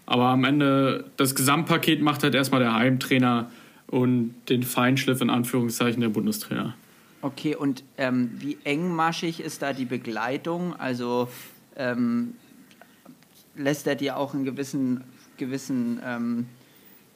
Aber 0.06 0.28
am 0.28 0.44
Ende, 0.44 1.04
das 1.18 1.34
Gesamtpaket 1.34 2.00
macht 2.00 2.22
halt 2.22 2.34
erstmal 2.34 2.60
der 2.62 2.74
Heimtrainer 2.74 3.50
und 3.92 4.34
den 4.48 4.62
Feinschliff 4.62 5.20
in 5.20 5.28
Anführungszeichen 5.28 6.00
der 6.00 6.08
Bundestrainer. 6.08 6.74
Okay, 7.20 7.54
und 7.54 7.84
ähm, 7.98 8.30
wie 8.38 8.56
engmaschig 8.64 9.38
ist 9.40 9.60
da 9.60 9.74
die 9.74 9.84
Begleitung? 9.84 10.74
Also 10.74 11.28
ähm, 11.76 12.32
lässt 13.54 13.86
er 13.86 13.94
dir 13.94 14.16
auch 14.16 14.32
in 14.32 14.44
gewissen, 14.44 15.04
gewissen, 15.36 16.00
ähm, 16.04 16.46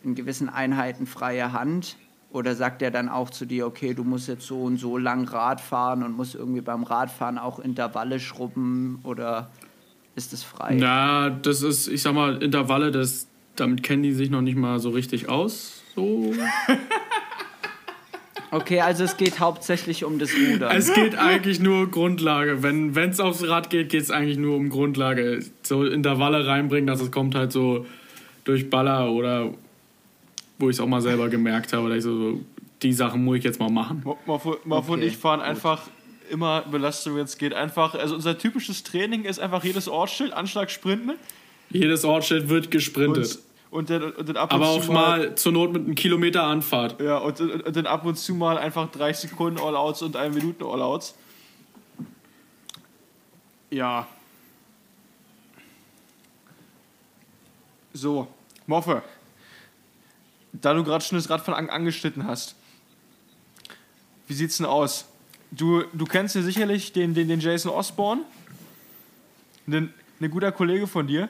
in 0.04 0.14
gewissen 0.14 0.50
Einheiten 0.50 1.06
freie 1.06 1.52
Hand? 1.52 1.96
Oder 2.30 2.54
sagt 2.54 2.82
er 2.82 2.90
dann 2.90 3.08
auch 3.08 3.30
zu 3.30 3.46
dir, 3.46 3.66
okay, 3.66 3.94
du 3.94 4.04
musst 4.04 4.28
jetzt 4.28 4.46
so 4.46 4.62
und 4.62 4.76
so 4.76 4.98
lang 4.98 5.26
Rad 5.26 5.62
fahren 5.62 6.02
und 6.02 6.14
musst 6.14 6.34
irgendwie 6.34 6.60
beim 6.60 6.82
Radfahren 6.82 7.38
auch 7.38 7.58
Intervalle 7.58 8.20
schrubben? 8.20 9.00
Oder 9.02 9.50
ist 10.14 10.34
es 10.34 10.42
frei? 10.42 10.76
Na, 10.78 11.30
das 11.30 11.62
ist, 11.62 11.88
ich 11.88 12.02
sag 12.02 12.12
mal, 12.12 12.42
Intervalle, 12.42 12.90
das, 12.90 13.28
damit 13.54 13.82
kennen 13.82 14.02
die 14.02 14.12
sich 14.12 14.28
noch 14.28 14.42
nicht 14.42 14.58
mal 14.58 14.78
so 14.78 14.90
richtig 14.90 15.30
aus. 15.30 15.75
So. 15.96 16.32
Okay, 18.52 18.80
also 18.80 19.04
es 19.04 19.16
geht 19.16 19.40
hauptsächlich 19.40 20.04
um 20.04 20.18
das 20.18 20.30
Rudern. 20.32 20.74
Es 20.74 20.94
geht 20.94 21.16
eigentlich 21.16 21.58
nur 21.58 21.90
Grundlage. 21.90 22.62
Wenn 22.62 22.94
es 22.96 23.18
aufs 23.18 23.46
Rad 23.46 23.70
geht, 23.70 23.88
geht 23.88 24.02
es 24.02 24.10
eigentlich 24.10 24.38
nur 24.38 24.56
um 24.56 24.68
Grundlage. 24.68 25.44
So 25.62 25.84
Intervalle 25.84 26.46
reinbringen, 26.46 26.86
dass 26.86 27.00
es 27.00 27.10
kommt 27.10 27.34
halt 27.34 27.50
so 27.50 27.86
durch 28.44 28.70
Baller 28.70 29.10
oder 29.10 29.52
wo 30.58 30.70
ich 30.70 30.76
es 30.76 30.80
auch 30.80 30.86
mal 30.86 31.02
selber 31.02 31.28
gemerkt 31.28 31.72
habe, 31.72 31.88
dass 31.88 31.98
ich 31.98 32.04
so, 32.04 32.18
so 32.18 32.40
die 32.82 32.92
Sachen 32.92 33.24
muss 33.24 33.38
ich 33.38 33.44
jetzt 33.44 33.58
mal 33.58 33.70
machen. 33.70 34.02
Moffe, 34.26 34.58
Moffe 34.64 34.92
und 34.92 34.98
Okay, 35.00 35.08
ich 35.08 35.16
fahren 35.16 35.40
gut. 35.40 35.48
einfach 35.48 35.82
immer 36.30 36.62
Belastung, 36.62 37.16
wenn 37.16 37.24
es 37.24 37.38
geht. 37.38 37.52
Einfach, 37.52 37.94
also 37.94 38.14
unser 38.14 38.38
typisches 38.38 38.82
Training 38.84 39.24
ist 39.24 39.40
einfach 39.40 39.64
jedes 39.64 39.88
Ortsschild, 39.88 40.32
Anschlag, 40.32 40.70
Sprinten. 40.70 41.12
Jedes 41.70 42.04
Ortsschild 42.04 42.48
wird 42.48 42.70
gesprintet. 42.70 43.36
Und, 43.36 43.38
und, 43.70 43.90
dann, 43.90 44.12
und 44.12 44.28
dann 44.28 44.36
ab 44.36 44.52
und 44.52 44.62
aber 44.62 44.80
zu 44.80 44.90
auch 44.90 44.94
mal 44.94 45.34
zur 45.34 45.52
Not 45.52 45.72
mit 45.72 45.84
einem 45.84 45.94
Kilometer 45.94 46.44
Anfahrt. 46.44 47.00
Ja, 47.00 47.18
und, 47.18 47.40
und, 47.40 47.62
und 47.62 47.76
dann 47.76 47.86
ab 47.86 48.04
und 48.04 48.16
zu 48.16 48.34
mal 48.34 48.58
einfach 48.58 48.90
30 48.90 49.30
Sekunden 49.30 49.60
All-Outs 49.60 50.02
und 50.02 50.16
1 50.16 50.34
Minuten 50.34 50.64
All-Outs. 50.64 51.14
Ja. 53.70 54.06
So, 57.92 58.28
Moffe, 58.66 59.02
da 60.52 60.74
du 60.74 60.84
gerade 60.84 61.04
schon 61.04 61.18
das 61.18 61.28
Radfahren 61.28 61.66
an, 61.66 61.70
angeschnitten 61.70 62.26
hast, 62.26 62.54
wie 64.28 64.34
sieht's 64.34 64.58
denn 64.58 64.66
aus? 64.66 65.06
Du, 65.50 65.84
du 65.92 66.04
kennst 66.04 66.34
ja 66.34 66.42
sicherlich 66.42 66.92
den, 66.92 67.14
den, 67.14 67.28
den 67.28 67.40
Jason 67.40 67.70
Osborne, 67.70 68.22
ein, 69.66 69.94
ein 70.20 70.30
guter 70.30 70.52
Kollege 70.52 70.86
von 70.86 71.06
dir, 71.06 71.28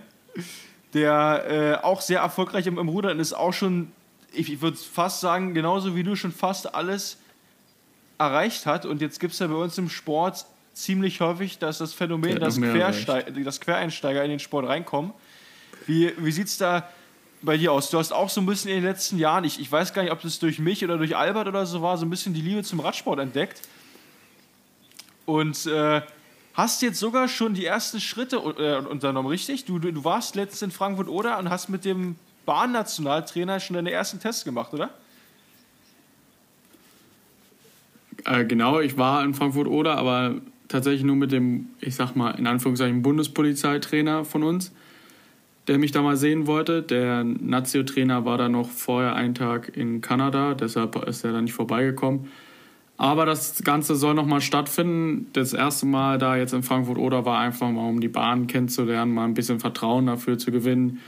der 0.96 1.80
äh, 1.82 1.84
auch 1.84 2.00
sehr 2.00 2.20
erfolgreich 2.20 2.66
im, 2.66 2.78
im 2.78 2.88
Rudern 2.88 3.20
ist, 3.20 3.34
auch 3.34 3.52
schon, 3.52 3.92
ich, 4.32 4.52
ich 4.52 4.60
würde 4.60 4.76
fast 4.76 5.20
sagen, 5.20 5.54
genauso 5.54 5.94
wie 5.94 6.02
du 6.02 6.16
schon 6.16 6.32
fast 6.32 6.74
alles 6.74 7.18
erreicht 8.18 8.66
hat. 8.66 8.86
Und 8.86 9.00
jetzt 9.02 9.20
gibt 9.20 9.34
es 9.34 9.38
ja 9.38 9.46
bei 9.46 9.54
uns 9.54 9.76
im 9.78 9.88
Sport 9.88 10.46
ziemlich 10.72 11.20
häufig 11.20 11.58
dass 11.58 11.78
das 11.78 11.94
Phänomen, 11.94 12.38
dass, 12.38 12.56
noch 12.56 12.66
mehr 12.66 12.74
Querstei 12.74 13.22
dass 13.22 13.60
Quereinsteiger 13.60 14.22
in 14.24 14.30
den 14.30 14.40
Sport 14.40 14.66
reinkommen. 14.66 15.12
Wie, 15.86 16.12
wie 16.18 16.32
sieht 16.32 16.48
es 16.48 16.58
da 16.58 16.88
bei 17.40 17.56
dir 17.56 17.72
aus? 17.72 17.90
Du 17.90 17.98
hast 17.98 18.12
auch 18.12 18.28
so 18.28 18.40
ein 18.40 18.46
bisschen 18.46 18.70
in 18.70 18.78
den 18.78 18.84
letzten 18.84 19.18
Jahren, 19.18 19.44
ich, 19.44 19.60
ich 19.60 19.70
weiß 19.70 19.94
gar 19.94 20.02
nicht, 20.02 20.12
ob 20.12 20.20
das 20.20 20.38
durch 20.38 20.58
mich 20.58 20.84
oder 20.84 20.98
durch 20.98 21.16
Albert 21.16 21.48
oder 21.48 21.64
so 21.64 21.80
war, 21.80 21.96
so 21.96 22.04
ein 22.04 22.10
bisschen 22.10 22.34
die 22.34 22.42
Liebe 22.42 22.62
zum 22.62 22.80
Radsport 22.80 23.20
entdeckt. 23.20 23.62
Und 25.24 25.66
äh, 25.66 26.02
hast 26.56 26.80
jetzt 26.80 26.98
sogar 26.98 27.28
schon 27.28 27.52
die 27.52 27.66
ersten 27.66 28.00
Schritte 28.00 28.36
äh, 28.36 28.78
unternommen, 28.88 29.28
richtig? 29.28 29.66
Du, 29.66 29.78
du, 29.78 30.04
warst 30.04 30.34
letztens 30.34 30.62
in 30.62 30.70
Frankfurt 30.70 31.08
oder 31.08 31.38
und 31.38 31.50
hast 31.50 31.68
mit 31.68 31.84
dem 31.84 32.16
Bahnnationaltrainer 32.46 33.60
schon 33.60 33.74
deine 33.74 33.90
ersten 33.90 34.20
Tests 34.20 34.44
gemacht, 34.44 34.72
oder? 34.72 34.90
Äh, 38.24 38.46
genau, 38.46 38.80
ich 38.80 38.96
war 38.96 39.22
in 39.22 39.34
Frankfurt 39.34 39.68
oder, 39.68 39.98
aber 39.98 40.36
tatsächlich 40.68 41.04
nur 41.04 41.16
mit 41.16 41.30
dem, 41.30 41.68
ich 41.80 41.94
sag 41.94 42.16
mal, 42.16 42.30
in 42.30 42.46
Anführungszeichen 42.46 43.02
Bundespolizeitrainer 43.02 44.24
von 44.24 44.42
uns, 44.42 44.72
der 45.68 45.76
mich 45.76 45.92
da 45.92 46.00
mal 46.00 46.16
sehen 46.16 46.46
wollte. 46.46 46.82
Der 46.82 47.22
Nazio-Trainer 47.22 48.24
war 48.24 48.38
da 48.38 48.48
noch 48.48 48.70
vorher 48.70 49.14
einen 49.14 49.34
Tag 49.34 49.76
in 49.76 50.00
Kanada, 50.00 50.54
deshalb 50.54 50.96
ist 51.06 51.22
er 51.22 51.32
da 51.32 51.42
nicht 51.42 51.52
vorbeigekommen. 51.52 52.30
Aber 52.98 53.26
das 53.26 53.62
Ganze 53.62 53.94
soll 53.94 54.14
nochmal 54.14 54.40
stattfinden. 54.40 55.26
Das 55.34 55.52
erste 55.52 55.84
Mal 55.86 56.18
da 56.18 56.36
jetzt 56.36 56.54
in 56.54 56.62
Frankfurt 56.62 56.96
oder 56.98 57.24
war 57.26 57.38
einfach 57.38 57.70
mal, 57.70 57.88
um 57.88 58.00
die 58.00 58.08
Bahn 58.08 58.46
kennenzulernen, 58.46 59.12
mal 59.12 59.24
ein 59.24 59.34
bisschen 59.34 59.60
Vertrauen 59.60 60.06
dafür 60.06 60.38
zu 60.38 60.50
gewinnen. 60.50 61.00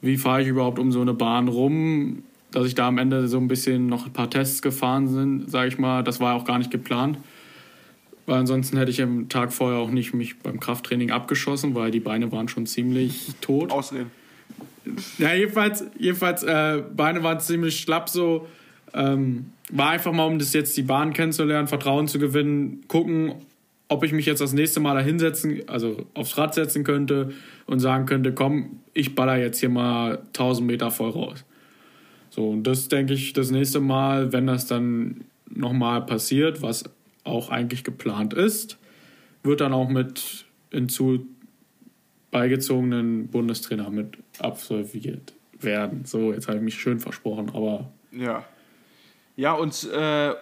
Wie 0.00 0.16
fahre 0.16 0.42
ich 0.42 0.48
überhaupt 0.48 0.80
um 0.80 0.90
so 0.90 1.00
eine 1.00 1.14
Bahn 1.14 1.46
rum? 1.46 2.24
Dass 2.50 2.66
ich 2.66 2.74
da 2.74 2.88
am 2.88 2.98
Ende 2.98 3.28
so 3.28 3.38
ein 3.38 3.48
bisschen 3.48 3.86
noch 3.86 4.06
ein 4.06 4.12
paar 4.12 4.28
Tests 4.28 4.62
gefahren 4.62 5.08
sind, 5.08 5.50
sage 5.50 5.68
ich 5.68 5.78
mal, 5.78 6.02
das 6.02 6.20
war 6.20 6.34
auch 6.34 6.44
gar 6.44 6.58
nicht 6.58 6.70
geplant. 6.70 7.18
Weil 8.26 8.40
ansonsten 8.40 8.76
hätte 8.76 8.90
ich 8.90 9.00
am 9.00 9.28
Tag 9.28 9.52
vorher 9.52 9.78
auch 9.78 9.90
nicht 9.90 10.14
mich 10.14 10.38
beim 10.40 10.60
Krafttraining 10.60 11.10
abgeschossen, 11.10 11.74
weil 11.74 11.90
die 11.90 12.00
Beine 12.00 12.30
waren 12.32 12.48
schon 12.48 12.66
ziemlich 12.66 13.30
tot. 13.40 13.70
Ausreden. 13.70 14.10
Ja, 15.18 15.32
jedenfalls, 15.32 15.84
jedenfalls 15.96 16.42
äh, 16.42 16.82
Beine 16.94 17.22
waren 17.22 17.40
ziemlich 17.40 17.78
schlapp 17.78 18.08
so. 18.08 18.48
Ähm, 18.92 19.46
war 19.72 19.90
einfach 19.90 20.12
mal, 20.12 20.26
um 20.26 20.38
das 20.38 20.52
jetzt 20.52 20.76
die 20.76 20.82
Bahn 20.82 21.12
kennenzulernen, 21.12 21.66
Vertrauen 21.66 22.06
zu 22.06 22.18
gewinnen, 22.18 22.82
gucken, 22.88 23.34
ob 23.88 24.04
ich 24.04 24.12
mich 24.12 24.26
jetzt 24.26 24.40
das 24.40 24.52
nächste 24.52 24.80
Mal 24.80 24.94
da 24.94 25.00
hinsetzen, 25.00 25.68
also 25.68 26.06
aufs 26.14 26.38
Rad 26.38 26.54
setzen 26.54 26.84
könnte 26.84 27.32
und 27.66 27.80
sagen 27.80 28.06
könnte, 28.06 28.32
komm, 28.32 28.80
ich 28.94 29.14
baller 29.14 29.36
jetzt 29.36 29.60
hier 29.60 29.68
mal 29.68 30.18
1000 30.28 30.66
Meter 30.66 30.90
voll 30.90 31.10
raus. 31.10 31.44
So, 32.30 32.50
und 32.50 32.64
das 32.64 32.88
denke 32.88 33.14
ich 33.14 33.32
das 33.32 33.50
nächste 33.50 33.80
Mal, 33.80 34.32
wenn 34.32 34.46
das 34.46 34.66
dann 34.66 35.24
nochmal 35.50 36.04
passiert, 36.06 36.62
was 36.62 36.84
auch 37.24 37.50
eigentlich 37.50 37.84
geplant 37.84 38.34
ist, 38.34 38.78
wird 39.42 39.60
dann 39.60 39.72
auch 39.72 39.88
mit 39.88 40.46
hinzu 40.70 41.26
beigezogenen 42.30 43.28
Bundestrainer 43.28 43.90
mit 43.90 44.16
absolviert 44.38 45.34
werden. 45.60 46.04
So, 46.04 46.32
jetzt 46.32 46.48
habe 46.48 46.58
ich 46.58 46.64
mich 46.64 46.74
schön 46.74 47.00
versprochen, 47.00 47.50
aber 47.54 47.90
Ja. 48.10 48.44
Ja, 49.36 49.52
und 49.54 49.84
äh, 49.84 50.34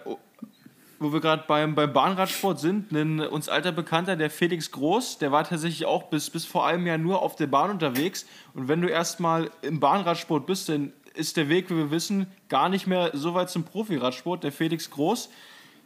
wo 1.01 1.11
wir 1.11 1.19
gerade 1.19 1.45
beim, 1.47 1.73
beim 1.73 1.91
Bahnradsport 1.91 2.59
sind, 2.59 2.91
ein 2.91 3.21
uns 3.21 3.49
alter 3.49 3.71
Bekannter, 3.71 4.15
der 4.15 4.29
Felix 4.29 4.71
Groß, 4.71 5.17
der 5.17 5.31
war 5.31 5.43
tatsächlich 5.43 5.85
auch 5.85 6.03
bis, 6.03 6.29
bis 6.29 6.45
vor 6.45 6.67
einem 6.67 6.85
Jahr 6.85 6.99
nur 6.99 7.21
auf 7.23 7.35
der 7.35 7.47
Bahn 7.47 7.71
unterwegs. 7.71 8.27
Und 8.53 8.67
wenn 8.67 8.81
du 8.81 8.87
erstmal 8.87 9.49
im 9.63 9.79
Bahnradsport 9.79 10.45
bist, 10.45 10.69
dann 10.69 10.93
ist 11.15 11.37
der 11.37 11.49
Weg, 11.49 11.69
wie 11.69 11.75
wir 11.75 11.91
wissen, 11.91 12.27
gar 12.49 12.69
nicht 12.69 12.85
mehr 12.85 13.11
so 13.13 13.33
weit 13.33 13.49
zum 13.49 13.63
Profiradsport. 13.63 14.43
Der 14.43 14.51
Felix 14.51 14.91
Groß, 14.91 15.29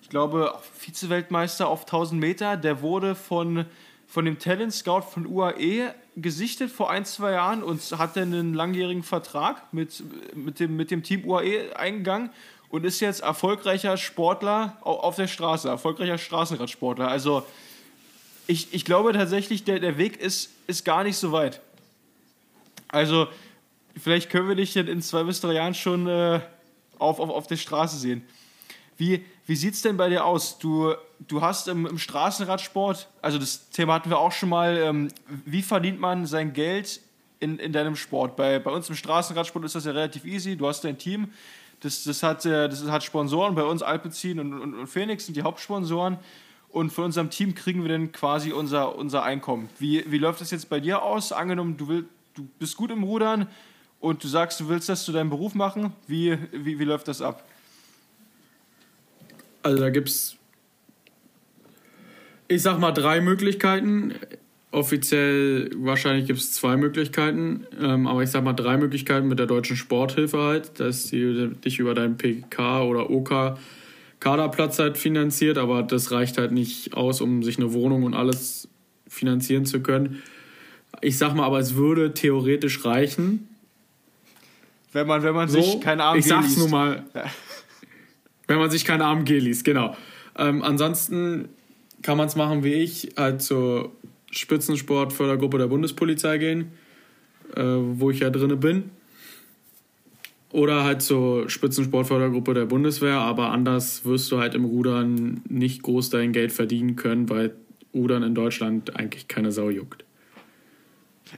ich 0.02 0.10
glaube, 0.10 0.54
Vize-Weltmeister 0.74 1.68
auf 1.68 1.82
1000 1.82 2.20
Meter, 2.20 2.58
der 2.58 2.82
wurde 2.82 3.16
von, 3.16 3.66
von 4.08 4.26
dem 4.26 4.38
Talent 4.38 4.74
Scout 4.74 5.04
von 5.04 5.26
UAE 5.26 5.94
gesichtet 6.18 6.72
vor 6.72 6.90
ein, 6.90 7.06
zwei 7.06 7.32
Jahren 7.32 7.64
und 7.64 7.82
hat 7.98 8.18
dann 8.18 8.34
einen 8.34 8.54
langjährigen 8.54 9.04
Vertrag 9.04 9.74
mit, 9.74 10.04
mit, 10.36 10.60
dem, 10.60 10.76
mit 10.76 10.92
dem 10.92 11.04
Team 11.04 11.26
UAE 11.26 11.76
eingegangen 11.76 12.32
und 12.70 12.86
ist 12.86 13.00
jetzt 13.00 13.22
erfolgreicher 13.22 13.98
Sportler 13.98 14.78
au- 14.82 15.00
auf 15.00 15.16
der 15.16 15.28
Straße, 15.28 15.68
erfolgreicher 15.68 16.18
Straßenradsportler. 16.18 17.08
Also 17.08 17.46
ich, 18.48 18.74
ich 18.74 18.86
glaube 18.86 19.14
tatsächlich, 19.14 19.64
der, 19.64 19.80
der 19.80 19.98
Weg 19.98 20.18
ist, 20.18 20.50
ist 20.68 20.86
gar 20.86 21.04
nicht 21.04 21.18
so 21.18 21.32
weit. 21.32 21.62
Also 22.88 23.28
vielleicht 23.98 24.30
können 24.30 24.48
wir 24.48 24.56
dich 24.56 24.76
in 24.76 25.02
zwei 25.02 25.24
bis 25.24 25.42
drei 25.42 25.54
Jahren 25.54 25.74
schon 25.74 26.08
äh, 26.08 26.40
auf, 27.00 27.20
auf, 27.20 27.30
auf 27.30 27.48
der 27.48 27.58
Straße 27.58 27.98
sehen. 27.98 28.24
Wie, 28.98 29.26
wie 29.46 29.56
sieht 29.56 29.74
es 29.74 29.82
denn 29.82 29.98
bei 29.98 30.10
dir 30.10 30.24
aus? 30.24 30.58
Du, 30.58 30.94
du 31.28 31.42
hast 31.42 31.68
im, 31.68 31.86
im 31.86 31.98
Straßenradsport, 31.98 33.10
also 33.22 33.38
das 33.38 33.70
Thema 33.70 33.96
hatten 33.96 34.10
wir 34.10 34.20
auch 34.20 34.32
schon 34.32 34.50
mal, 34.50 34.78
ähm, 34.78 35.10
wie 35.28 35.62
verdient 35.62 36.00
man 36.00 36.26
sein 36.26 36.54
Geld 36.54 37.02
in, 37.40 37.60
in 37.60 37.74
deinem 37.74 37.98
Sport? 37.98 38.38
Bei, 38.38 38.60
bei 38.60 38.72
uns 38.72 38.88
im 38.88 38.96
Straßenradsport 38.96 39.66
ist 39.66 39.76
das 39.76 39.84
ja 39.86 39.92
relativ 39.92 40.24
easy. 40.24 40.56
Du 40.56 40.68
hast 40.68 40.84
dein 40.86 40.98
Team, 40.98 41.34
das, 41.86 42.04
das, 42.04 42.24
hat, 42.24 42.44
das 42.46 42.84
hat 42.88 43.04
Sponsoren, 43.04 43.56
bei 43.56 43.64
uns 43.64 43.82
Alpecin 43.84 44.40
und, 44.40 44.54
und, 44.54 44.74
und 44.74 44.88
Phoenix 44.88 45.26
sind 45.26 45.38
die 45.38 45.44
Hauptsponsoren. 45.44 46.18
Und 46.70 46.92
von 46.92 47.06
unserem 47.06 47.30
Team 47.30 47.56
kriegen 47.56 47.84
wir 47.84 47.90
dann 47.90 48.12
quasi 48.12 48.52
unser, 48.52 48.98
unser 48.98 49.24
Einkommen. 49.24 49.70
Wie, 49.80 50.04
wie 50.12 50.18
läuft 50.18 50.42
das 50.42 50.52
jetzt 50.52 50.68
bei 50.68 50.82
dir 50.82 51.04
aus? 51.04 51.32
Angenommen, 51.32 51.78
du, 51.78 51.88
will, 51.88 52.06
du 52.34 52.46
bist 52.60 52.76
gut 52.76 52.92
im 52.92 53.04
Rudern 53.04 53.48
und 54.02 54.24
du 54.24 54.28
sagst, 54.28 54.60
du 54.60 54.68
willst 54.68 54.90
das 54.90 55.06
zu 55.06 55.14
deinem 55.14 55.30
Beruf 55.30 55.56
machen. 55.56 55.94
Wie, 56.06 56.38
wie, 56.52 56.78
wie 56.78 56.84
läuft 56.84 57.08
das 57.08 57.22
ab? 57.22 57.46
Also 59.64 59.82
da 59.82 59.90
gibt 59.90 60.10
es, 60.10 60.36
ich 62.50 62.62
sag 62.62 62.78
mal, 62.78 62.92
drei 62.92 63.22
Möglichkeiten. 63.22 64.16
Offiziell 64.76 65.70
wahrscheinlich 65.78 66.28
gibt 66.28 66.40
es 66.40 66.52
zwei 66.52 66.76
Möglichkeiten, 66.76 67.66
ähm, 67.82 68.08
aber 68.08 68.24
ich 68.24 68.30
sag 68.30 68.44
mal 68.44 68.52
drei 68.52 68.76
Möglichkeiten 68.76 69.30
mit 69.30 69.40
der 69.40 69.46
deutschen 69.46 69.78
Sporthilfe 69.78 70.38
halt, 70.38 70.82
dass 70.82 71.06
sie 71.08 71.52
dich 71.64 71.80
über 71.80 71.94
deinen 71.94 72.18
PK 72.18 72.84
oder 72.84 73.10
OK 73.10 73.58
Kaderplatz 74.20 74.78
halt 74.78 74.98
finanziert, 74.98 75.58
aber 75.58 75.82
das 75.82 76.12
reicht 76.12 76.38
halt 76.38 76.52
nicht 76.52 76.94
aus, 76.94 77.22
um 77.22 77.42
sich 77.42 77.58
eine 77.58 77.72
Wohnung 77.72 78.04
und 78.04 78.16
alles 78.16 78.68
finanzieren 79.08 79.66
zu 79.66 79.80
können. 79.80 80.22
Ich 81.00 81.18
sag 81.18 81.36
mal, 81.36 81.46
aber 81.46 81.60
es 81.60 81.76
würde 81.76 82.14
theoretisch 82.14 82.84
reichen, 82.84 83.48
Wenn 84.92 85.08
man, 85.08 85.24
wenn 85.24 85.36
man 85.36 85.48
so, 85.48 85.62
sich 85.62 85.80
kein 85.80 86.02
AMG 86.02 86.20
ich 86.20 86.26
sag's 86.26 86.48
liest. 86.48 86.58
nur 86.60 86.68
mal. 86.70 87.04
Wenn 88.48 88.58
man 88.58 88.70
sich 88.70 88.84
kein 88.84 89.02
AMG 89.02 89.40
liest, 89.40 89.64
genau. 89.64 89.96
Ähm, 90.38 90.64
ansonsten 90.64 91.48
kann 92.02 92.18
man 92.18 92.28
es 92.28 92.36
machen 92.36 92.66
wie 92.66 92.74
ich, 92.74 93.12
halt 93.16 93.42
zur 93.42 93.94
Spitzensportfördergruppe 94.36 95.58
der 95.58 95.68
Bundespolizei 95.68 96.38
gehen, 96.38 96.72
äh, 97.56 97.62
wo 97.64 98.12
ich 98.12 98.20
ja 98.20 98.30
drinne 98.30 98.58
bin. 98.58 98.92
Oder 100.52 100.84
halt 100.84 101.02
zur 101.02 101.50
Spitzensportfördergruppe 101.50 102.54
der 102.54 102.66
Bundeswehr, 102.66 103.18
aber 103.18 103.50
anders 103.52 104.06
wirst 104.06 104.32
du 104.32 104.40
halt 104.40 104.56
im 104.56 104.64
Rudern 104.64 105.42
nicht 105.50 105.84
groß 105.84 106.10
dein 106.12 106.32
Geld 106.32 106.54
verdienen 106.54 106.96
können, 106.96 107.30
weil 107.30 107.56
Rudern 107.94 108.24
in 108.24 108.36
Deutschland 108.36 108.96
eigentlich 108.96 109.28
keine 109.28 109.52
Sau 109.52 109.70
juckt. 109.70 110.06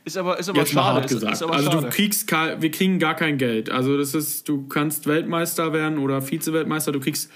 Ist 0.06 0.18
aber, 0.18 0.38
ist 0.38 0.50
aber 0.50 0.60
Jetzt 0.60 0.74
mal 0.76 0.82
schade. 0.82 0.96
hart 0.96 1.06
Ist, 1.06 1.14
gesagt. 1.14 1.34
ist 1.34 1.44
aber 1.44 1.54
also 1.54 1.72
schade. 1.72 1.88
du 1.88 1.90
kriegst 1.90 2.30
wir 2.32 2.72
kriegen 2.72 3.00
gar 3.00 3.16
kein 3.16 3.38
Geld. 3.38 3.70
Also 3.70 3.98
das 3.98 4.14
ist, 4.14 4.48
du 4.50 4.68
kannst 4.68 5.08
Weltmeister 5.08 5.74
werden 5.74 5.98
oder 5.98 6.22
Vize-Weltmeister, 6.22 6.92
du 6.92 7.00
kriegst 7.00 7.32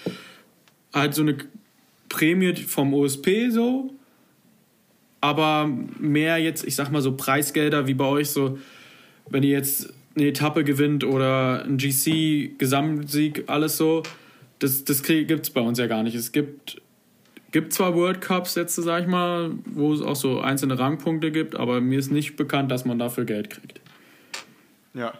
halt 0.93 1.13
so 1.13 1.21
eine 1.21 1.37
Prämie 2.09 2.53
vom 2.55 2.93
OSP 2.93 3.49
so, 3.49 3.93
aber 5.21 5.69
mehr 5.99 6.37
jetzt, 6.39 6.65
ich 6.65 6.75
sag 6.75 6.91
mal 6.91 7.01
so 7.01 7.15
Preisgelder 7.15 7.87
wie 7.87 7.93
bei 7.93 8.05
euch 8.05 8.29
so, 8.31 8.57
wenn 9.29 9.43
ihr 9.43 9.51
jetzt 9.51 9.93
eine 10.15 10.27
Etappe 10.27 10.63
gewinnt 10.63 11.03
oder 11.03 11.63
ein 11.63 11.77
GC, 11.77 12.57
Gesamtsieg, 12.57 13.45
alles 13.47 13.77
so, 13.77 14.03
das, 14.59 14.83
das 14.83 15.03
gibt 15.03 15.31
es 15.31 15.49
bei 15.49 15.61
uns 15.61 15.79
ja 15.79 15.87
gar 15.87 16.03
nicht. 16.03 16.15
Es 16.15 16.31
gibt 16.31 16.81
gibt 17.51 17.73
zwar 17.73 17.95
World 17.95 18.21
Cups 18.21 18.55
jetzt, 18.55 18.75
sag 18.75 19.03
ich 19.03 19.07
mal, 19.07 19.51
wo 19.65 19.93
es 19.93 20.01
auch 20.01 20.15
so 20.15 20.39
einzelne 20.39 20.79
Rangpunkte 20.79 21.31
gibt, 21.31 21.55
aber 21.55 21.81
mir 21.81 21.99
ist 21.99 22.11
nicht 22.11 22.35
bekannt, 22.35 22.71
dass 22.71 22.85
man 22.85 22.97
dafür 22.97 23.25
Geld 23.25 23.49
kriegt. 23.49 23.81
ja. 24.93 25.13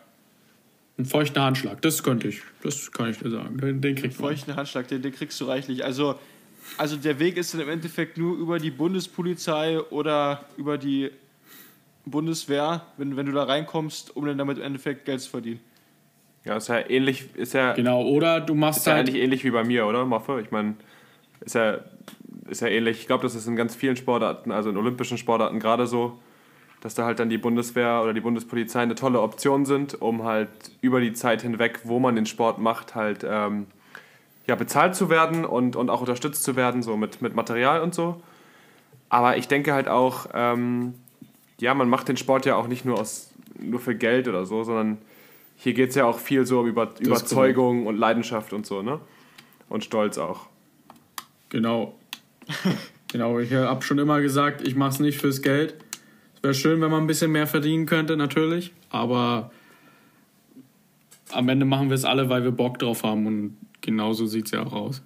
Ein 0.98 1.06
feuchter 1.06 1.42
Handschlag, 1.42 1.82
das 1.82 2.04
könnte 2.04 2.28
ich, 2.28 2.42
das 2.62 2.92
kann 2.92 3.10
ich 3.10 3.18
dir 3.18 3.32
sagen. 3.32 3.58
Den, 3.58 3.82
den 3.82 3.96
kriegt 3.96 4.20
man. 4.20 4.30
Feuchten 4.30 4.56
Handschlag, 4.56 4.88
den, 4.88 5.02
den 5.02 5.12
kriegst 5.12 5.40
du 5.42 5.46
reichlich. 5.46 5.84
Also, 5.84 6.20
also 6.78 6.96
der 6.96 7.20
Weg 7.20 7.38
ist 7.38 7.54
dann 7.54 7.62
im 7.62 7.70
Endeffekt 7.70 8.18
nur 8.18 8.38
über 8.38 8.60
die 8.60 8.72
Bundespolizei 8.72 9.80
oder 9.80 10.46
über 10.58 10.78
die 10.78 11.12
Bundeswehr, 12.06 12.86
wenn, 12.98 13.16
wenn 13.16 13.26
du 13.26 13.32
da 13.32 13.44
reinkommst, 13.44 14.16
um 14.16 14.26
dann 14.26 14.38
damit 14.38 14.58
im 14.58 14.64
Endeffekt 14.64 15.06
Geld 15.06 15.22
zu 15.22 15.30
verdienen. 15.30 15.60
Ja, 16.44 16.58
ist 16.58 16.70
ja 16.70 16.90
ähnlich, 16.90 17.36
ist 17.36 17.54
ja, 17.54 17.74
Genau, 17.74 18.04
oder 18.04 18.42
du 18.42 18.56
machst 18.56 18.80
ist 18.80 18.88
ja 18.88 18.94
halt. 18.94 19.08
eigentlich 19.08 19.22
ähnlich 19.22 19.44
wie 19.44 19.52
bei 19.52 19.64
mir, 19.64 19.86
oder, 19.86 20.06
Maffe? 20.06 20.42
Ich 20.44 20.50
meine, 20.50 20.76
ist 21.42 21.54
ja, 21.54 21.80
ist 22.50 22.62
ja 22.62 22.68
ähnlich. 22.68 23.00
Ich 23.02 23.08
glaube, 23.08 23.24
das 23.24 23.36
ist 23.36 23.46
in 23.46 23.56
ganz 23.56 23.76
vielen 23.76 23.96
Sportarten, 23.96 24.52
also 24.52 24.72
in 24.72 24.78
olympischen 24.78 25.20
Sportarten 25.20 25.60
gerade 25.60 25.86
so, 25.86 26.18
dass 26.82 26.96
da 26.96 27.06
halt 27.06 27.20
dann 27.20 27.30
die 27.30 27.38
Bundeswehr 27.38 28.02
oder 28.02 28.14
die 28.14 28.22
Bundespolizei 28.22 28.82
eine 28.82 28.96
tolle 28.96 29.22
Option 29.22 29.66
sind, 29.66 30.02
um 30.02 30.24
halt 30.24 30.50
über 30.82 31.00
die 31.00 31.14
Zeit 31.14 31.44
hinweg, 31.44 31.82
wo 31.84 32.00
man 32.00 32.16
den 32.16 32.26
Sport 32.26 32.58
macht, 32.58 32.96
halt 32.96 33.24
ähm, 33.24 33.68
ja, 34.48 34.56
bezahlt 34.56 34.96
zu 34.96 35.10
werden 35.10 35.46
und, 35.46 35.76
und 35.76 35.90
auch 35.90 36.02
unterstützt 36.02 36.44
zu 36.44 36.56
werden, 36.56 36.84
so 36.84 36.98
mit, 36.98 37.22
mit 37.22 37.36
Material 37.36 37.82
und 37.82 37.94
so. 37.94 38.22
Aber 39.10 39.38
ich 39.38 39.48
denke 39.48 39.74
halt 39.74 39.88
auch, 39.88 40.28
ähm, 40.34 40.94
ja, 41.60 41.74
man 41.74 41.90
macht 41.90 42.08
den 42.08 42.18
Sport 42.18 42.46
ja 42.46 42.56
auch 42.56 42.68
nicht 42.68 42.86
nur, 42.86 43.00
aus, 43.00 43.32
nur 43.60 43.80
für 43.80 43.96
Geld 43.96 44.28
oder 44.28 44.46
so, 44.46 44.64
sondern 44.64 44.98
hier 45.58 45.74
geht 45.74 45.90
es 45.90 45.96
ja 45.96 46.06
auch 46.06 46.18
viel 46.18 46.46
so 46.46 46.62
um 46.62 46.68
Über 46.68 46.90
Überzeugung 47.00 47.86
und 47.86 47.98
Leidenschaft 47.98 48.52
und 48.54 48.66
so, 48.66 48.82
ne? 48.82 49.00
Und 49.70 49.84
Stolz 49.84 50.18
auch. 50.18 50.48
Genau. 51.50 51.96
genau, 53.12 53.38
ich 53.40 53.54
habe 53.54 53.84
schon 53.84 54.00
immer 54.00 54.22
gesagt, 54.22 54.68
ich 54.68 54.76
mache 54.76 54.90
es 54.90 55.00
nicht 55.00 55.20
fürs 55.20 55.42
Geld. 55.42 55.76
Es 56.36 56.44
wäre 56.44 56.54
schön, 56.54 56.82
wenn 56.82 56.90
man 56.90 57.04
ein 57.04 57.08
bisschen 57.08 57.32
mehr 57.32 57.48
verdienen 57.48 57.86
könnte, 57.86 58.18
natürlich. 58.18 58.74
Aber 58.90 59.52
am 61.32 61.48
Ende 61.48 61.66
machen 61.66 61.90
wir 61.90 61.96
es 61.96 62.06
alle, 62.06 62.30
weil 62.30 62.44
wir 62.44 62.52
Bock 62.52 62.80
drauf 62.80 63.04
haben. 63.04 63.28
Und 63.28 63.58
genauso 63.82 64.26
sieht 64.28 64.46
es 64.46 64.52
ja 64.52 64.64
auch 64.64 64.74
aus. 64.74 65.02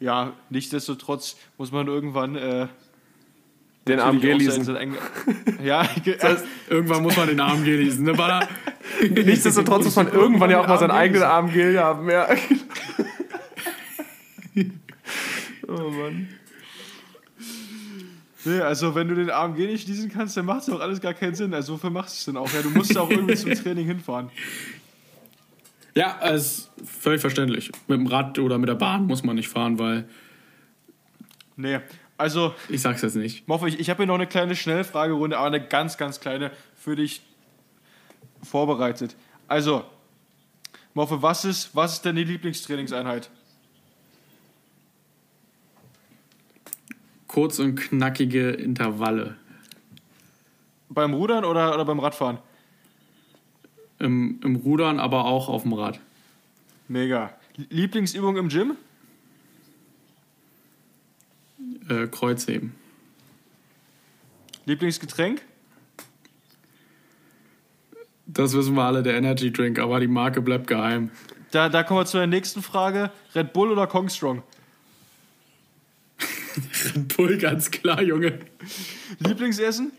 Ja, 0.00 0.32
nichtsdestotrotz 0.50 1.36
muss 1.58 1.72
man 1.72 1.86
irgendwann 1.88 2.36
äh, 2.36 2.68
Den 3.86 3.98
sein- 3.98 4.64
sein- 4.64 4.96
Ja, 5.64 5.82
ge- 6.04 6.18
Irgendwann 6.70 7.02
muss 7.02 7.16
man 7.16 7.28
den 7.28 7.40
Arm 7.40 7.64
gelesen, 7.64 8.04
ne, 8.04 8.12
Baller? 8.14 8.48
Nichtsdestotrotz 9.10 9.84
muss 9.86 9.96
man 9.96 10.08
irgendwann 10.12 10.50
ja 10.50 10.60
auch 10.60 10.68
mal 10.68 10.78
seinen 10.78 10.90
Arm 10.90 10.98
eigenen 10.98 11.20
gelesen. 11.20 11.30
Armgel 11.30 11.80
haben, 11.80 12.10
ja. 12.10 12.28
oh 15.68 15.90
Mann. 15.90 16.28
Nee, 18.44 18.60
also 18.60 18.94
wenn 18.94 19.08
du 19.08 19.14
den 19.14 19.30
AMG 19.30 19.58
nicht 19.66 19.82
schließen 19.84 20.10
kannst, 20.10 20.36
dann 20.36 20.46
macht 20.46 20.62
es 20.62 20.70
auch 20.70 20.80
alles 20.80 21.00
gar 21.00 21.12
keinen 21.12 21.34
Sinn. 21.34 21.52
Also 21.52 21.74
wofür 21.74 21.90
machst 21.90 22.14
du 22.14 22.18
es 22.18 22.24
denn 22.26 22.36
auch? 22.36 22.50
Ja, 22.54 22.62
du 22.62 22.70
musst 22.70 22.96
auch 22.96 23.10
irgendwie 23.10 23.34
zum 23.34 23.52
Training 23.52 23.86
hinfahren. 23.86 24.30
Ja, 25.94 26.12
ist 26.28 26.70
völlig 26.84 27.20
verständlich. 27.20 27.72
Mit 27.88 27.98
dem 27.98 28.06
Rad 28.06 28.38
oder 28.38 28.58
mit 28.58 28.68
der 28.68 28.74
Bahn 28.74 29.06
muss 29.06 29.24
man 29.24 29.36
nicht 29.36 29.48
fahren, 29.48 29.78
weil 29.78 30.08
Nee, 31.58 31.80
also 32.16 32.54
ich 32.68 32.80
sag's 32.80 33.02
jetzt 33.02 33.16
nicht. 33.16 33.48
Moffe, 33.48 33.68
ich, 33.68 33.80
ich 33.80 33.90
habe 33.90 33.98
hier 33.98 34.06
noch 34.06 34.14
eine 34.14 34.28
kleine 34.28 34.54
Schnellfragerunde, 34.54 35.36
aber 35.36 35.48
eine 35.48 35.66
ganz, 35.66 35.98
ganz 35.98 36.20
kleine 36.20 36.52
für 36.76 36.94
dich 36.94 37.20
vorbereitet. 38.44 39.16
Also, 39.48 39.84
Moffe, 40.94 41.20
was 41.20 41.44
ist, 41.44 41.74
was 41.74 41.94
ist 41.94 42.04
denn 42.04 42.14
die 42.14 42.22
Lieblingstrainingseinheit? 42.22 43.28
Kurz 47.26 47.58
und 47.58 47.74
knackige 47.74 48.50
Intervalle. 48.50 49.34
Beim 50.88 51.12
Rudern 51.12 51.44
oder, 51.44 51.74
oder 51.74 51.84
beim 51.84 51.98
Radfahren? 51.98 52.38
Im, 53.98 54.40
Im 54.44 54.56
Rudern, 54.56 55.00
aber 55.00 55.24
auch 55.24 55.48
auf 55.48 55.62
dem 55.62 55.72
Rad. 55.72 56.00
Mega. 56.86 57.32
Lieblingsübung 57.56 58.36
im 58.36 58.48
Gym? 58.48 58.76
Äh, 61.88 62.06
Kreuzheben. 62.06 62.74
Lieblingsgetränk? 64.66 65.42
Das 68.26 68.52
wissen 68.52 68.74
wir 68.74 68.84
alle, 68.84 69.02
der 69.02 69.14
Energy 69.16 69.50
Drink, 69.50 69.78
aber 69.78 69.98
die 70.00 70.06
Marke 70.06 70.42
bleibt 70.42 70.66
geheim. 70.66 71.10
Da, 71.50 71.70
da 71.70 71.82
kommen 71.82 72.00
wir 72.00 72.06
zu 72.06 72.18
der 72.18 72.26
nächsten 72.26 72.62
Frage. 72.62 73.10
Red 73.34 73.54
Bull 73.54 73.72
oder 73.72 73.86
Kong 73.86 74.10
Strong? 74.10 74.42
Red 76.94 77.16
Bull, 77.16 77.38
ganz 77.38 77.70
klar, 77.70 78.02
Junge. 78.02 78.38
Lieblingsessen? 79.20 79.92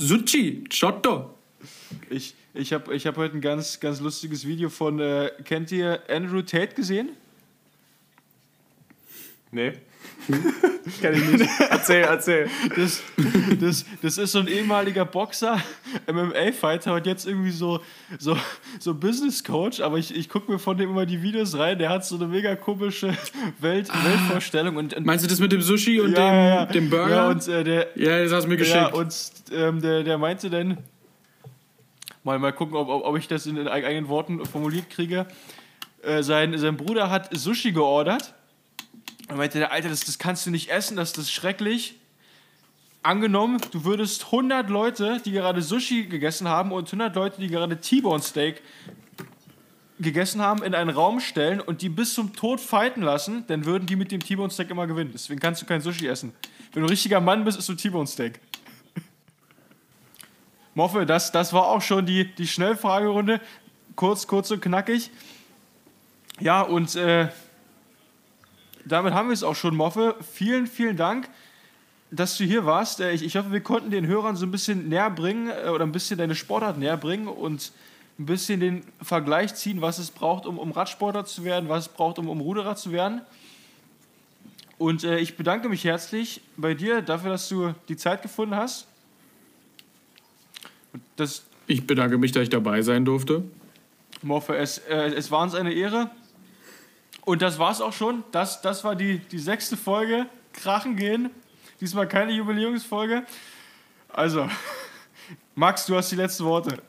Sushi, 0.00 0.64
Giotto. 0.70 1.34
Ich, 2.08 2.34
ich 2.54 2.72
habe 2.72 2.94
ich 2.94 3.06
hab 3.06 3.18
heute 3.18 3.36
ein 3.36 3.42
ganz, 3.42 3.80
ganz 3.80 4.00
lustiges 4.00 4.46
Video 4.46 4.70
von, 4.70 4.98
äh, 4.98 5.30
kennt 5.44 5.70
ihr 5.72 6.00
Andrew 6.08 6.40
Tate 6.40 6.74
gesehen? 6.74 7.10
Nee. 9.50 9.72
Kenn 11.00 11.14
ich 11.14 11.28
nicht. 11.30 11.50
Erzähl, 11.70 12.04
erzähl. 12.04 12.48
Das, 12.76 13.02
das, 13.60 13.84
das 14.02 14.18
ist 14.18 14.32
so 14.32 14.40
ein 14.40 14.48
ehemaliger 14.48 15.04
Boxer, 15.04 15.60
MMA-Fighter 16.06 16.94
und 16.94 17.06
jetzt 17.06 17.26
irgendwie 17.26 17.50
so, 17.50 17.80
so, 18.18 18.36
so 18.78 18.94
Business-Coach, 18.94 19.80
aber 19.80 19.98
ich, 19.98 20.14
ich 20.14 20.28
gucke 20.28 20.50
mir 20.50 20.58
von 20.58 20.76
dem 20.76 20.90
immer 20.90 21.06
die 21.06 21.22
Videos 21.22 21.56
rein, 21.58 21.78
der 21.78 21.90
hat 21.90 22.04
so 22.04 22.16
eine 22.16 22.26
mega 22.26 22.56
komische 22.56 23.08
Welt, 23.60 23.88
Weltvorstellung 23.88 24.76
und, 24.76 24.94
und 24.94 25.06
Meinst 25.06 25.24
du 25.24 25.28
das 25.28 25.40
mit 25.40 25.52
dem 25.52 25.62
Sushi 25.62 26.00
und 26.00 26.12
ja, 26.12 26.16
dem, 26.16 26.34
ja, 26.34 26.48
ja. 26.48 26.66
dem 26.66 26.90
Burger? 26.90 27.10
Ja, 27.10 27.28
und 27.28 27.48
äh, 27.48 27.64
der, 27.64 27.88
Ja, 27.96 28.22
das 28.22 28.32
hast 28.32 28.44
du 28.44 28.48
mir 28.48 28.56
geschickt. 28.56 28.76
Ja, 28.76 28.88
und 28.88 29.32
ähm, 29.52 29.80
der, 29.80 30.02
der 30.02 30.18
meinte 30.18 30.50
dann, 30.50 30.78
mal, 32.24 32.38
mal 32.38 32.52
gucken, 32.52 32.76
ob, 32.76 32.88
ob, 32.88 33.04
ob 33.04 33.16
ich 33.18 33.28
das 33.28 33.46
in 33.46 33.56
den 33.56 33.68
eigenen 33.68 34.08
Worten 34.08 34.44
formuliert 34.44 34.90
kriege. 34.90 35.26
Äh, 36.02 36.22
sein, 36.22 36.56
sein 36.56 36.76
Bruder 36.76 37.10
hat 37.10 37.28
Sushi 37.36 37.72
geordert. 37.72 38.34
Und 39.30 39.36
meinte 39.36 39.58
der 39.58 39.70
Alter, 39.70 39.88
das, 39.88 40.00
das 40.00 40.18
kannst 40.18 40.44
du 40.44 40.50
nicht 40.50 40.70
essen, 40.70 40.96
das, 40.96 41.12
das 41.12 41.26
ist 41.26 41.32
schrecklich. 41.32 41.94
Angenommen, 43.02 43.60
du 43.70 43.84
würdest 43.84 44.26
100 44.26 44.68
Leute, 44.68 45.22
die 45.24 45.30
gerade 45.30 45.62
Sushi 45.62 46.06
gegessen 46.06 46.48
haben 46.48 46.72
und 46.72 46.88
100 46.88 47.14
Leute, 47.14 47.40
die 47.40 47.48
gerade 47.48 47.80
T-Bone 47.80 48.22
Steak 48.22 48.60
gegessen 50.00 50.42
haben, 50.42 50.62
in 50.64 50.74
einen 50.74 50.90
Raum 50.90 51.20
stellen 51.20 51.60
und 51.60 51.80
die 51.80 51.88
bis 51.88 52.14
zum 52.14 52.34
Tod 52.34 52.60
fighten 52.60 53.02
lassen, 53.02 53.44
dann 53.46 53.64
würden 53.64 53.86
die 53.86 53.96
mit 53.96 54.10
dem 54.10 54.20
T-Bone 54.20 54.50
Steak 54.50 54.70
immer 54.70 54.86
gewinnen. 54.86 55.10
Deswegen 55.12 55.38
kannst 55.38 55.62
du 55.62 55.66
kein 55.66 55.80
Sushi 55.80 56.08
essen. 56.08 56.32
Wenn 56.72 56.82
du 56.82 56.88
ein 56.88 56.90
richtiger 56.90 57.20
Mann 57.20 57.44
bist, 57.44 57.56
isst 57.58 57.68
du 57.68 57.74
T-Bone 57.74 58.08
Steak. 58.08 58.40
Moffe, 60.74 61.06
das, 61.06 61.30
das 61.30 61.52
war 61.52 61.68
auch 61.68 61.82
schon 61.82 62.04
die, 62.04 62.34
die 62.34 62.48
Schnellfragerunde. 62.48 63.40
Kurz, 63.94 64.26
kurz 64.26 64.50
und 64.50 64.60
knackig. 64.60 65.10
Ja, 66.40 66.62
und 66.62 66.96
äh, 66.96 67.28
damit 68.84 69.14
haben 69.14 69.28
wir 69.28 69.34
es 69.34 69.42
auch 69.42 69.56
schon, 69.56 69.76
Moffe. 69.76 70.16
Vielen, 70.32 70.66
vielen 70.66 70.96
Dank, 70.96 71.28
dass 72.10 72.36
du 72.36 72.44
hier 72.44 72.64
warst. 72.64 73.00
Äh, 73.00 73.12
Ich, 73.12 73.22
ich 73.22 73.36
hoffe, 73.36 73.52
wir 73.52 73.60
konnten 73.60 73.90
den 73.90 74.06
Hörern 74.06 74.36
so 74.36 74.46
ein 74.46 74.50
bisschen 74.50 74.88
näher 74.88 75.10
bringen 75.10 75.50
äh, 75.50 75.68
oder 75.68 75.84
ein 75.84 75.92
bisschen 75.92 76.18
deine 76.18 76.34
Sportart 76.34 76.78
näher 76.78 76.96
bringen 76.96 77.28
und 77.28 77.72
ein 78.18 78.26
bisschen 78.26 78.60
den 78.60 78.84
Vergleich 79.00 79.54
ziehen, 79.54 79.80
was 79.80 79.98
es 79.98 80.10
braucht, 80.10 80.46
um, 80.46 80.58
um 80.58 80.72
Radsportler 80.72 81.24
zu 81.24 81.44
werden, 81.44 81.68
was 81.68 81.86
es 81.86 81.92
braucht, 81.92 82.18
um, 82.18 82.28
um 82.28 82.40
Ruderer 82.40 82.76
zu 82.76 82.92
werden. 82.92 83.22
Und 84.78 85.04
äh, 85.04 85.18
ich 85.18 85.36
bedanke 85.36 85.68
mich 85.68 85.84
herzlich 85.84 86.40
bei 86.56 86.74
dir 86.74 87.02
dafür, 87.02 87.30
dass 87.30 87.48
du 87.48 87.74
die 87.88 87.96
Zeit 87.96 88.22
gefunden 88.22 88.56
hast. 88.56 88.86
Ich 91.66 91.86
bedanke 91.86 92.18
mich, 92.18 92.32
dass 92.32 92.44
ich 92.44 92.48
dabei 92.48 92.82
sein 92.82 93.04
durfte. 93.04 93.44
Morphe, 94.22 94.56
es, 94.56 94.78
äh, 94.78 95.14
es 95.14 95.30
war 95.30 95.42
uns 95.42 95.54
eine 95.54 95.72
Ehre. 95.72 96.10
Und 97.30 97.42
das 97.42 97.60
war's 97.60 97.80
auch 97.80 97.92
schon. 97.92 98.24
Das, 98.32 98.60
das 98.60 98.82
war 98.82 98.96
die, 98.96 99.20
die 99.20 99.38
sechste 99.38 99.76
Folge. 99.76 100.26
Krachen 100.52 100.96
gehen. 100.96 101.30
Diesmal 101.80 102.08
keine 102.08 102.32
Jubiläumsfolge. 102.32 103.22
Also, 104.08 104.48
Max, 105.54 105.86
du 105.86 105.94
hast 105.94 106.10
die 106.10 106.16
letzten 106.16 106.44
Worte. 106.44 106.82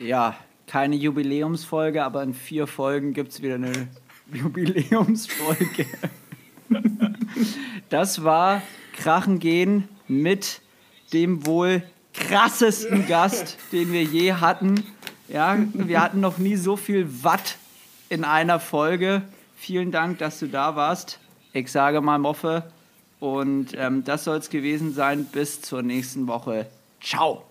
Ja, 0.00 0.36
keine 0.66 0.96
Jubiläumsfolge, 0.96 2.02
aber 2.02 2.24
in 2.24 2.34
vier 2.34 2.66
Folgen 2.66 3.12
gibt 3.12 3.30
es 3.30 3.42
wieder 3.42 3.54
eine 3.54 3.90
Jubiläumsfolge. 4.32 5.86
Das 7.90 8.24
war 8.24 8.60
Krachen 8.92 9.38
gehen 9.38 9.88
mit 10.08 10.60
dem 11.12 11.46
wohl 11.46 11.84
krassesten 12.12 13.06
Gast, 13.06 13.56
den 13.70 13.92
wir 13.92 14.02
je 14.02 14.32
hatten. 14.32 14.84
Ja, 15.28 15.56
wir 15.72 16.02
hatten 16.02 16.18
noch 16.18 16.38
nie 16.38 16.56
so 16.56 16.76
viel 16.76 17.22
Watt 17.22 17.56
in 18.08 18.24
einer 18.24 18.60
Folge. 18.60 19.22
Vielen 19.56 19.90
Dank, 19.90 20.18
dass 20.18 20.38
du 20.38 20.46
da 20.46 20.76
warst. 20.76 21.18
Ich 21.52 21.72
sage 21.72 22.00
mal 22.00 22.18
Moffe. 22.18 22.64
Und 23.20 23.68
ähm, 23.76 24.04
das 24.04 24.24
soll 24.24 24.38
es 24.38 24.50
gewesen 24.50 24.92
sein. 24.92 25.24
Bis 25.24 25.60
zur 25.62 25.82
nächsten 25.82 26.28
Woche. 26.28 26.66
Ciao. 27.00 27.47